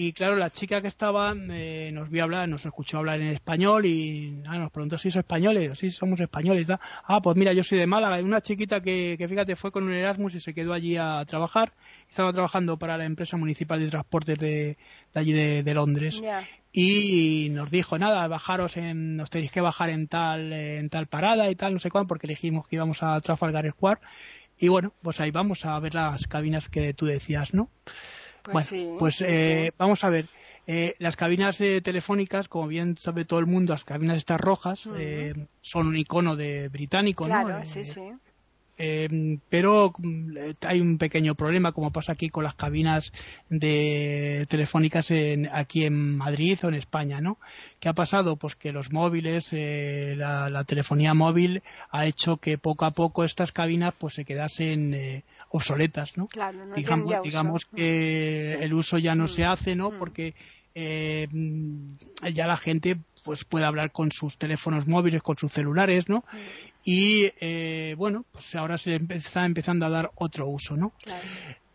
Y 0.00 0.12
claro, 0.12 0.36
la 0.36 0.50
chica 0.50 0.80
que 0.80 0.86
estaba 0.86 1.34
eh, 1.50 1.90
nos 1.92 2.08
vio 2.08 2.22
hablar, 2.22 2.48
nos 2.48 2.64
escuchó 2.64 2.98
hablar 2.98 3.20
en 3.20 3.28
español 3.28 3.84
y 3.84 4.42
ah, 4.46 4.56
nos 4.56 4.70
preguntó 4.70 4.96
si 4.96 5.10
soy 5.10 5.20
españoles, 5.20 5.76
sí, 5.76 5.90
somos 5.90 6.20
españoles. 6.20 6.68
Ah, 6.70 7.20
pues 7.20 7.36
mira, 7.36 7.52
yo 7.52 7.64
soy 7.64 7.78
de 7.78 7.86
Málaga, 7.88 8.22
una 8.22 8.40
chiquita 8.40 8.80
que, 8.80 9.16
que 9.18 9.26
fíjate 9.26 9.56
fue 9.56 9.72
con 9.72 9.84
un 9.84 9.92
Erasmus 9.92 10.36
y 10.36 10.40
se 10.40 10.54
quedó 10.54 10.72
allí 10.72 10.96
a 10.96 11.24
trabajar. 11.24 11.72
Estaba 12.08 12.32
trabajando 12.32 12.78
para 12.78 12.96
la 12.96 13.06
empresa 13.06 13.36
municipal 13.36 13.80
de 13.80 13.90
transportes 13.90 14.38
de, 14.38 14.76
allí 15.14 15.32
de, 15.32 15.74
Londres. 15.74 16.22
Y 16.80 17.48
nos 17.50 17.72
dijo, 17.72 17.98
nada, 17.98 18.28
bajaros 18.28 18.76
en, 18.76 19.16
nos 19.16 19.30
tenéis 19.30 19.50
que 19.50 19.60
bajar 19.60 19.90
en 19.90 20.06
tal, 20.06 20.52
en 20.52 20.88
tal 20.90 21.08
parada 21.08 21.50
y 21.50 21.56
tal, 21.56 21.74
no 21.74 21.80
sé 21.80 21.90
cuándo, 21.90 22.06
porque 22.06 22.28
elegimos 22.28 22.68
que 22.68 22.76
íbamos 22.76 23.02
a 23.02 23.20
Trafalgar 23.20 23.68
Square. 23.68 24.00
Y 24.60 24.68
bueno, 24.68 24.92
pues 25.02 25.18
ahí 25.18 25.32
vamos 25.32 25.64
a 25.64 25.76
ver 25.80 25.96
las 25.96 26.28
cabinas 26.28 26.68
que 26.68 26.94
tú 26.94 27.06
decías, 27.06 27.52
¿no? 27.52 27.68
Pues 28.44 28.70
bueno, 28.70 28.96
pues 29.00 29.20
eh, 29.22 29.72
vamos 29.76 30.04
a 30.04 30.10
ver. 30.10 30.26
Eh, 30.68 30.94
las 31.00 31.16
cabinas 31.16 31.60
eh, 31.60 31.80
telefónicas, 31.80 32.46
como 32.46 32.68
bien 32.68 32.96
sabe 32.96 33.24
todo 33.24 33.40
el 33.40 33.46
mundo, 33.46 33.72
las 33.72 33.82
cabinas 33.82 34.18
estas 34.18 34.40
rojas 34.40 34.88
son 35.60 35.86
un 35.88 35.96
icono 35.96 36.36
de 36.36 36.68
británico, 36.68 37.24
claro, 37.24 37.64
sí, 37.64 37.84
sí. 37.84 38.12
Pero 39.48 39.92
mm, 39.98 40.36
hay 40.62 40.80
un 40.80 40.98
pequeño 40.98 41.34
problema, 41.34 41.72
como 41.72 41.90
pasa 41.90 42.12
aquí 42.12 42.30
con 42.30 42.44
las 42.44 42.54
cabinas 42.54 43.12
de 43.48 44.46
telefónicas 44.48 45.10
en, 45.10 45.48
aquí 45.52 45.84
en 45.84 46.16
Madrid 46.16 46.58
o 46.62 46.68
en 46.68 46.74
España, 46.74 47.20
¿no? 47.20 47.38
¿Qué 47.80 47.88
ha 47.88 47.94
pasado? 47.94 48.36
Pues 48.36 48.54
que 48.56 48.72
los 48.72 48.92
móviles, 48.92 49.52
la, 49.52 50.50
la, 50.50 50.64
telefonía 50.64 51.14
móvil 51.14 51.62
ha 51.90 52.06
hecho 52.06 52.38
que 52.38 52.58
poco 52.58 52.84
a 52.84 52.92
poco 52.92 53.24
estas 53.24 53.52
cabinas 53.52 53.94
pues 53.98 54.14
se 54.14 54.24
quedasen 54.24 55.22
obsoletas, 55.50 56.16
¿no? 56.16 56.28
Claro, 56.28 56.66
no 56.66 56.74
digamos, 56.74 57.22
digamos 57.22 57.66
que 57.66 58.54
el 58.62 58.74
uso 58.74 58.98
ya 58.98 59.14
no 59.14 59.24
mm. 59.24 59.28
se 59.28 59.44
hace, 59.44 59.76
¿no? 59.76 59.90
Mm. 59.90 59.98
Porque 59.98 60.34
eh, 60.74 61.28
ya 62.32 62.46
la 62.46 62.56
gente 62.56 62.98
pues 63.28 63.44
puede 63.44 63.66
hablar 63.66 63.92
con 63.92 64.10
sus 64.10 64.38
teléfonos 64.38 64.86
móviles, 64.86 65.20
con 65.20 65.36
sus 65.36 65.52
celulares, 65.52 66.08
¿no? 66.08 66.24
Mm. 66.32 66.36
Y 66.82 67.32
eh, 67.40 67.94
bueno, 67.98 68.24
pues 68.32 68.54
ahora 68.54 68.78
se 68.78 68.98
está 69.10 69.44
empezando 69.44 69.84
a 69.84 69.90
dar 69.90 70.10
otro 70.14 70.46
uso, 70.46 70.78
¿no? 70.78 70.94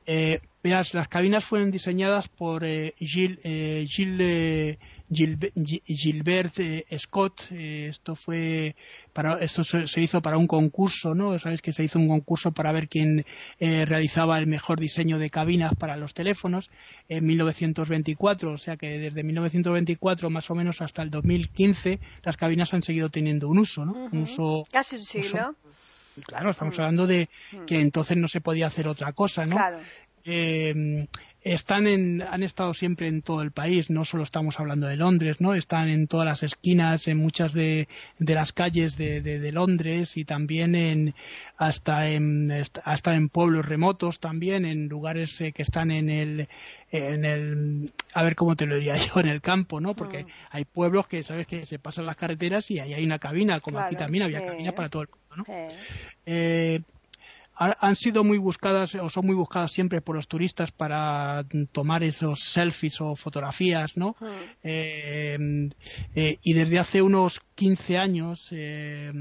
Eh, 0.05 0.39
verás, 0.63 0.93
las 0.93 1.07
cabinas 1.07 1.43
fueron 1.43 1.71
diseñadas 1.71 2.27
por 2.29 2.63
eh, 2.63 2.93
Gilles, 2.99 3.39
eh, 3.43 3.85
Gilles 3.89 4.77
Gilbert 5.13 6.59
eh, 6.59 6.85
Scott. 6.97 7.51
Eh, 7.51 7.87
esto 7.89 8.15
fue 8.15 8.75
para 9.13 9.35
esto 9.39 9.63
se, 9.63 10.01
hizo 10.01 10.21
para 10.21 10.37
un 10.37 10.47
concurso, 10.47 11.13
¿no? 11.13 11.37
Sabes 11.39 11.61
que 11.61 11.73
se 11.73 11.83
hizo 11.83 11.99
un 11.99 12.07
concurso 12.07 12.51
para 12.51 12.71
ver 12.71 12.89
quién 12.89 13.25
eh, 13.59 13.85
realizaba 13.85 14.39
el 14.39 14.47
mejor 14.47 14.79
diseño 14.79 15.19
de 15.19 15.29
cabinas 15.29 15.73
para 15.75 15.97
los 15.97 16.13
teléfonos 16.13 16.69
en 17.09 17.25
1924. 17.25 18.53
O 18.53 18.57
sea 18.57 18.77
que 18.77 18.99
desde 18.99 19.23
1924 19.23 20.29
más 20.29 20.49
o 20.49 20.55
menos 20.55 20.81
hasta 20.81 21.01
el 21.01 21.09
2015 21.09 21.99
las 22.23 22.37
cabinas 22.37 22.73
han 22.73 22.83
seguido 22.83 23.09
teniendo 23.09 23.47
un 23.47 23.59
uso, 23.59 23.85
¿no? 23.85 23.93
Un 23.93 24.23
uso 24.23 24.65
casi 24.71 24.97
un 24.97 25.05
siglo. 25.05 25.55
Claro, 26.25 26.51
estamos 26.51 26.77
mm. 26.77 26.81
hablando 26.81 27.07
de 27.07 27.29
mm. 27.51 27.65
que 27.65 27.79
entonces 27.79 28.17
no 28.17 28.27
se 28.27 28.41
podía 28.41 28.67
hacer 28.67 28.87
otra 28.87 29.13
cosa, 29.13 29.45
¿no? 29.45 29.55
Claro. 29.55 29.79
Eh, 30.25 31.07
están 31.43 31.87
en, 31.87 32.21
han 32.21 32.41
estado 32.41 32.73
siempre 32.73 33.07
en 33.07 33.21
todo 33.21 33.41
el 33.41 33.51
país, 33.51 33.89
no 33.89 34.05
solo 34.05 34.23
estamos 34.23 34.59
hablando 34.59 34.87
de 34.87 34.95
Londres, 34.95 35.41
¿no? 35.41 35.53
Están 35.53 35.89
en 35.89 36.07
todas 36.07 36.25
las 36.25 36.41
esquinas, 36.41 37.07
en 37.07 37.17
muchas 37.17 37.53
de, 37.53 37.89
de 38.17 38.35
las 38.35 38.53
calles 38.53 38.95
de, 38.95 39.21
de, 39.21 39.51
Londres 39.51 40.15
y 40.15 40.23
también 40.23 40.73
en, 40.73 41.15
hasta 41.57 42.09
en, 42.09 42.49
hasta 42.83 43.15
en 43.15 43.29
pueblos 43.29 43.65
remotos 43.65 44.19
también, 44.19 44.65
en 44.65 44.87
lugares 44.87 45.39
eh, 45.41 45.51
que 45.51 45.63
están 45.63 45.91
en 45.91 46.09
el, 46.09 46.47
en 46.91 47.25
el, 47.25 47.91
a 48.13 48.23
ver 48.23 48.35
cómo 48.35 48.55
te 48.55 48.65
lo 48.65 48.75
diría 48.75 48.95
yo, 49.05 49.19
en 49.19 49.27
el 49.27 49.41
campo, 49.41 49.81
¿no? 49.81 49.95
Porque 49.95 50.23
mm. 50.23 50.27
hay 50.51 50.65
pueblos 50.65 51.07
que, 51.07 51.23
sabes, 51.23 51.45
que 51.45 51.65
se 51.65 51.77
pasan 51.77 52.05
las 52.05 52.15
carreteras 52.15 52.71
y 52.71 52.79
ahí 52.79 52.93
hay 52.93 53.03
una 53.03 53.19
cabina, 53.19 53.59
como 53.59 53.79
aquí 53.79 53.95
también 53.95 54.23
había 54.23 54.45
cabina 54.45 54.71
para 54.71 54.89
todo 54.89 55.03
el 55.03 55.09
mundo, 55.09 55.35
¿no? 55.47 55.67
Eh, 56.25 56.81
han 57.55 57.95
sido 57.95 58.23
muy 58.23 58.37
buscadas 58.37 58.95
o 58.95 59.09
son 59.09 59.27
muy 59.27 59.35
buscadas 59.35 59.71
siempre 59.71 60.01
por 60.01 60.15
los 60.15 60.27
turistas 60.27 60.71
para 60.71 61.45
tomar 61.71 62.03
esos 62.03 62.51
selfies 62.51 62.99
o 62.99 63.15
fotografías, 63.15 63.95
¿no? 63.95 64.15
Hmm. 64.19 64.25
Eh, 64.63 65.69
eh, 66.15 66.39
y 66.41 66.53
desde 66.53 66.79
hace 66.79 67.01
unos 67.01 67.41
15 67.55 67.97
años 67.97 68.47
eh, 68.51 69.11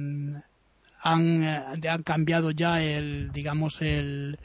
han, 1.03 1.45
han, 1.45 2.03
cambiado 2.05 2.53
ya 2.53 2.83
el, 2.83 3.33
digamos, 3.33 3.83
el, 3.83 4.39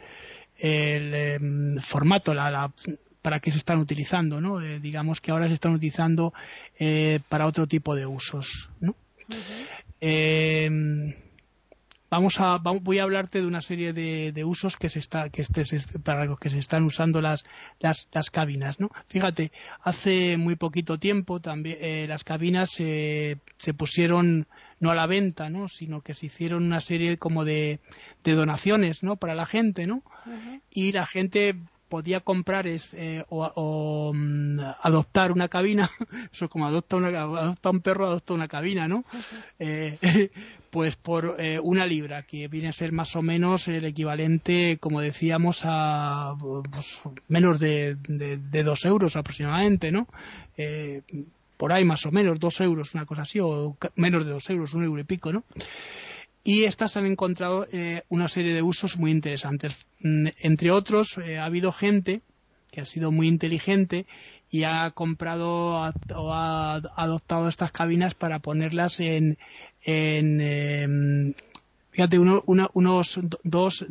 el 0.58 1.14
em, 1.14 1.78
formato, 1.78 2.34
la, 2.34 2.74
para 3.22 3.40
qué 3.40 3.52
se 3.52 3.58
están 3.58 3.80
utilizando, 3.80 4.42
¿no? 4.42 4.60
digamos 4.80 5.22
que 5.22 5.32
ahora 5.32 5.48
se 5.48 5.54
están 5.54 5.74
utilizando 5.74 6.34
para 7.30 7.46
otro 7.46 7.68
tipo 7.68 7.96
de 7.96 8.06
usos, 8.06 8.70
¿no? 8.80 8.96
Vamos 12.10 12.40
a 12.40 12.58
voy 12.58 13.00
a 13.00 13.04
hablarte 13.04 13.42
de 13.42 13.48
una 13.48 13.62
serie 13.62 13.94
de, 13.94 14.44
usos 14.46 14.78
que 14.78 14.90
se 14.90 15.00
está 15.00 15.30
que 15.30 15.42
este, 15.42 15.64
para 16.00 16.26
los 16.26 16.40
que 16.40 16.50
se 16.50 16.60
están 16.60 16.84
usando 16.84 17.22
las 17.22 17.44
las, 17.80 18.08
las 18.12 18.30
cabinas 18.30 18.80
no 18.80 18.90
fíjate 19.08 19.52
hace 19.82 20.38
muy 20.38 20.56
poquito 20.56 20.98
tiempo 21.00 21.40
también 21.40 21.78
eh, 21.82 22.06
las 22.08 22.24
cabinas 22.24 22.72
se 22.72 23.40
pusieron 23.78 24.48
no 24.80 24.92
a 24.92 24.96
la 24.96 25.08
venta 25.08 25.50
no 25.50 25.68
sino 25.68 26.02
que 26.02 26.14
se 26.14 26.28
hicieron 26.28 26.64
una 26.64 26.82
serie 26.82 27.18
como 27.18 27.46
de, 27.46 27.80
de 28.24 28.34
donaciones 28.34 29.04
no 29.04 29.18
para 29.18 29.36
la 29.36 29.46
gente 29.46 29.88
no 29.88 30.04
y 30.70 30.92
la 30.92 31.06
gente 31.06 31.56
podía 31.88 32.20
comprar 32.22 32.68
es, 32.68 32.94
eh, 32.94 33.24
o, 33.30 34.12
mm, 34.14 34.60
adoptar 34.82 35.32
una 35.32 35.48
cabina, 35.48 35.90
eso 36.34 36.50
como 36.50 36.66
adopta, 36.66 36.96
una, 36.96 37.10
adopta 37.10 37.70
un 37.70 37.82
perro, 37.82 38.08
adopta 38.08 38.34
una 38.34 38.48
cabina, 38.48 38.88
¿no? 38.88 39.06
Eh, 39.60 39.98
pues 40.70 40.96
por 40.96 41.36
eh, 41.40 41.60
una 41.60 41.86
libra, 41.86 42.24
que 42.24 42.48
viene 42.48 42.70
a 42.70 42.74
ser 42.74 42.92
más 42.92 43.16
o 43.16 43.22
menos 43.22 43.68
el 43.68 43.86
equivalente, 43.86 44.78
como 44.80 45.02
decíamos, 45.02 45.62
a 45.64 46.36
pues, 46.40 47.02
menos 47.28 47.60
de, 47.60 47.96
de, 47.96 48.64
dos 48.64 48.86
euros 48.86 49.16
aproximadamente, 49.16 49.92
¿no? 49.92 50.08
por 51.58 51.74
ahí 51.74 51.84
más 51.86 52.06
o 52.06 52.12
menos, 52.12 52.40
dos 52.40 52.62
euros, 52.62 52.94
una 52.94 53.06
cosa 53.06 53.24
así, 53.24 53.40
o 53.40 53.78
menos 53.96 54.26
de 54.26 54.32
dos 54.32 54.50
euros, 54.50 54.74
un 54.74 54.84
euro 54.84 55.02
y 55.02 55.06
pico, 55.06 55.34
¿no? 55.34 55.44
Y 56.48 56.64
estas 56.64 56.96
han 56.96 57.06
encontrado 57.06 57.68
eh, 57.74 58.04
una 58.08 58.30
serie 58.30 58.54
de 58.54 58.62
usos 58.62 58.96
muy 58.96 59.12
interesantes. 59.12 59.86
Mm, 60.00 60.28
entre 60.44 60.72
otros, 60.72 61.18
eh, 61.18 61.40
ha 61.40 61.44
habido 61.44 61.74
gente 61.74 62.22
que 62.72 62.80
ha 62.80 62.86
sido 62.86 63.12
muy 63.12 63.28
inteligente 63.28 64.06
y 64.50 64.64
ha 64.64 64.90
comprado 64.92 65.72
o 66.16 66.34
ha 66.34 66.76
adoptado 66.96 67.50
estas 67.50 67.74
cabinas 67.74 68.16
para 68.16 68.40
ponerlas 68.40 69.02
en, 69.02 69.38
en 69.84 70.40
em, 70.40 71.34
fíjate, 71.92 72.18
unos 72.18 73.20
dos, 73.44 73.86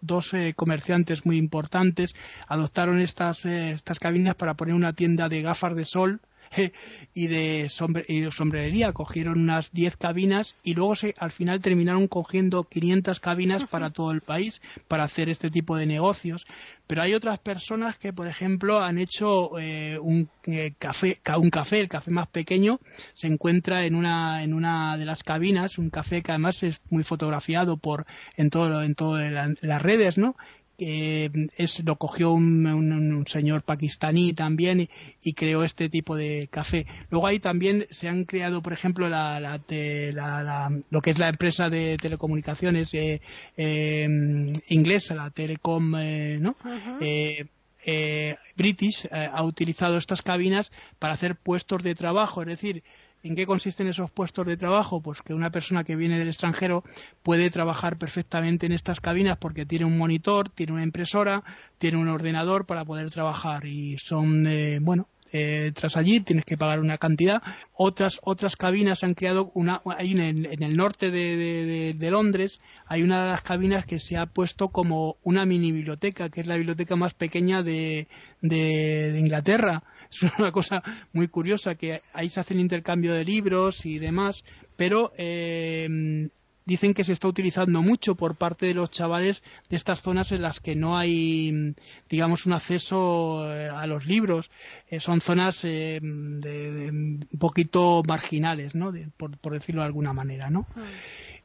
dos 0.00 0.34
eh, 0.34 0.54
comerciantes 0.56 1.26
muy 1.26 1.36
importantes 1.36 2.14
adoptaron 2.48 3.02
estas, 3.02 3.44
estas 3.44 3.98
cabinas 3.98 4.36
para 4.36 4.54
poner 4.54 4.74
una 4.74 4.94
tienda 4.94 5.28
de 5.28 5.42
gafas 5.42 5.76
de 5.76 5.84
sol 5.84 6.20
y 7.14 7.26
de 7.26 7.68
sombrería. 7.68 8.92
Cogieron 8.92 9.40
unas 9.40 9.72
10 9.72 9.96
cabinas 9.96 10.56
y 10.62 10.74
luego 10.74 10.96
se, 10.96 11.14
al 11.18 11.32
final 11.32 11.60
terminaron 11.60 12.08
cogiendo 12.08 12.64
500 12.64 13.20
cabinas 13.20 13.64
para 13.64 13.90
todo 13.90 14.10
el 14.10 14.20
país 14.20 14.60
para 14.88 15.04
hacer 15.04 15.28
este 15.28 15.50
tipo 15.50 15.76
de 15.76 15.86
negocios. 15.86 16.46
Pero 16.86 17.02
hay 17.02 17.14
otras 17.14 17.38
personas 17.38 17.96
que, 17.96 18.12
por 18.12 18.26
ejemplo, 18.26 18.80
han 18.80 18.98
hecho 18.98 19.56
eh, 19.60 19.96
un 20.00 20.28
eh, 20.46 20.72
café, 20.76 21.20
un 21.38 21.50
café, 21.50 21.78
el 21.78 21.88
café 21.88 22.10
más 22.10 22.26
pequeño, 22.26 22.80
se 23.12 23.28
encuentra 23.28 23.84
en 23.84 23.94
una, 23.94 24.42
en 24.42 24.54
una 24.54 24.98
de 24.98 25.04
las 25.04 25.22
cabinas, 25.22 25.78
un 25.78 25.90
café 25.90 26.20
que 26.20 26.32
además 26.32 26.64
es 26.64 26.80
muy 26.90 27.04
fotografiado 27.04 27.76
por 27.76 28.06
en 28.36 28.50
todo, 28.50 28.82
en 28.82 28.96
todas 28.96 29.52
las 29.62 29.82
redes, 29.82 30.18
¿no? 30.18 30.34
Que 30.80 31.30
es, 31.58 31.84
lo 31.84 31.96
cogió 31.96 32.32
un, 32.32 33.24
señor 33.28 33.64
pakistaní 33.64 34.32
también 34.32 34.88
y, 35.22 35.34
creó 35.34 35.62
este 35.62 35.90
tipo 35.90 36.16
de 36.16 36.48
café. 36.50 36.86
Luego 37.10 37.26
ahí 37.26 37.38
también 37.38 37.84
se 37.90 38.08
han 38.08 38.24
creado, 38.24 38.62
por 38.62 38.72
ejemplo, 38.72 39.10
la, 39.10 39.40
la, 39.40 40.70
lo 40.88 41.02
que 41.02 41.10
es 41.10 41.18
la 41.18 41.28
empresa 41.28 41.68
de 41.68 41.98
telecomunicaciones 41.98 42.94
eh, 42.94 43.20
em, 43.58 44.54
inglesa, 44.70 45.14
la 45.14 45.28
Telecom, 45.28 45.96
eh, 45.96 46.38
¿no? 46.40 46.56
Eh, 47.02 48.36
British 48.56 49.06
ha 49.10 49.42
utilizado 49.42 49.98
estas 49.98 50.22
cabinas 50.22 50.70
para 50.98 51.12
hacer 51.12 51.36
puestos 51.36 51.82
de 51.82 51.94
trabajo, 51.94 52.40
es 52.40 52.48
decir, 52.48 52.82
¿En 53.22 53.36
qué 53.36 53.44
consisten 53.44 53.86
esos 53.86 54.10
puestos 54.10 54.46
de 54.46 54.56
trabajo? 54.56 55.02
Pues 55.02 55.20
que 55.20 55.34
una 55.34 55.50
persona 55.50 55.84
que 55.84 55.94
viene 55.94 56.18
del 56.18 56.28
extranjero 56.28 56.84
puede 57.22 57.50
trabajar 57.50 57.98
perfectamente 57.98 58.64
en 58.64 58.72
estas 58.72 59.00
cabinas 59.00 59.36
porque 59.36 59.66
tiene 59.66 59.84
un 59.84 59.98
monitor, 59.98 60.48
tiene 60.48 60.72
una 60.72 60.84
impresora, 60.84 61.44
tiene 61.78 61.98
un 61.98 62.08
ordenador 62.08 62.64
para 62.64 62.84
poder 62.84 63.10
trabajar 63.10 63.66
y 63.66 63.98
son, 63.98 64.46
eh, 64.46 64.78
bueno, 64.80 65.06
eh, 65.32 65.70
tras 65.74 65.98
allí 65.98 66.20
tienes 66.20 66.46
que 66.46 66.56
pagar 66.56 66.80
una 66.80 66.96
cantidad. 66.96 67.42
Otras 67.74 68.18
otras 68.22 68.56
cabinas 68.56 69.04
han 69.04 69.14
creado 69.14 69.52
una 69.54 69.82
hay 69.98 70.12
en, 70.12 70.62
el 70.62 70.76
norte 70.76 71.10
de, 71.10 72.10
Londres 72.10 72.58
hay 72.86 73.02
una 73.02 73.22
de 73.24 73.30
las 73.30 73.42
cabinas 73.42 73.86
que 73.86 74.00
se 74.00 74.16
ha 74.16 74.26
puesto 74.26 74.68
como 74.70 75.18
una 75.22 75.46
mini 75.46 75.70
biblioteca 75.70 76.30
que 76.30 76.40
es 76.40 76.46
la 76.46 76.56
biblioteca 76.56 76.96
más 76.96 77.14
pequeña 77.14 77.62
de, 77.62 78.08
de 78.40 79.16
Inglaterra 79.16 79.84
es 80.26 80.38
una 80.38 80.52
cosa 80.52 80.82
muy 81.12 81.28
curiosa 81.28 81.74
que 81.74 82.02
ahí 82.12 82.28
se 82.28 82.40
hace 82.40 82.54
el 82.54 82.60
intercambio 82.60 83.14
de 83.14 83.24
libros 83.24 83.86
y 83.86 83.98
demás, 83.98 84.44
pero 84.76 85.12
eh, 85.16 86.28
dicen 86.70 86.94
que 86.94 87.04
se 87.04 87.12
está 87.12 87.28
utilizando 87.28 87.82
mucho 87.82 88.14
por 88.14 88.36
parte 88.36 88.66
de 88.66 88.74
los 88.74 88.90
chavales 88.90 89.42
de 89.68 89.76
estas 89.76 90.02
zonas 90.02 90.30
en 90.32 90.42
las 90.42 90.60
que 90.60 90.76
no 90.76 90.96
hay, 90.96 91.74
digamos, 92.08 92.46
un 92.46 92.52
acceso 92.52 93.52
eh, 93.52 93.68
a 93.68 93.86
los 93.86 94.06
libros. 94.06 94.50
Eh, 94.88 95.00
son 95.00 95.20
zonas 95.20 95.62
de, 95.62 96.00
un 96.02 97.26
poquito 97.38 98.02
marginales, 98.06 98.74
¿no? 98.74 98.92
por, 99.16 99.52
decirlo 99.52 99.82
de 99.82 99.86
alguna 99.86 100.12
manera, 100.12 100.50
¿no? 100.50 100.66
Hmm. 100.76 100.82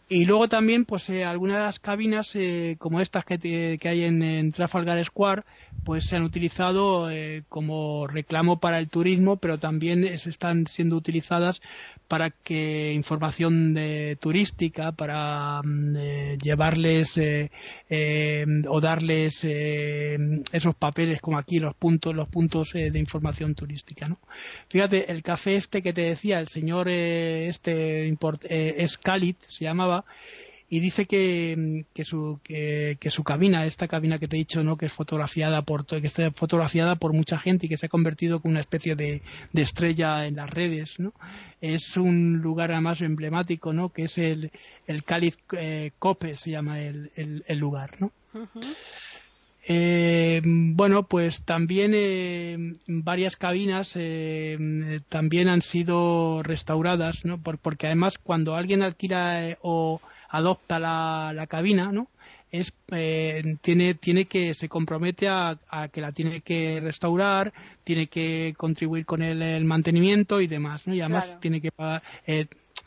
Y 0.08 0.26
luego 0.26 0.48
también, 0.48 0.86
pues 0.86 1.10
eh, 1.10 1.26
algunas 1.26 1.80
cabinas, 1.80 2.36
eh, 2.36 2.76
como 2.78 3.02
estas 3.02 3.26
que, 3.26 3.80
hay 3.84 4.04
en, 4.04 4.52
Trafalgar 4.52 5.04
Square, 5.04 5.44
pues 5.84 6.06
se 6.06 6.16
han 6.16 6.24
utilizado 6.24 7.10
eh, 7.10 7.44
como 7.50 8.06
reclamo 8.06 8.60
para 8.60 8.78
el 8.78 8.88
turismo, 8.88 9.38
pero 9.38 9.58
también 9.58 10.04
están 10.04 10.68
siendo 10.68 10.96
utilizadas 10.96 11.60
para 12.08 12.30
que 12.30 12.94
información 12.94 13.74
de, 13.74 14.16
turística, 14.22 14.92
para 14.92 15.62
mm, 15.64 16.38
llevarles 16.38 17.20
o 18.70 18.82
darles 18.82 19.44
esos 19.44 20.76
papeles 20.76 21.20
como 21.20 21.40
aquí 21.40 21.58
los 21.58 21.74
puntos, 21.74 22.14
los 22.14 22.28
puntos 22.28 22.74
de 22.74 23.00
información 23.00 23.56
turística, 23.56 24.08
¿no? 24.08 24.20
Fíjate, 24.70 25.12
el 25.12 25.24
café 25.24 25.56
este 25.56 25.82
que 25.82 25.94
te 25.94 26.02
decía, 26.02 26.40
el 26.40 26.48
señor 26.48 26.90
este 26.90 28.08
es 28.50 28.98
Khalid, 29.00 29.36
se 29.48 29.66
llamaba 29.66 29.95
y 30.68 30.80
dice 30.80 31.06
que, 31.06 31.86
que, 31.94 32.04
su, 32.04 32.40
que, 32.44 32.98
su 33.10 33.24
cabina, 33.24 33.66
esta 33.66 33.88
cabina 33.88 34.18
que 34.18 34.28
te 34.28 34.36
he 34.36 34.40
dicho, 34.40 34.64
¿no? 34.64 34.78
que 34.78 34.88
es 34.88 34.94
fotografiada 34.94 35.62
por 35.62 35.86
que 35.86 36.08
está 36.08 36.32
fotografiada 36.32 36.96
por 36.96 37.14
mucha 37.14 37.38
gente 37.38 37.68
y 37.68 37.70
que 37.70 37.78
se 37.78 37.86
ha 37.86 37.90
convertido 37.90 38.42
en 38.44 38.52
una 38.52 38.62
especie 38.62 38.96
de, 38.96 39.22
estrella 39.54 40.26
en 40.26 40.38
las 40.38 40.50
redes, 40.50 41.00
¿no? 41.00 41.14
Es 41.62 41.98
un 41.98 42.40
lugar 42.40 42.72
además 42.72 43.02
emblemático, 43.02 43.74
¿no? 43.74 43.90
que 43.90 44.06
es 44.06 44.18
el, 44.18 44.52
el 44.88 45.04
Cáliz 45.04 45.38
eh, 45.58 45.92
Cope, 46.00 46.36
se 46.36 46.52
llama 46.52 46.82
el, 46.82 47.12
el, 47.16 47.58
lugar, 47.58 47.92
¿no? 48.00 48.12
Eh, 49.68 50.42
bueno, 50.46 51.08
pues 51.08 51.42
también 51.42 51.94
eh, 51.96 52.76
varias 52.88 53.36
cabinas 53.36 53.94
eh, 53.96 55.00
también 55.10 55.50
han 55.50 55.64
sido 55.64 56.44
restauradas, 56.44 57.26
¿no? 57.26 57.42
porque 57.42 57.88
además 57.88 58.20
cuando 58.20 58.56
alguien 58.56 58.84
alquila 58.84 59.58
o 59.62 60.02
adopta 60.30 60.80
la, 60.80 61.32
la 61.34 61.48
cabina, 61.48 61.92
¿no? 61.92 62.10
es 62.52 62.74
tiene 63.62 63.96
tiene 63.96 64.26
que 64.26 64.54
se 64.54 64.70
compromete 64.70 65.28
a, 65.28 65.58
que 65.92 66.00
la 66.00 66.12
tiene 66.12 66.42
que 66.42 66.80
restaurar 66.80 67.52
tiene 67.84 68.08
que 68.08 68.54
contribuir 68.56 69.06
con 69.06 69.24
el, 69.24 69.66
mantenimiento 69.66 70.40
y 70.40 70.48
demás 70.48 70.86
no 70.86 70.94
y 70.94 71.02
además 71.02 71.38
tiene 71.42 71.60
que 71.60 71.72
pagar 71.72 72.04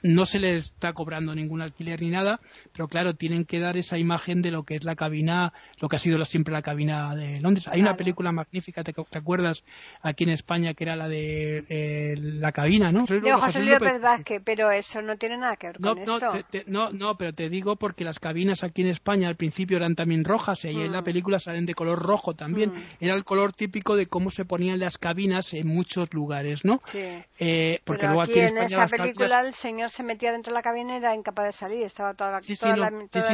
no 0.03 0.27
se 0.27 0.39
les 0.39 0.67
está 0.67 0.93
cobrando 0.93 1.35
ningún 1.35 1.63
alquiler 1.63 2.01
ni 2.01 2.11
nada, 2.11 2.41
pero 2.73 2.89
claro, 2.89 3.15
tienen 3.15 3.45
que 3.45 3.61
dar 3.61 3.77
esa 3.77 3.99
imagen 3.99 4.43
de 4.43 4.51
lo 4.51 4.65
que 4.65 4.77
es 4.77 4.85
la 4.85 4.97
cabina, 4.97 5.53
lo 5.81 5.89
que 5.89 5.97
ha 5.97 5.99
sido 5.99 6.25
siempre 6.25 6.53
la 6.53 6.63
cabina 6.63 7.15
de 7.15 7.41
Londres. 7.41 7.67
Hay 7.69 7.81
una 7.81 7.97
película 7.97 8.33
magnífica, 8.33 8.85
¿te, 8.85 8.95
acuerdas? 9.13 9.65
Aquí 10.03 10.25
en 10.25 10.31
España, 10.31 10.75
que 10.75 10.85
era 10.85 10.97
la 10.97 11.09
de 11.09 11.65
eh, 11.69 12.17
la 12.17 12.53
cabina, 12.53 12.93
¿no? 12.93 13.05
De 13.05 13.33
José 13.33 13.61
Luis 13.61 13.73
López 13.73 14.01
Vázquez, 14.01 14.43
pero 14.45 14.71
eso 14.71 15.03
no 15.03 15.17
tiene 15.17 15.39
nada 15.39 15.57
que 15.57 15.69
ver 15.69 15.81
con 15.81 16.05
no, 16.05 16.17
esto. 16.17 16.33
no, 16.67 16.91
no, 16.93 17.17
pero 17.17 17.33
te 17.33 17.49
digo 17.49 17.77
porque 17.77 18.05
las 18.05 18.19
cabinas 18.19 18.63
aquí 18.65 18.83
en 18.83 18.89
España 18.89 19.29
al 19.29 19.37
principio 19.37 19.77
eran 19.77 19.95
también 19.95 20.25
rojas 20.25 20.65
y 20.65 20.83
en 20.83 20.93
la 20.93 21.01
mm. 21.01 21.05
película 21.05 21.41
salen 21.41 21.67
de 21.67 21.75
color 21.75 21.99
rojo 21.99 22.35
también. 22.35 22.71
Mm. 22.71 23.05
Era 23.05 23.15
el 23.15 23.25
color 23.25 23.53
típico 23.53 23.97
de 23.97 24.07
cómo 24.07 24.31
se 24.31 24.45
ponían 24.45 24.79
las 24.79 24.99
cabinas 24.99 25.53
en 25.55 25.67
muchos 25.67 26.13
lugares, 26.13 26.65
¿no? 26.65 26.81
Sí. 26.87 26.99
Eh, 27.39 27.81
porque 27.85 28.07
luego 28.07 28.23
aquí, 28.23 28.39
en, 28.39 28.59
esa 28.59 28.87
película 28.87 29.41
el 29.41 29.55
señor 29.55 29.88
se 29.89 30.03
metía 30.03 30.33
dentro 30.33 30.53
de 30.53 30.55
la 30.55 30.63
cabina 30.63 30.95
y 30.95 30.97
era 30.99 31.15
incapaz 31.15 31.47
de 31.47 31.53
salir. 31.53 31.83
Estaba 31.85 32.15
toda 32.15 32.33
la, 32.33 32.41
toda 32.41 32.77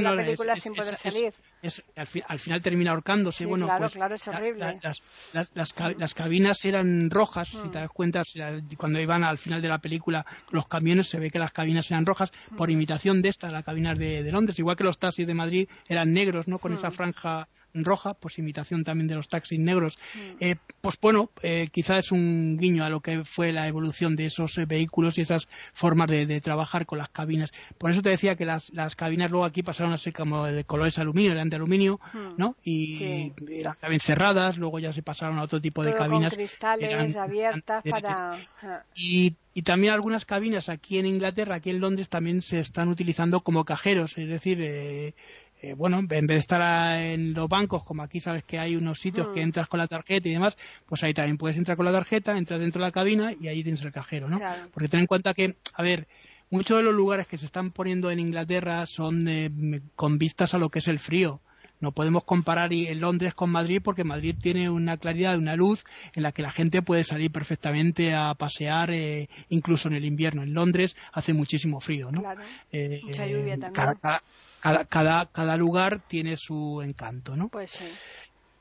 la, 0.01 0.17
película 0.17 0.57
sin 0.57 0.75
poder 0.75 0.97
salir. 0.97 1.33
al, 2.27 2.39
final 2.39 2.63
termina 2.63 2.91
ahorcándose. 2.91 3.47
bueno, 3.47 3.67
claro, 3.67 3.83
pues, 3.83 3.95
claro, 3.95 4.15
es 4.15 4.29
horrible. 4.29 4.81
las, 5.55 6.15
cabinas 6.15 6.65
eran 6.65 7.11
rojas, 7.11 7.49
si 7.49 7.59
te 7.59 7.79
mm. 7.79 7.83
das 7.83 7.91
cuenta, 7.91 8.23
cuando 8.77 9.01
iban 9.01 9.25
al 9.25 9.39
final 9.39 9.63
de 9.63 9.69
la 9.69 9.79
película 9.79 10.25
los 10.51 10.69
camiones 10.69 11.09
se 11.09 11.19
ve 11.19 11.31
que 11.31 11.39
las 11.39 11.53
cabinas 11.53 11.91
eran 11.91 12.07
rojas 12.07 12.31
por 12.57 12.69
mm. 12.69 12.73
imitación 12.73 13.23
de 13.23 13.29
estas, 13.31 13.53
las 13.53 13.65
cabinas 13.65 13.99
de, 13.99 14.23
de 14.23 14.33
Londres, 14.33 14.59
igual 14.59 14.77
que 14.77 14.85
los 14.85 14.99
taxis 14.99 15.27
de 15.27 15.35
Madrid 15.35 15.69
eran 15.89 16.13
negros, 16.13 16.49
¿no? 16.49 16.59
Con 16.59 16.73
esa 16.73 16.89
mm. 16.89 16.93
franja 16.93 17.49
roja, 17.75 18.15
pues 18.15 18.39
imitación 18.39 18.85
también 18.85 19.09
de 19.09 19.17
los 19.17 19.29
taxis 19.29 19.59
negros. 19.59 19.99
Mm. 20.15 20.19
Eh, 20.41 20.57
pues 20.81 20.99
bueno, 21.01 21.31
eh, 21.43 21.69
quizá 21.73 21.99
es 21.99 22.13
un 22.13 22.57
guiño 22.59 22.85
a 22.85 22.91
lo 22.91 23.01
que 23.01 23.25
fue 23.25 23.53
la 23.53 23.67
evolución 23.67 24.15
de 24.17 24.27
esos 24.27 24.57
eh, 24.59 24.67
vehículos 24.67 25.19
y 25.19 25.23
esas 25.23 25.49
formas 25.73 26.11
de, 26.11 26.41
trabajar 26.41 26.85
con 26.85 26.99
las 26.99 27.09
cabinas. 27.09 27.51
Por 27.79 27.91
eso 27.91 28.03
te 28.03 28.11
decía 28.11 28.37
que 28.37 28.45
las, 28.45 28.71
las 28.73 28.97
cabinas 28.97 29.31
luego 29.31 29.45
aquí 29.47 29.63
pasaron 29.63 29.93
a 29.93 29.99
ser 29.99 30.13
como 30.13 30.45
de 30.45 30.65
colores 30.65 30.99
aluminio, 30.99 31.33
eran 31.33 31.49
de 31.49 31.57
aluminio, 31.57 32.01
mm. 32.13 32.35
¿no? 32.37 32.57
Y 32.63 33.33
eran 33.51 33.77
también 33.81 34.01
cerradas, 34.01 34.59
luego 34.59 34.79
ya 34.79 34.93
se 34.93 35.03
pasaron 35.03 35.39
a 35.39 35.43
otro 35.43 35.61
tipo 35.61 35.83
de 35.83 35.95
cabinas. 35.95 36.31
Con 36.31 36.37
cristales 36.37 37.17
abiertas 37.17 37.83
para. 37.89 38.39
Y, 38.95 39.37
y 39.55 39.63
también 39.63 39.93
algunas 39.93 40.25
cabinas 40.25 40.69
aquí 40.69 40.99
en 40.99 41.07
Inglaterra, 41.07 41.55
aquí 41.55 41.71
en 41.71 41.81
Londres, 41.81 42.09
también 42.09 42.43
se 42.43 42.59
están 42.59 42.89
utilizando 42.89 43.41
como 43.41 43.65
cajeros, 43.65 44.19
es 44.19 44.29
decir, 44.29 44.59
eh, 44.61 45.15
eh, 45.65 45.75
bueno, 45.75 45.99
en 45.99 46.07
vez 46.07 46.27
de 46.27 46.37
estar 46.37 47.01
en 47.01 47.33
los 47.33 47.49
bancos, 47.49 47.83
como 47.85 48.03
aquí 48.03 48.21
sabes 48.21 48.45
que 48.45 48.59
hay 48.59 48.77
unos 48.77 48.99
sitios 49.01 49.29
que 49.29 49.41
mm. 49.41 49.45
entras 49.45 49.67
con 49.67 49.79
la 49.79 49.87
tarjeta 49.87 50.29
y 50.29 50.33
demás, 50.33 50.59
pues 50.87 51.03
ahí 51.05 51.15
también 51.15 51.39
puedes 51.39 51.57
entrar 51.57 51.75
con 51.75 51.87
la 51.87 51.93
tarjeta, 51.93 52.37
entras 52.37 52.61
dentro 52.61 52.81
de 52.81 52.89
la 52.89 52.93
cabina 52.93 53.33
y 53.41 53.49
ahí 53.49 53.63
tienes 53.63 53.83
el 53.83 53.91
cajero, 53.91 54.29
¿no? 54.29 54.39
Porque 54.73 54.89
ten 54.89 55.01
en 55.01 55.07
cuenta 55.07 55.33
que, 55.33 55.57
a 55.73 55.83
ver, 55.83 56.07
muchos 56.51 56.77
de 56.77 56.83
los 56.83 56.95
lugares 56.95 57.27
que 57.27 57.39
se 57.39 57.47
están 57.47 57.71
poniendo 57.71 58.11
en 58.11 58.19
Inglaterra 58.19 58.85
son 58.87 59.27
eh, 59.27 59.51
con 59.97 60.19
vistas 60.19 60.53
a 60.53 60.59
lo 60.59 60.69
que 60.69 60.81
es 60.81 60.89
el 60.89 60.99
frío. 60.99 61.41
No 61.81 61.93
podemos 61.93 62.25
comparar 62.25 62.71
Londres 62.73 63.35
con 63.35 63.51
Madrid 63.51 63.81
porque 63.83 64.05
Madrid 64.05 64.37
tiene 64.41 64.69
una 64.69 64.99
claridad, 64.99 65.37
una 65.39 65.57
luz 65.57 65.85
en 66.15 66.23
la 66.23 66.33
que 66.33 66.43
la 66.43 66.51
gente 66.51 66.83
puede 66.83 67.05
salir 67.05 67.31
perfectamente 67.31 68.15
a 68.15 68.35
pasear, 68.35 68.91
eh, 68.91 69.29
incluso 69.49 69.89
en 69.89 69.95
el 69.95 70.05
invierno. 70.05 70.43
En 70.43 70.55
Londres 70.55 70.95
hace 71.13 71.33
muchísimo 71.33 71.81
frío, 71.81 72.11
¿no? 72.11 72.21
Claro. 72.21 72.43
Mucha 73.03 73.27
lluvia 73.27 73.59
también 73.59 73.73
cada, 73.73 73.95
cada, 73.97 74.23
cada 74.65 75.57
lugar 75.57 76.01
tiene 76.09 76.37
su 76.37 76.83
encanto, 76.83 77.37
¿no? 77.37 77.49
Pues 77.49 77.71
sí. 77.71 77.85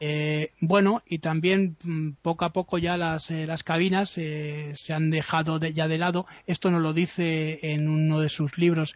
Eh, 0.05 0.51
bueno, 0.59 1.01
y 1.05 1.19
también 1.19 1.77
mm, 1.81 2.15
poco 2.21 2.43
a 2.43 2.51
poco 2.51 2.77
ya 2.77 2.97
las, 2.97 3.31
eh, 3.31 3.47
las 3.47 3.63
cabinas 3.63 4.17
eh, 4.17 4.73
se 4.75 4.93
han 4.93 5.09
dejado 5.11 5.59
ya 5.59 5.87
de 5.87 5.97
lado. 5.97 6.25
Esto 6.45 6.69
nos 6.69 6.81
lo 6.81 6.91
dice 6.91 7.71
en 7.71 7.87
uno 7.87 8.19
de 8.19 8.27
sus 8.27 8.57
libros 8.57 8.95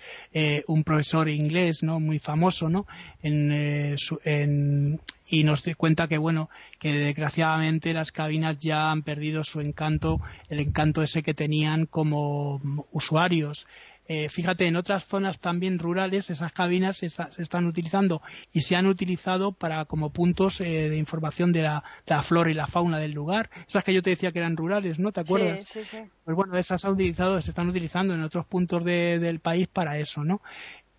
un 0.68 0.84
profesor 0.84 1.30
inglés, 1.30 1.82
¿no? 1.82 2.02
Muy 2.02 2.20
famoso, 2.20 2.68
¿no? 2.68 2.88
En, 3.22 3.96
en, 4.26 5.00
y 5.30 5.44
nos 5.46 5.64
cuenta 5.78 6.10
que 6.10 6.18
bueno 6.18 6.50
que 6.78 6.92
desgraciadamente 6.92 7.94
las 7.94 8.12
cabinas 8.12 8.58
ya 8.60 8.92
han 8.92 9.04
perdido 9.04 9.46
su 9.46 9.62
encanto 9.62 10.20
el 10.50 10.60
encanto 10.60 11.04
ese 11.04 11.24
que 11.24 11.34
tenían 11.34 11.86
como 11.86 12.60
mm, 12.62 12.82
usuarios 12.92 13.66
eh, 14.10 14.30
fíjate, 14.30 14.68
en 14.68 14.78
otras 14.78 15.06
zonas 15.06 15.40
también 15.40 15.80
rurales 15.80 16.30
esas 16.30 16.54
cabinas 16.54 16.98
se, 16.98 17.08
están 17.08 17.66
utilizando 17.66 18.22
y 18.54 18.62
se 18.62 18.78
han 18.78 18.88
utilizado 18.88 19.52
para 19.52 19.84
como 19.86 20.12
puntos 20.12 20.62
eh, 20.62 20.90
de 20.90 20.98
información 20.98 21.52
de 21.52 21.64
la, 21.64 21.84
flora 22.24 22.50
y 22.50 22.54
la 22.54 22.68
fauna 22.68 23.00
del 23.00 23.12
lugar. 23.12 23.50
Esas 23.68 23.84
que 23.84 23.94
yo 23.94 24.02
te 24.02 24.12
decía 24.12 24.32
que 24.32 24.40
eran 24.40 24.56
rurales, 24.56 24.98
¿no? 24.98 25.12
¿Te 25.12 25.22
acuerdas? 25.22 25.68
Sí, 25.68 25.84
sí, 25.84 25.86
sí. 25.86 25.98
Pues 26.24 26.38
bueno, 26.38 26.58
esas 26.58 26.86
han 26.86 26.94
utilizado, 26.94 27.42
se 27.42 27.50
están 27.50 27.68
utilizando 27.68 28.14
en 28.14 28.24
otros 28.24 28.46
puntos 28.46 28.86
del 28.86 29.40
país 29.40 29.68
para 29.68 29.98
eso, 29.98 30.24
¿no? 30.24 30.42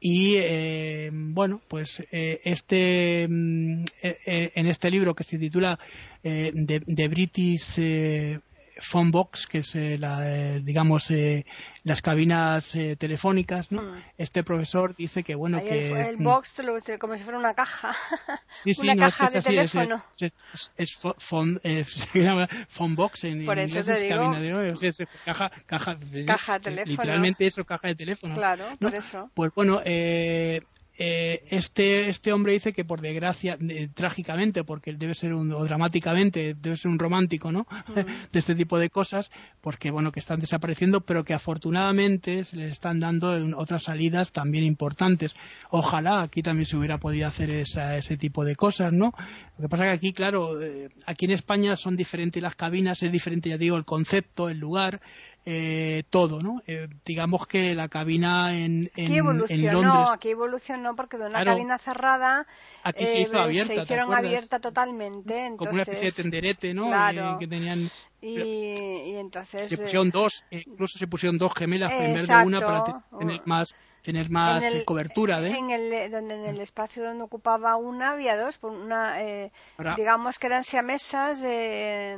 Y 0.00 0.36
eh, 0.36 1.10
bueno, 1.12 1.60
pues 1.66 2.06
este 2.12 3.26
mm, 3.28 3.84
en 4.02 4.66
este 4.66 4.90
libro 4.90 5.14
que 5.14 5.24
se 5.24 5.38
titula 5.38 5.78
The, 6.22 7.08
British 7.08 7.80
phone 8.78 9.10
box, 9.10 9.46
que 9.46 9.58
es 9.58 9.74
eh, 9.74 9.98
la, 9.98 10.30
eh, 10.30 10.60
digamos 10.62 11.10
eh, 11.10 11.44
las 11.84 12.02
cabinas 12.02 12.76
telefónicas, 12.98 13.72
¿no? 13.72 13.82
Hmm. 13.82 14.02
Este 14.16 14.42
profesor 14.42 14.94
dice 14.96 15.22
que 15.22 15.34
bueno 15.34 15.60
que 15.60 15.90
el, 16.08 16.18
mm, 16.18 16.24
box 16.24 16.54
como 16.98 17.16
si 17.16 17.24
fuera 17.24 17.38
una 17.38 17.54
caja, 17.54 17.94
una 18.78 18.96
caja 18.96 19.30
de 19.30 19.42
teléfono. 19.42 20.04
Es, 20.76 20.96
phone, 21.18 21.60
se 21.62 22.22
llama 22.22 22.48
phone 22.68 22.94
box 22.94 23.24
en 23.24 23.44
Por 23.44 23.58
inglés, 23.58 23.76
eso 23.76 23.94
te 23.94 24.02
digo. 24.02 24.16
cabina 24.16 24.40
de 24.40 25.08
caja, 25.24 25.50
caja, 25.66 25.98
caja 26.26 26.52
de 26.54 26.60
teléfono. 26.60 26.90
Literalmente 26.90 27.46
eso, 27.46 27.64
caja 27.64 27.88
de 27.88 27.94
teléfono. 27.94 28.34
Claro, 28.34 28.66
por 28.78 28.94
eso. 28.94 29.30
Pues 29.34 29.52
bueno, 29.54 29.80
eh, 30.98 31.18
eh, 31.18 31.44
este, 31.50 32.08
este 32.08 32.32
hombre 32.32 32.54
dice 32.54 32.72
que 32.72 32.84
por 32.84 33.00
desgracia, 33.00 33.56
trágicamente, 33.94 34.64
porque 34.64 34.92
debe 34.92 35.14
ser 35.14 35.32
un, 35.32 35.52
o 35.52 35.64
dramáticamente, 35.64 36.54
debe 36.54 36.76
ser 36.76 36.90
un 36.90 36.98
romántico, 36.98 37.52
¿no? 37.52 37.66
de 38.32 38.38
este 38.38 38.56
tipo 38.56 38.78
de 38.78 38.90
cosas, 38.90 39.30
porque 39.60 39.90
bueno, 39.92 40.10
que 40.10 40.20
están 40.20 40.40
desapareciendo, 40.40 41.00
pero 41.00 41.24
que 41.24 41.34
afortunadamente 41.34 42.42
se 42.44 42.56
les 42.56 42.72
están 42.72 42.98
dando 42.98 43.30
otras 43.56 43.84
salidas 43.84 44.32
también 44.32 44.64
importantes. 44.64 45.34
Ojalá 45.70 46.22
aquí 46.22 46.42
también 46.42 46.66
se 46.66 46.76
hubiera 46.76 46.98
podido 46.98 47.28
hacer 47.28 47.50
ese 47.50 48.16
tipo 48.16 48.44
de 48.44 48.56
cosas, 48.56 48.92
¿no? 48.92 49.12
Lo 49.58 49.62
que 49.62 49.68
pasa 49.68 49.84
es 49.84 49.90
que 49.90 49.96
aquí, 49.96 50.12
claro, 50.12 50.60
eh, 50.60 50.88
aquí 51.06 51.26
en 51.26 51.32
España 51.32 51.76
son 51.76 51.96
diferentes 51.96 52.42
las 52.42 52.54
cabinas, 52.54 53.02
es 53.02 53.12
diferente, 53.12 53.48
ya 53.48 53.58
digo, 53.58 53.76
el 53.76 53.84
concepto, 53.84 54.48
el 54.48 54.58
lugar, 54.58 55.00
eh, 55.50 56.02
todo, 56.10 56.42
¿no? 56.42 56.62
Eh, 56.66 56.88
digamos 57.06 57.46
que 57.46 57.74
la 57.74 57.88
cabina 57.88 58.54
en, 58.54 58.90
en, 58.96 59.14
en 59.48 59.72
Londres... 59.72 60.10
Aquí 60.10 60.28
evolucionó 60.28 60.94
porque 60.94 61.16
de 61.16 61.24
una 61.24 61.42
cabina 61.42 61.78
cerrada 61.78 62.46
aquí 62.82 63.06
se, 63.06 63.20
hizo 63.20 63.36
eh, 63.36 63.40
abierta, 63.40 63.74
se 63.74 63.80
hicieron 63.80 64.12
abierta 64.12 64.60
totalmente. 64.60 65.46
Entonces, 65.46 65.56
Como 65.56 65.70
una 65.72 65.82
especie 65.84 66.10
de 66.10 66.12
tenderete, 66.12 66.74
¿no? 66.74 66.88
Claro. 66.88 67.38
que 67.38 67.46
tenían... 67.46 67.88
Y, 68.20 68.40
y, 68.40 69.16
entonces... 69.16 69.70
Se 69.70 69.78
pusieron 69.78 70.10
dos, 70.10 70.44
incluso 70.50 70.98
se 70.98 71.06
pusieron 71.06 71.38
dos 71.38 71.54
gemelas 71.54 71.90
vez 71.90 72.26
de 72.26 72.34
una 72.44 72.60
para 72.60 73.04
tener 73.18 73.40
más 73.46 73.74
tener 74.02 74.30
más 74.30 74.62
cobertura 74.84 75.40
de. 75.40 75.50
en 75.50 75.70
el 75.70 76.10
donde 76.10 76.34
en 76.34 76.44
el 76.44 76.60
espacio 76.60 77.04
donde 77.04 77.24
ocupaba 77.24 77.76
una 77.76 78.12
había 78.12 78.36
dos 78.36 78.56
por 78.58 78.72
una 78.72 79.22
eh, 79.22 79.50
digamos 79.96 80.38
que 80.38 80.46
eran 80.46 80.62
siamesas 80.64 81.42
eh, 81.44 82.16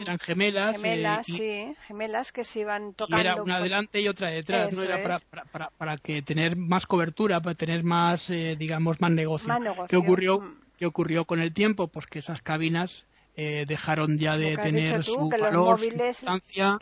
eran 0.00 0.18
gemelas 0.18 0.76
gemelas 0.76 1.26
sí 1.26 1.74
gemelas 1.86 2.32
que 2.32 2.44
se 2.44 2.60
iban 2.60 2.94
tocando 2.94 3.20
era 3.20 3.42
una 3.42 3.56
adelante 3.56 4.00
y 4.00 4.08
otra 4.08 4.30
detrás 4.30 4.72
no 4.72 4.82
era 4.82 5.02
para, 5.02 5.44
para, 5.44 5.70
para, 5.70 5.96
que 5.96 6.22
tener 6.22 6.56
más 6.56 6.86
cobertura 6.86 7.40
para 7.40 7.54
tener 7.54 7.84
más 7.84 8.30
eh, 8.30 8.56
digamos 8.58 9.00
más 9.00 9.10
negocio. 9.10 9.48
más 9.48 9.60
negocio 9.60 9.86
qué 9.88 9.96
ocurrió 9.96 10.40
mm. 10.40 10.56
qué 10.78 10.86
ocurrió 10.86 11.24
con 11.24 11.40
el 11.40 11.52
tiempo 11.52 11.88
pues 11.88 12.06
que 12.06 12.20
esas 12.20 12.42
cabinas 12.42 13.04
eh, 13.34 13.64
dejaron 13.66 14.18
ya 14.18 14.36
de 14.36 14.58
tener 14.58 15.02
su 15.04 15.30
valor, 15.30 15.78
su 15.78 15.86
importancia, 15.86 16.78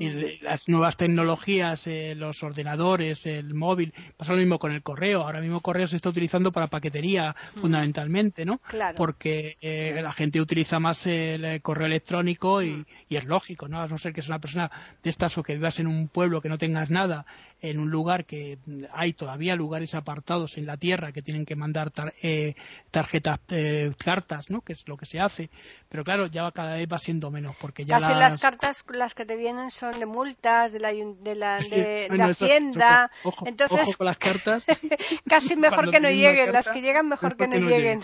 y 0.00 0.42
las 0.42 0.68
nuevas 0.68 0.96
tecnologías, 0.96 1.86
eh, 1.86 2.14
los 2.16 2.42
ordenadores, 2.42 3.24
el 3.26 3.54
móvil, 3.54 3.94
pasa 4.16 4.32
lo 4.32 4.38
mismo 4.38 4.58
con 4.58 4.72
el 4.72 4.82
correo. 4.82 5.22
Ahora 5.22 5.40
mismo 5.40 5.60
correo 5.60 5.86
se 5.86 5.94
está 5.94 6.08
utilizando 6.08 6.50
para 6.50 6.66
paquetería 6.66 7.36
mm. 7.54 7.60
fundamentalmente, 7.60 8.44
¿no? 8.44 8.60
Porque 8.96 9.56
eh, 9.60 10.00
la 10.02 10.12
gente 10.12 10.40
utiliza 10.40 10.80
más 10.80 11.06
el 11.06 11.62
correo 11.62 11.86
electrónico 11.86 12.62
y, 12.62 12.70
mm. 12.70 12.86
y, 13.08 13.16
es 13.16 13.24
lógico, 13.24 13.68
¿no? 13.68 13.80
A 13.80 13.86
no 13.86 13.96
ser 13.96 14.12
que 14.12 14.20
es 14.20 14.28
una 14.28 14.40
persona 14.40 14.70
de 15.04 15.10
estas 15.10 15.38
o 15.38 15.44
que 15.44 15.54
vivas 15.54 15.78
en 15.78 15.86
un 15.86 16.08
pueblo 16.08 16.40
que 16.40 16.48
no 16.48 16.58
tengas 16.58 16.90
nada 16.90 17.26
en 17.62 17.78
un 17.78 17.90
lugar 17.90 18.26
que 18.26 18.58
hay 18.92 19.12
todavía 19.12 19.54
lugares 19.54 19.94
apartados 19.94 20.58
en 20.58 20.66
la 20.66 20.76
tierra 20.76 21.12
que 21.12 21.22
tienen 21.22 21.46
que 21.46 21.54
mandar 21.54 21.92
eh, 22.20 22.54
tarjetas, 22.90 23.38
eh, 23.50 23.92
cartas, 24.04 24.50
¿no? 24.50 24.62
Que 24.62 24.72
es 24.72 24.86
lo 24.88 24.96
que 24.96 25.06
se 25.06 25.20
hace. 25.20 25.48
Pero 25.88 26.02
claro, 26.02 26.26
ya 26.26 26.50
cada 26.50 26.74
vez 26.74 26.88
va 26.92 26.98
siendo 26.98 27.30
menos 27.30 27.54
porque 27.60 27.84
ya 27.84 28.00
Casi 28.00 28.12
las... 28.14 28.40
cartas 28.40 28.84
las 28.92 29.14
que 29.14 29.24
te 29.24 29.36
vienen 29.36 29.70
son 29.70 29.98
de 30.00 30.06
multas 30.06 30.72
de 30.72 30.80
la, 30.80 30.92
de 30.92 31.34
la, 31.36 31.58
de, 31.58 32.08
Hacienda. 32.20 33.10
Entonces, 33.44 33.96
con 33.96 34.06
las 34.06 34.18
cartas. 34.18 34.64
casi 35.28 35.54
mejor 35.54 35.92
que 35.92 36.00
no 36.00 36.10
lleguen. 36.10 36.52
las 36.52 36.68
que 36.68 36.80
llegan 36.80 37.08
mejor 37.08 37.36
que 37.36 37.46
no, 37.46 37.56
lleguen. 37.68 38.00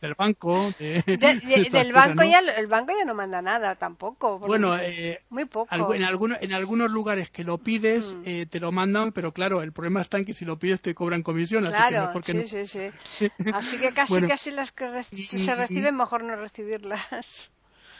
Del 0.00 0.14
banco. 0.14 0.72
del 0.78 1.92
banco 1.92 2.22
ya 2.22 2.38
el 2.38 2.66
banco 2.68 2.92
ya 2.96 3.04
no 3.04 3.14
manda 3.14 3.42
nada 3.42 3.74
tampoco. 3.74 4.38
Bueno, 4.38 4.76
eh, 4.78 5.22
muy 5.30 5.46
poco. 5.46 5.92
en 5.92 6.04
algunos 6.04 6.38
en 6.40 6.52
algunos 6.52 6.90
lugares 6.90 7.30
que 7.30 7.42
lo 7.42 7.58
pides 7.58 8.14
mm. 8.14 8.42
te 8.48 8.60
lo 8.60 8.70
mandan, 8.76 9.12
pero 9.12 9.32
claro, 9.32 9.62
el 9.62 9.72
problema 9.72 10.02
está 10.02 10.18
en 10.18 10.24
que 10.26 10.34
si 10.34 10.44
lo 10.44 10.58
pides 10.58 10.80
te 10.80 10.94
cobran 10.94 11.22
comisión. 11.22 11.64
Claro, 11.64 12.10
así 12.14 12.32
que 12.32 12.46
sí, 12.46 12.66
sí, 12.66 12.90
sí. 13.18 13.30
Así 13.54 13.78
que 13.78 13.90
casi, 13.92 14.20
casi 14.22 14.50
las 14.50 14.70
que 14.72 14.86
se 15.02 15.54
reciben, 15.54 15.96
mejor 15.96 16.22
no 16.22 16.36
recibirlas. 16.36 17.50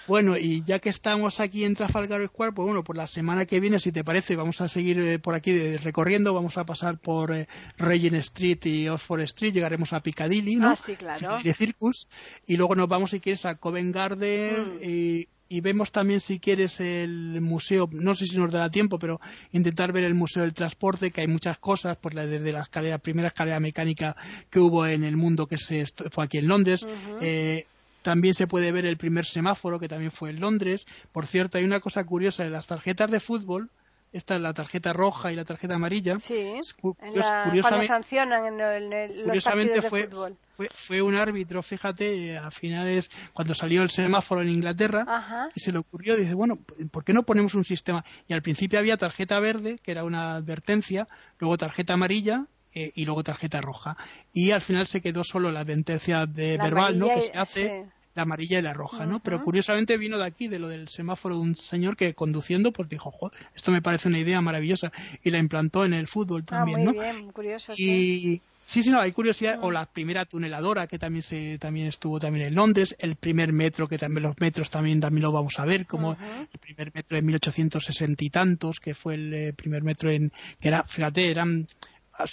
Bueno, 0.06 0.36
y 0.36 0.62
ya 0.62 0.78
que 0.78 0.88
estamos 0.88 1.40
aquí 1.40 1.64
en 1.64 1.74
Trafalgar 1.74 2.24
Square, 2.28 2.52
pues 2.52 2.66
bueno, 2.66 2.84
por 2.84 2.96
la 2.96 3.08
semana 3.08 3.44
que 3.44 3.58
viene, 3.58 3.80
si 3.80 3.90
te 3.90 4.04
parece, 4.04 4.36
vamos 4.36 4.60
a 4.60 4.68
seguir 4.68 5.00
eh, 5.00 5.18
por 5.18 5.34
aquí 5.34 5.76
recorriendo, 5.78 6.32
vamos 6.32 6.56
a 6.58 6.64
pasar 6.64 6.98
por 6.98 7.34
eh, 7.34 7.48
Regent 7.76 8.14
Street 8.16 8.64
y 8.66 8.88
Oxford 8.88 9.22
Street, 9.22 9.54
llegaremos 9.54 9.92
a 9.92 10.00
Piccadilly, 10.00 10.56
¿no? 10.56 10.70
Ah, 10.70 10.76
sí, 10.76 10.94
claro. 10.94 11.38
Circus, 11.54 12.08
y 12.46 12.56
luego 12.56 12.76
nos 12.76 12.88
vamos, 12.88 13.10
si 13.10 13.20
quieres, 13.20 13.44
a 13.46 13.56
Covent 13.56 13.94
Garden 13.94 14.76
mm. 14.76 14.84
y 14.84 15.28
y 15.48 15.60
vemos 15.60 15.92
también 15.92 16.20
si 16.20 16.40
quieres 16.40 16.80
el 16.80 17.40
museo, 17.40 17.88
no 17.92 18.14
sé 18.14 18.26
si 18.26 18.36
nos 18.36 18.50
dará 18.50 18.70
tiempo, 18.70 18.98
pero 18.98 19.20
intentar 19.52 19.92
ver 19.92 20.04
el 20.04 20.14
museo 20.14 20.42
del 20.42 20.54
transporte, 20.54 21.10
que 21.10 21.20
hay 21.20 21.28
muchas 21.28 21.58
cosas, 21.58 21.96
pues 22.00 22.14
desde 22.14 22.52
la 22.52 22.62
escalera, 22.62 22.98
primera 22.98 23.28
escalera 23.28 23.60
mecánica 23.60 24.16
que 24.50 24.58
hubo 24.58 24.86
en 24.86 25.04
el 25.04 25.16
mundo 25.16 25.46
que 25.46 25.58
se 25.58 25.84
fue 26.10 26.24
aquí 26.24 26.38
en 26.38 26.48
Londres. 26.48 26.86
Eh, 27.20 27.64
también 28.02 28.34
se 28.34 28.46
puede 28.46 28.72
ver 28.72 28.86
el 28.86 28.96
primer 28.96 29.26
semáforo 29.26 29.78
que 29.78 29.88
también 29.88 30.12
fue 30.12 30.30
en 30.30 30.40
Londres. 30.40 30.86
Por 31.12 31.26
cierto, 31.26 31.58
hay 31.58 31.64
una 31.64 31.80
cosa 31.80 32.04
curiosa 32.04 32.44
de 32.44 32.50
las 32.50 32.66
tarjetas 32.66 33.10
de 33.10 33.20
fútbol 33.20 33.70
esta 34.16 34.36
es 34.36 34.40
la 34.40 34.54
tarjeta 34.54 34.92
roja 34.92 35.30
y 35.30 35.36
la 35.36 35.44
tarjeta 35.44 35.74
amarilla. 35.74 36.18
Sí, 36.18 36.60
curiosamente, 36.80 37.86
sancionan 37.86 38.46
en, 38.46 38.60
el, 38.60 39.16
los 39.16 39.26
curiosamente 39.26 39.82
fue, 39.82 40.02
de 40.02 40.08
fútbol. 40.08 40.36
Fue, 40.56 40.68
fue, 40.72 41.02
un 41.02 41.14
árbitro, 41.14 41.62
fíjate, 41.62 42.38
a 42.38 42.50
finales, 42.50 43.10
cuando 43.34 43.54
salió 43.54 43.82
el 43.82 43.90
semáforo 43.90 44.40
en 44.40 44.48
Inglaterra, 44.48 45.50
y 45.54 45.60
se 45.60 45.70
le 45.70 45.78
ocurrió, 45.78 46.16
dice, 46.16 46.34
bueno, 46.34 46.58
¿por 46.90 47.04
qué 47.04 47.12
no 47.12 47.24
ponemos 47.24 47.54
un 47.54 47.64
sistema? 47.64 48.04
Y 48.26 48.32
al 48.32 48.42
principio 48.42 48.78
había 48.78 48.96
tarjeta 48.96 49.38
verde, 49.38 49.78
que 49.82 49.92
era 49.92 50.04
una 50.04 50.34
advertencia, 50.36 51.06
luego 51.38 51.58
tarjeta 51.58 51.94
amarilla, 51.94 52.46
eh, 52.74 52.92
y 52.94 53.06
luego 53.06 53.22
tarjeta 53.22 53.60
roja. 53.60 53.96
Y 54.32 54.50
al 54.50 54.60
final 54.60 54.86
se 54.86 55.00
quedó 55.00 55.24
solo 55.24 55.50
la 55.50 55.60
advertencia 55.60 56.26
de 56.26 56.58
verbal, 56.58 56.98
¿no? 56.98 57.08
Que 57.08 57.22
se 57.22 57.32
hace 57.32 57.86
la 58.16 58.22
amarilla 58.22 58.58
y 58.58 58.62
la 58.62 58.72
roja, 58.72 59.06
¿no? 59.06 59.20
Pero 59.20 59.42
curiosamente 59.42 59.98
vino 59.98 60.18
de 60.18 60.24
aquí, 60.24 60.48
de 60.48 60.58
lo 60.58 60.68
del 60.68 60.88
semáforo 60.88 61.36
de 61.36 61.42
un 61.42 61.54
señor 61.54 61.96
que 61.96 62.14
conduciendo, 62.14 62.72
pues 62.72 62.88
dijo, 62.88 63.10
Joder, 63.10 63.46
esto 63.54 63.70
me 63.70 63.82
parece 63.82 64.08
una 64.08 64.18
idea 64.18 64.40
maravillosa 64.40 64.90
y 65.22 65.30
la 65.30 65.38
implantó 65.38 65.84
en 65.84 65.92
el 65.92 66.08
fútbol 66.08 66.42
ah, 66.46 66.50
también, 66.50 66.84
muy 66.84 66.86
¿no? 66.86 67.00
Bien, 67.00 67.30
curioso, 67.30 67.74
y 67.76 68.40
sí, 68.64 68.82
sí, 68.82 68.90
no, 68.90 69.00
hay 69.00 69.12
curiosidad, 69.12 69.58
o 69.60 69.70
la 69.70 69.84
primera 69.84 70.24
tuneladora 70.24 70.86
que 70.86 70.98
también 70.98 71.22
se 71.22 71.58
también 71.58 71.88
estuvo 71.88 72.18
también 72.18 72.46
en 72.46 72.54
Londres, 72.54 72.96
el 72.98 73.16
primer 73.16 73.52
metro 73.52 73.86
que 73.86 73.98
también 73.98 74.22
los 74.22 74.40
metros 74.40 74.70
también 74.70 74.98
también 74.98 75.22
lo 75.22 75.32
vamos 75.32 75.58
a 75.58 75.66
ver, 75.66 75.86
como 75.86 76.12
el 76.12 76.58
primer 76.58 76.92
metro 76.94 77.16
de 77.16 77.22
1860 77.22 78.24
y 78.24 78.30
tantos, 78.30 78.80
que 78.80 78.94
fue 78.94 79.14
el 79.14 79.34
eh, 79.34 79.52
primer 79.52 79.82
metro 79.82 80.10
en 80.10 80.32
que 80.58 80.68
era, 80.68 80.84
fíjate, 80.84 81.30
eran 81.30 81.68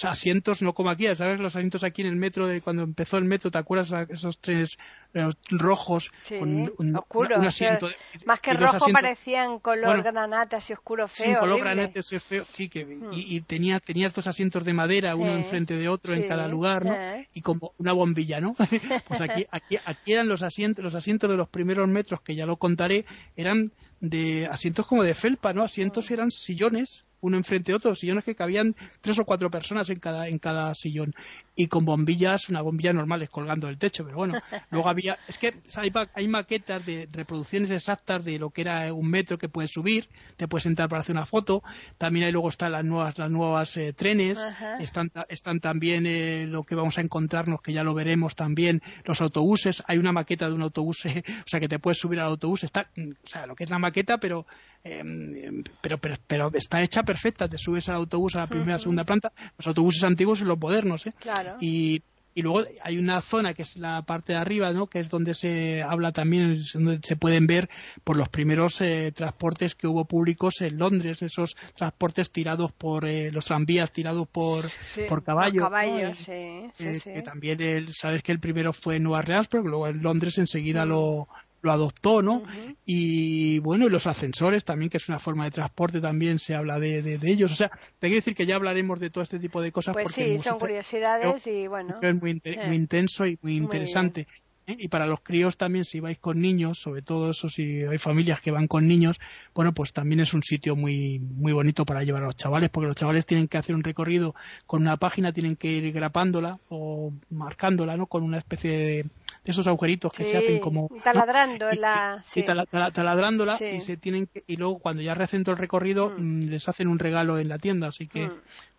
asientos 0.03 0.61
no 0.61 0.73
como 0.73 0.89
aquí, 0.89 1.07
¿sabes? 1.15 1.39
Los 1.39 1.55
asientos 1.55 1.83
aquí 1.83 2.01
en 2.01 2.07
el 2.07 2.15
metro, 2.15 2.47
de 2.47 2.61
cuando 2.61 2.83
empezó 2.83 3.17
el 3.17 3.25
metro, 3.25 3.51
¿te 3.51 3.57
acuerdas? 3.57 4.09
Esos 4.09 4.39
trenes 4.39 4.77
eh, 5.13 5.29
rojos 5.51 6.11
con 6.39 6.71
un, 6.77 7.45
asiento 7.45 7.87
más 8.25 8.39
que 8.39 8.53
rojo 8.53 8.87
parecían 8.91 9.59
color 9.59 10.01
granate 10.01 10.55
así 10.55 10.73
oscuro 10.73 11.07
feo 11.07 11.33
sí, 11.33 11.39
color 11.39 11.59
granate 11.59 11.99
así 11.99 12.19
feo 12.19 12.43
sí 12.43 12.67
que 12.67 12.83
hmm. 12.83 13.11
y, 13.11 13.41
tenía 13.41 13.79
tenía 13.79 14.07
estos 14.07 14.27
asientos 14.27 14.63
de 14.63 14.73
madera 14.73 15.15
uno 15.15 15.33
enfrente 15.33 15.75
de 15.77 15.87
otro 15.87 16.13
en 16.13 16.27
cada 16.27 16.47
lugar 16.47 16.85
no 16.85 16.95
y 17.33 17.41
como 17.41 17.73
una 17.77 17.93
bombilla 17.93 18.41
no 18.41 18.55
pues 19.07 19.21
aquí 19.21 19.45
aquí 19.51 19.77
aquí 19.85 20.13
eran 20.13 20.27
los 20.27 20.41
asientos 20.41 20.83
los 20.83 20.95
asientos 20.95 21.29
de 21.29 21.37
los 21.37 21.47
primeros 21.47 21.87
metros 21.87 22.21
que 22.21 22.35
ya 22.35 22.45
lo 22.45 22.57
contaré 22.57 23.05
eran 23.35 23.71
de 23.99 24.47
asientos 24.51 24.87
como 24.87 25.03
de 25.03 25.13
felpa 25.13 25.53
no 25.53 25.63
asientos 25.63 26.09
hmm. 26.09 26.13
eran 26.13 26.31
sillones 26.31 27.05
uno 27.23 27.37
enfrente 27.37 27.71
de 27.71 27.77
otro, 27.77 27.95
sillones 27.95 28.25
que 28.25 28.35
cabían 28.35 28.75
tres 28.99 29.17
o 29.17 29.23
cuatro 29.23 29.49
personas 29.49 29.89
en 29.89 29.99
cada, 29.99 30.27
en 30.27 30.39
cada 30.39 30.75
sillón. 30.75 31.15
Y 31.55 31.67
con 31.67 31.85
bombillas, 31.85 32.49
una 32.49 32.61
bombilla 32.61 32.91
normales 32.91 33.29
colgando 33.29 33.67
del 33.67 33.77
techo, 33.77 34.03
pero 34.03 34.17
bueno, 34.17 34.39
luego 34.71 34.89
había, 34.89 35.02
es 35.27 35.37
que 35.37 35.53
hay, 35.75 35.91
hay, 36.13 36.27
maquetas 36.27 36.85
de 36.85 37.07
reproducciones 37.11 37.71
exactas 37.71 38.23
de 38.23 38.39
lo 38.39 38.49
que 38.49 38.61
era 38.61 38.93
un 38.93 39.09
metro 39.09 39.37
que 39.37 39.49
puedes 39.49 39.71
subir, 39.71 40.09
te 40.37 40.47
puedes 40.47 40.65
entrar 40.65 40.89
para 40.89 41.01
hacer 41.01 41.15
una 41.15 41.25
foto, 41.25 41.63
también 41.97 42.25
hay 42.25 42.31
luego 42.31 42.49
están 42.49 42.71
las 42.71 42.83
nuevas, 42.83 43.17
las 43.17 43.29
nuevas 43.29 43.75
eh, 43.77 43.93
trenes, 43.93 44.39
están, 44.79 45.11
están 45.29 45.59
también 45.59 46.05
eh, 46.05 46.45
lo 46.47 46.63
que 46.63 46.75
vamos 46.75 46.97
a 46.97 47.01
encontrarnos, 47.01 47.61
que 47.61 47.73
ya 47.73 47.83
lo 47.83 47.93
veremos 47.93 48.35
también, 48.35 48.81
los 49.05 49.21
autobuses, 49.21 49.83
hay 49.87 49.97
una 49.97 50.11
maqueta 50.11 50.47
de 50.47 50.53
un 50.53 50.61
autobús, 50.61 51.05
o 51.05 51.47
sea 51.47 51.59
que 51.59 51.67
te 51.67 51.79
puedes 51.79 51.99
subir 51.99 52.19
al 52.19 52.27
autobús, 52.27 52.63
está, 52.63 52.89
o 52.97 53.27
sea, 53.27 53.45
lo 53.45 53.55
que 53.55 53.65
es 53.65 53.69
la 53.69 53.79
maqueta, 53.79 54.17
pero 54.17 54.45
Em, 54.85 55.63
pero, 55.81 55.97
pero, 55.97 56.15
pero, 56.27 56.51
está 56.53 56.81
hecha 56.81 57.03
perfecta. 57.03 57.47
Te 57.47 57.57
subes 57.57 57.87
al 57.87 57.95
autobús 57.95 58.35
a 58.35 58.39
la 58.39 58.47
primera, 58.47 58.77
segunda 58.77 59.05
planta, 59.05 59.31
los 59.57 59.67
autobuses 59.67 60.03
antiguos 60.03 60.41
y 60.41 60.43
los 60.43 60.59
modernos. 60.59 61.07
¿eh? 61.07 61.13
Y, 61.61 62.03
y 62.35 62.41
luego 62.41 62.63
hay 62.81 62.97
una 62.97 63.21
zona 63.21 63.53
que 63.53 63.61
es 63.61 63.77
la 63.77 64.01
parte 64.03 64.33
de 64.33 64.39
arriba, 64.39 64.71
¿no? 64.73 64.87
que 64.87 64.99
es 64.99 65.09
donde 65.09 65.33
se 65.33 65.83
habla 65.83 66.11
también, 66.11 66.57
donde 66.73 66.99
se 67.03 67.15
pueden 67.15 67.47
ver 67.47 67.69
por 68.03 68.17
los 68.17 68.29
primeros 68.29 68.81
eh, 68.81 69.11
transportes 69.11 69.75
que 69.75 69.87
hubo 69.87 70.05
públicos 70.05 70.61
en 70.61 70.77
Londres, 70.77 71.21
esos 71.21 71.55
transportes 71.75 72.31
tirados 72.31 72.71
por 72.71 73.05
eh, 73.05 73.31
los 73.31 73.45
tranvías 73.45 73.91
tirados 73.91 74.27
por, 74.27 74.65
por 75.07 75.23
caballo. 75.23 75.61
caballos, 75.61 76.19
sí, 76.19 76.69
sí, 76.73 77.11
Que 77.11 77.21
también 77.21 77.61
el, 77.61 77.93
sabes 77.93 78.23
que 78.23 78.31
el 78.31 78.39
primero 78.39 78.73
fue 78.73 78.97
en 78.97 79.03
Nueva 79.03 79.19
Orleans, 79.19 79.47
pero 79.47 79.63
luego 79.63 79.87
en 79.87 80.01
Londres 80.01 80.37
enseguida 80.37 80.85
mm. 80.85 80.89
lo, 80.89 81.27
lo 81.63 81.71
adoptó, 81.71 82.21
¿no? 82.21 82.43
Y 82.85 83.59
bueno, 83.59 83.87
y 83.87 83.89
los 83.89 84.05
ascensores 84.05 84.65
también, 84.65 84.89
que 84.89 84.97
es 84.97 85.07
una 85.07 85.19
forma 85.19 85.45
de 85.45 85.51
transporte, 85.51 86.01
también 86.01 86.37
se 86.37 86.53
habla 86.53 86.77
de, 86.77 87.01
de, 87.01 87.31
ellos. 87.31 87.53
O 87.53 87.55
sea, 87.55 87.69
te 87.69 88.07
quiero 88.07 88.15
decir 88.15 88.35
que 88.35 88.45
ya 88.45 88.57
hablaremos 88.57 88.99
de 88.99 89.09
todo 89.09 89.23
este 89.23 89.39
tipo 89.39 89.61
de 89.61 89.71
cosas. 89.71 89.93
Pues 89.93 90.11
sí, 90.11 90.37
son 90.39 90.59
curiosidades 90.59 91.47
y 91.47 91.67
bueno. 91.67 91.95
Es 92.01 92.21
muy, 92.21 92.41
eh. 92.43 92.59
muy 92.67 92.75
intenso 92.75 93.25
y 93.25 93.39
muy 93.41 93.55
interesante. 93.55 94.27
¿Eh? 94.67 94.75
Y 94.79 94.87
para 94.87 95.07
los 95.07 95.21
críos 95.21 95.57
también, 95.57 95.85
si 95.85 95.99
vais 95.99 96.19
con 96.19 96.41
niños, 96.41 96.79
sobre 96.79 97.01
todo 97.01 97.31
eso, 97.31 97.49
si 97.49 97.83
hay 97.83 97.97
familias 97.97 98.39
que 98.39 98.51
van 98.51 98.67
con 98.67 98.87
niños, 98.87 99.19
bueno, 99.53 99.73
pues 99.73 99.93
también 99.93 100.19
es 100.19 100.33
un 100.33 100.43
sitio 100.43 100.75
muy, 100.75 101.19
muy 101.19 101.53
bonito 101.53 101.85
para 101.85 102.03
llevar 102.03 102.23
a 102.23 102.27
los 102.27 102.35
chavales, 102.35 102.69
porque 102.69 102.87
los 102.87 102.95
chavales 102.95 103.25
tienen 103.25 103.47
que 103.47 103.57
hacer 103.57 103.75
un 103.75 103.83
recorrido 103.83 104.35
con 104.65 104.81
una 104.81 104.97
página, 104.97 105.33
tienen 105.33 105.55
que 105.55 105.71
ir 105.71 105.91
grapándola 105.91 106.59
o 106.69 107.11
marcándola, 107.29 107.97
¿no? 107.97 108.07
Con 108.07 108.23
una 108.23 108.37
especie 108.37 108.71
de, 108.71 109.05
esos 109.45 109.67
agujeritos 109.67 110.11
que 110.13 110.25
se 110.25 110.37
hacen 110.37 110.59
como 110.59 110.89
taladrando 111.03 111.69
la 111.73 112.21
sí. 112.23 112.43
taladrándola 112.43 113.57
y 113.59 113.81
se 113.81 113.97
tienen 113.97 114.29
y 114.47 114.55
luego 114.55 114.79
cuando 114.79 115.01
ya 115.01 115.15
recen 115.15 115.43
todo 115.43 115.53
el 115.53 115.59
recorrido 115.59 116.09
mm. 116.09 116.21
Mm, 116.21 116.49
les 116.49 116.69
hacen 116.69 116.87
un 116.87 116.99
regalo 116.99 117.37
en 117.37 117.49
la 117.49 117.57
tienda 117.57 117.87
así 117.87 118.07
que 118.07 118.27
mm. 118.27 118.33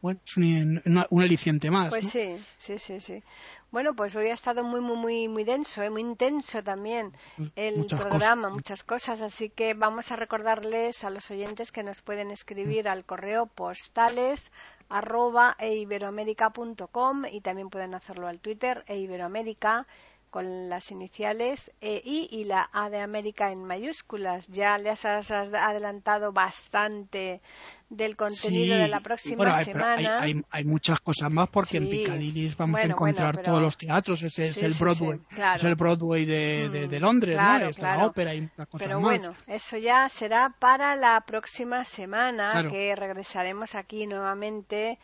Bueno 0.04 0.20
es 0.22 0.36
un, 0.36 0.82
un, 1.08 1.22
aliciente 1.22 1.70
más 1.70 1.88
pues 1.88 2.10
sí 2.10 2.36
sí 2.58 2.76
sí 2.76 3.00
sí. 3.00 3.22
Bueno 3.70 3.94
pues 3.94 4.14
hoy 4.14 4.26
ha 4.26 4.34
estado 4.34 4.62
muy 4.62 4.82
muy 4.82 4.96
muy 4.98 5.28
muy 5.28 5.44
denso 5.44 5.82
¿eh? 5.82 5.88
muy 5.88 6.02
intenso 6.02 6.62
también 6.62 7.12
el 7.56 7.86
programa 7.86 8.50
muchas 8.50 8.84
cosas. 8.84 9.22
Así 9.22 9.48
que 9.48 9.72
vamos 9.72 10.12
a 10.12 10.16
recordarles 10.16 11.04
a 11.04 11.10
los 11.10 11.30
oyentes 11.30 11.72
que 11.72 11.82
nos 11.82 12.02
pueden 12.02 12.30
escribir 12.30 12.86
al 12.86 13.06
correo 13.06 13.46
postales 13.46 14.52
arroba 14.90 15.56
eiberoamérica.com 15.58 17.24
y 17.32 17.40
también 17.40 17.70
pueden 17.70 17.94
hacerlo 17.94 18.28
al 18.28 18.40
Twitter 18.40 18.84
eiberoamérica 18.86 19.86
con 20.34 20.68
las 20.68 20.90
iniciales 20.90 21.70
EI 21.80 22.26
y 22.28 22.42
la 22.42 22.68
A 22.72 22.90
de 22.90 23.00
América 23.00 23.52
en 23.52 23.62
mayúsculas. 23.62 24.48
Ya 24.48 24.76
les 24.78 25.04
has 25.04 25.30
adelantado 25.30 26.32
bastante 26.32 27.40
del 27.88 28.16
contenido 28.16 28.76
de 28.76 28.88
la 28.88 28.98
próxima 28.98 29.62
semana. 29.62 30.20
Hay, 30.50 30.64
muchas 30.64 30.98
cosas 30.98 31.30
más 31.30 31.48
porque 31.50 31.76
en 31.76 31.88
Piccadilly 31.88 32.52
vamos 32.58 32.80
a 32.80 32.82
encontrar 32.82 33.44
todos 33.44 33.62
los 33.62 33.76
teatros. 33.76 34.24
Es, 34.24 34.36
es 34.40 34.60
el 34.60 34.74
Broadway, 34.74 35.20
es 35.54 35.62
el 35.62 35.76
Broadway 35.76 36.24
de, 36.24 36.88
de, 36.88 36.98
mm, 36.98 37.00
Londres, 37.00 37.36
¿no? 37.36 37.84
la 37.84 38.04
ópera 38.04 38.34
y 38.34 38.40
muchas 38.40 38.66
cosas 38.66 38.88
pero 38.88 38.98
bueno, 38.98 39.36
eso 39.46 39.76
ya 39.76 40.08
será 40.08 40.52
para 40.58 40.96
la 40.96 41.20
próxima 41.20 41.84
semana 41.84 42.68
que 42.68 42.96
regresaremos 42.96 43.76
aquí 43.76 44.08
nuevamente 44.08 44.98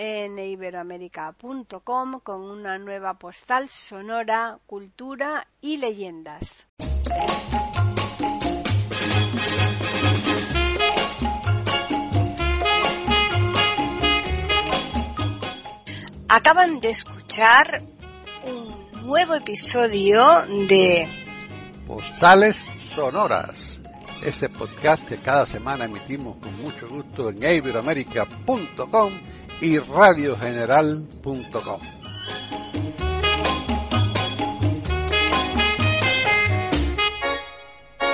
en 0.00 0.38
iberoamérica.com 0.38 2.20
con 2.20 2.42
una 2.42 2.78
nueva 2.78 3.14
postal 3.14 3.68
sonora, 3.68 4.60
cultura 4.64 5.48
y 5.60 5.78
leyendas. 5.78 6.68
Acaban 16.28 16.78
de 16.78 16.90
escuchar 16.90 17.82
un 18.44 19.04
nuevo 19.04 19.34
episodio 19.34 20.22
de 20.68 21.08
Postales 21.88 22.56
Sonoras, 22.94 23.58
ese 24.22 24.48
podcast 24.48 25.04
que 25.08 25.16
cada 25.16 25.44
semana 25.44 25.86
emitimos 25.86 26.36
con 26.36 26.56
mucho 26.62 26.88
gusto 26.88 27.30
en 27.30 27.42
iberoamerica.com 27.42 29.12
y 29.60 29.78
radiogeneral.com. 29.78 31.97